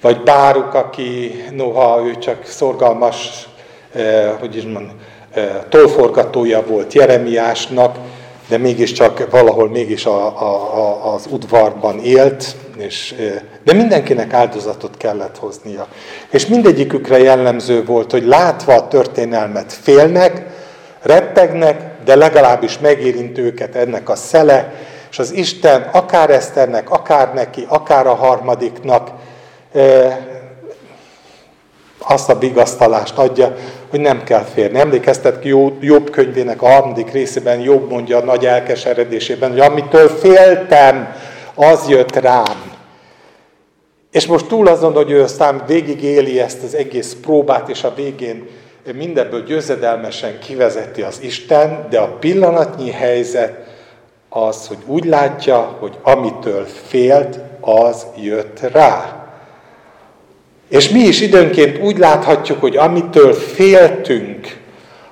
vagy 0.00 0.22
Báruk, 0.22 0.74
aki 0.74 1.44
noha 1.50 2.02
ő 2.06 2.18
csak 2.18 2.44
szorgalmas, 2.44 3.48
eh, 3.94 4.32
hogy 4.40 4.56
is 4.56 4.62
mondjam, 4.62 4.96
eh, 5.32 5.56
tolforgatója 5.68 6.66
volt 6.66 6.92
Jeremiásnak, 6.92 7.96
de 8.52 8.58
mégiscsak 8.58 9.30
valahol 9.30 9.68
mégis 9.68 10.06
a, 10.06 10.26
a, 10.26 10.76
a, 10.76 11.14
az 11.14 11.26
udvarban 11.30 11.98
élt, 11.98 12.56
és, 12.76 13.14
de 13.64 13.72
mindenkinek 13.72 14.32
áldozatot 14.32 14.96
kellett 14.96 15.38
hoznia. 15.38 15.86
És 16.30 16.46
mindegyikükre 16.46 17.18
jellemző 17.18 17.84
volt, 17.84 18.10
hogy 18.10 18.24
látva 18.24 18.74
a 18.74 18.88
történelmet 18.88 19.72
félnek, 19.72 20.46
rettegnek, 21.02 21.90
de 22.04 22.14
legalábbis 22.14 22.78
megérint 22.78 23.38
őket 23.38 23.74
ennek 23.74 24.08
a 24.08 24.16
szele, 24.16 24.72
és 25.10 25.18
az 25.18 25.32
Isten 25.32 25.88
akár 25.92 26.30
Eszternek, 26.30 26.90
akár 26.90 27.34
neki, 27.34 27.64
akár 27.68 28.06
a 28.06 28.14
harmadiknak 28.14 29.10
azt 31.98 32.28
a 32.28 32.38
vigasztalást 32.38 33.18
adja, 33.18 33.54
hogy 33.92 34.00
nem 34.00 34.24
kell 34.24 34.44
férni. 34.44 34.78
Emlékeztet 34.78 35.38
ki 35.38 35.48
Jobb 35.80 36.10
könyvének 36.10 36.62
a 36.62 36.68
harmadik 36.68 37.10
részében 37.10 37.60
Jobb 37.60 37.90
mondja 37.90 38.18
a 38.18 38.24
nagy 38.24 38.46
elkeseredésében, 38.46 39.50
hogy 39.50 39.60
amitől 39.60 40.08
féltem, 40.08 41.14
az 41.54 41.88
jött 41.88 42.16
rám. 42.16 42.72
És 44.10 44.26
most 44.26 44.46
túl 44.46 44.66
azon, 44.66 44.92
hogy 44.92 45.10
ő 45.10 45.22
aztán 45.22 45.62
végig 45.66 46.02
éli 46.02 46.40
ezt 46.40 46.62
az 46.62 46.74
egész 46.74 47.16
próbát, 47.22 47.68
és 47.68 47.84
a 47.84 47.94
végén 47.94 48.48
mindebből 48.94 49.44
győzedelmesen 49.44 50.38
kivezeti 50.38 51.02
az 51.02 51.18
Isten, 51.22 51.86
de 51.90 51.98
a 51.98 52.16
pillanatnyi 52.18 52.90
helyzet 52.90 53.54
az, 54.28 54.66
hogy 54.66 54.78
úgy 54.86 55.04
látja, 55.04 55.76
hogy 55.80 55.98
amitől 56.02 56.66
félt, 56.88 57.38
az 57.60 58.06
jött 58.16 58.60
rá. 58.60 59.21
És 60.72 60.88
mi 60.88 61.00
is 61.00 61.20
időnként 61.20 61.78
úgy 61.78 61.98
láthatjuk, 61.98 62.60
hogy 62.60 62.76
amitől 62.76 63.32
féltünk, 63.32 64.56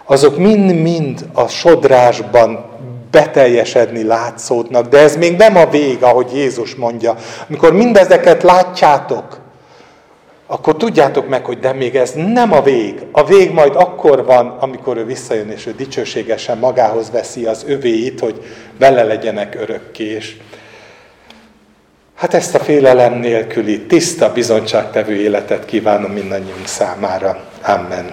azok 0.04 0.38
mind-mind 0.38 1.26
a 1.32 1.48
sodrásban 1.48 2.64
beteljesedni 3.10 4.02
látszódnak. 4.02 4.88
De 4.88 4.98
ez 4.98 5.16
még 5.16 5.36
nem 5.36 5.56
a 5.56 5.70
vég, 5.70 6.02
ahogy 6.02 6.26
Jézus 6.34 6.74
mondja. 6.74 7.16
Amikor 7.48 7.72
mindezeket 7.72 8.42
látjátok, 8.42 9.40
akkor 10.46 10.76
tudjátok 10.76 11.28
meg, 11.28 11.44
hogy 11.44 11.58
de 11.58 11.72
még 11.72 11.96
ez 11.96 12.12
nem 12.12 12.52
a 12.52 12.62
vég. 12.62 13.02
A 13.12 13.24
vég 13.24 13.52
majd 13.52 13.76
akkor 13.76 14.24
van, 14.24 14.56
amikor 14.60 14.96
ő 14.96 15.04
visszajön, 15.04 15.50
és 15.50 15.66
ő 15.66 15.74
dicsőségesen 15.76 16.58
magához 16.58 17.10
veszi 17.10 17.46
az 17.46 17.64
övéit, 17.66 18.20
hogy 18.20 18.42
vele 18.78 19.02
legyenek 19.02 19.54
örökké. 19.60 20.04
És 20.04 20.36
Hát 22.20 22.34
ezt 22.34 22.54
a 22.54 22.58
félelem 22.58 23.18
nélküli, 23.18 23.80
tiszta, 23.80 24.32
bizonyságtevő 24.32 25.14
életet 25.14 25.64
kívánom 25.64 26.12
mindannyiunk 26.12 26.66
számára. 26.66 27.44
Amen. 27.62 28.10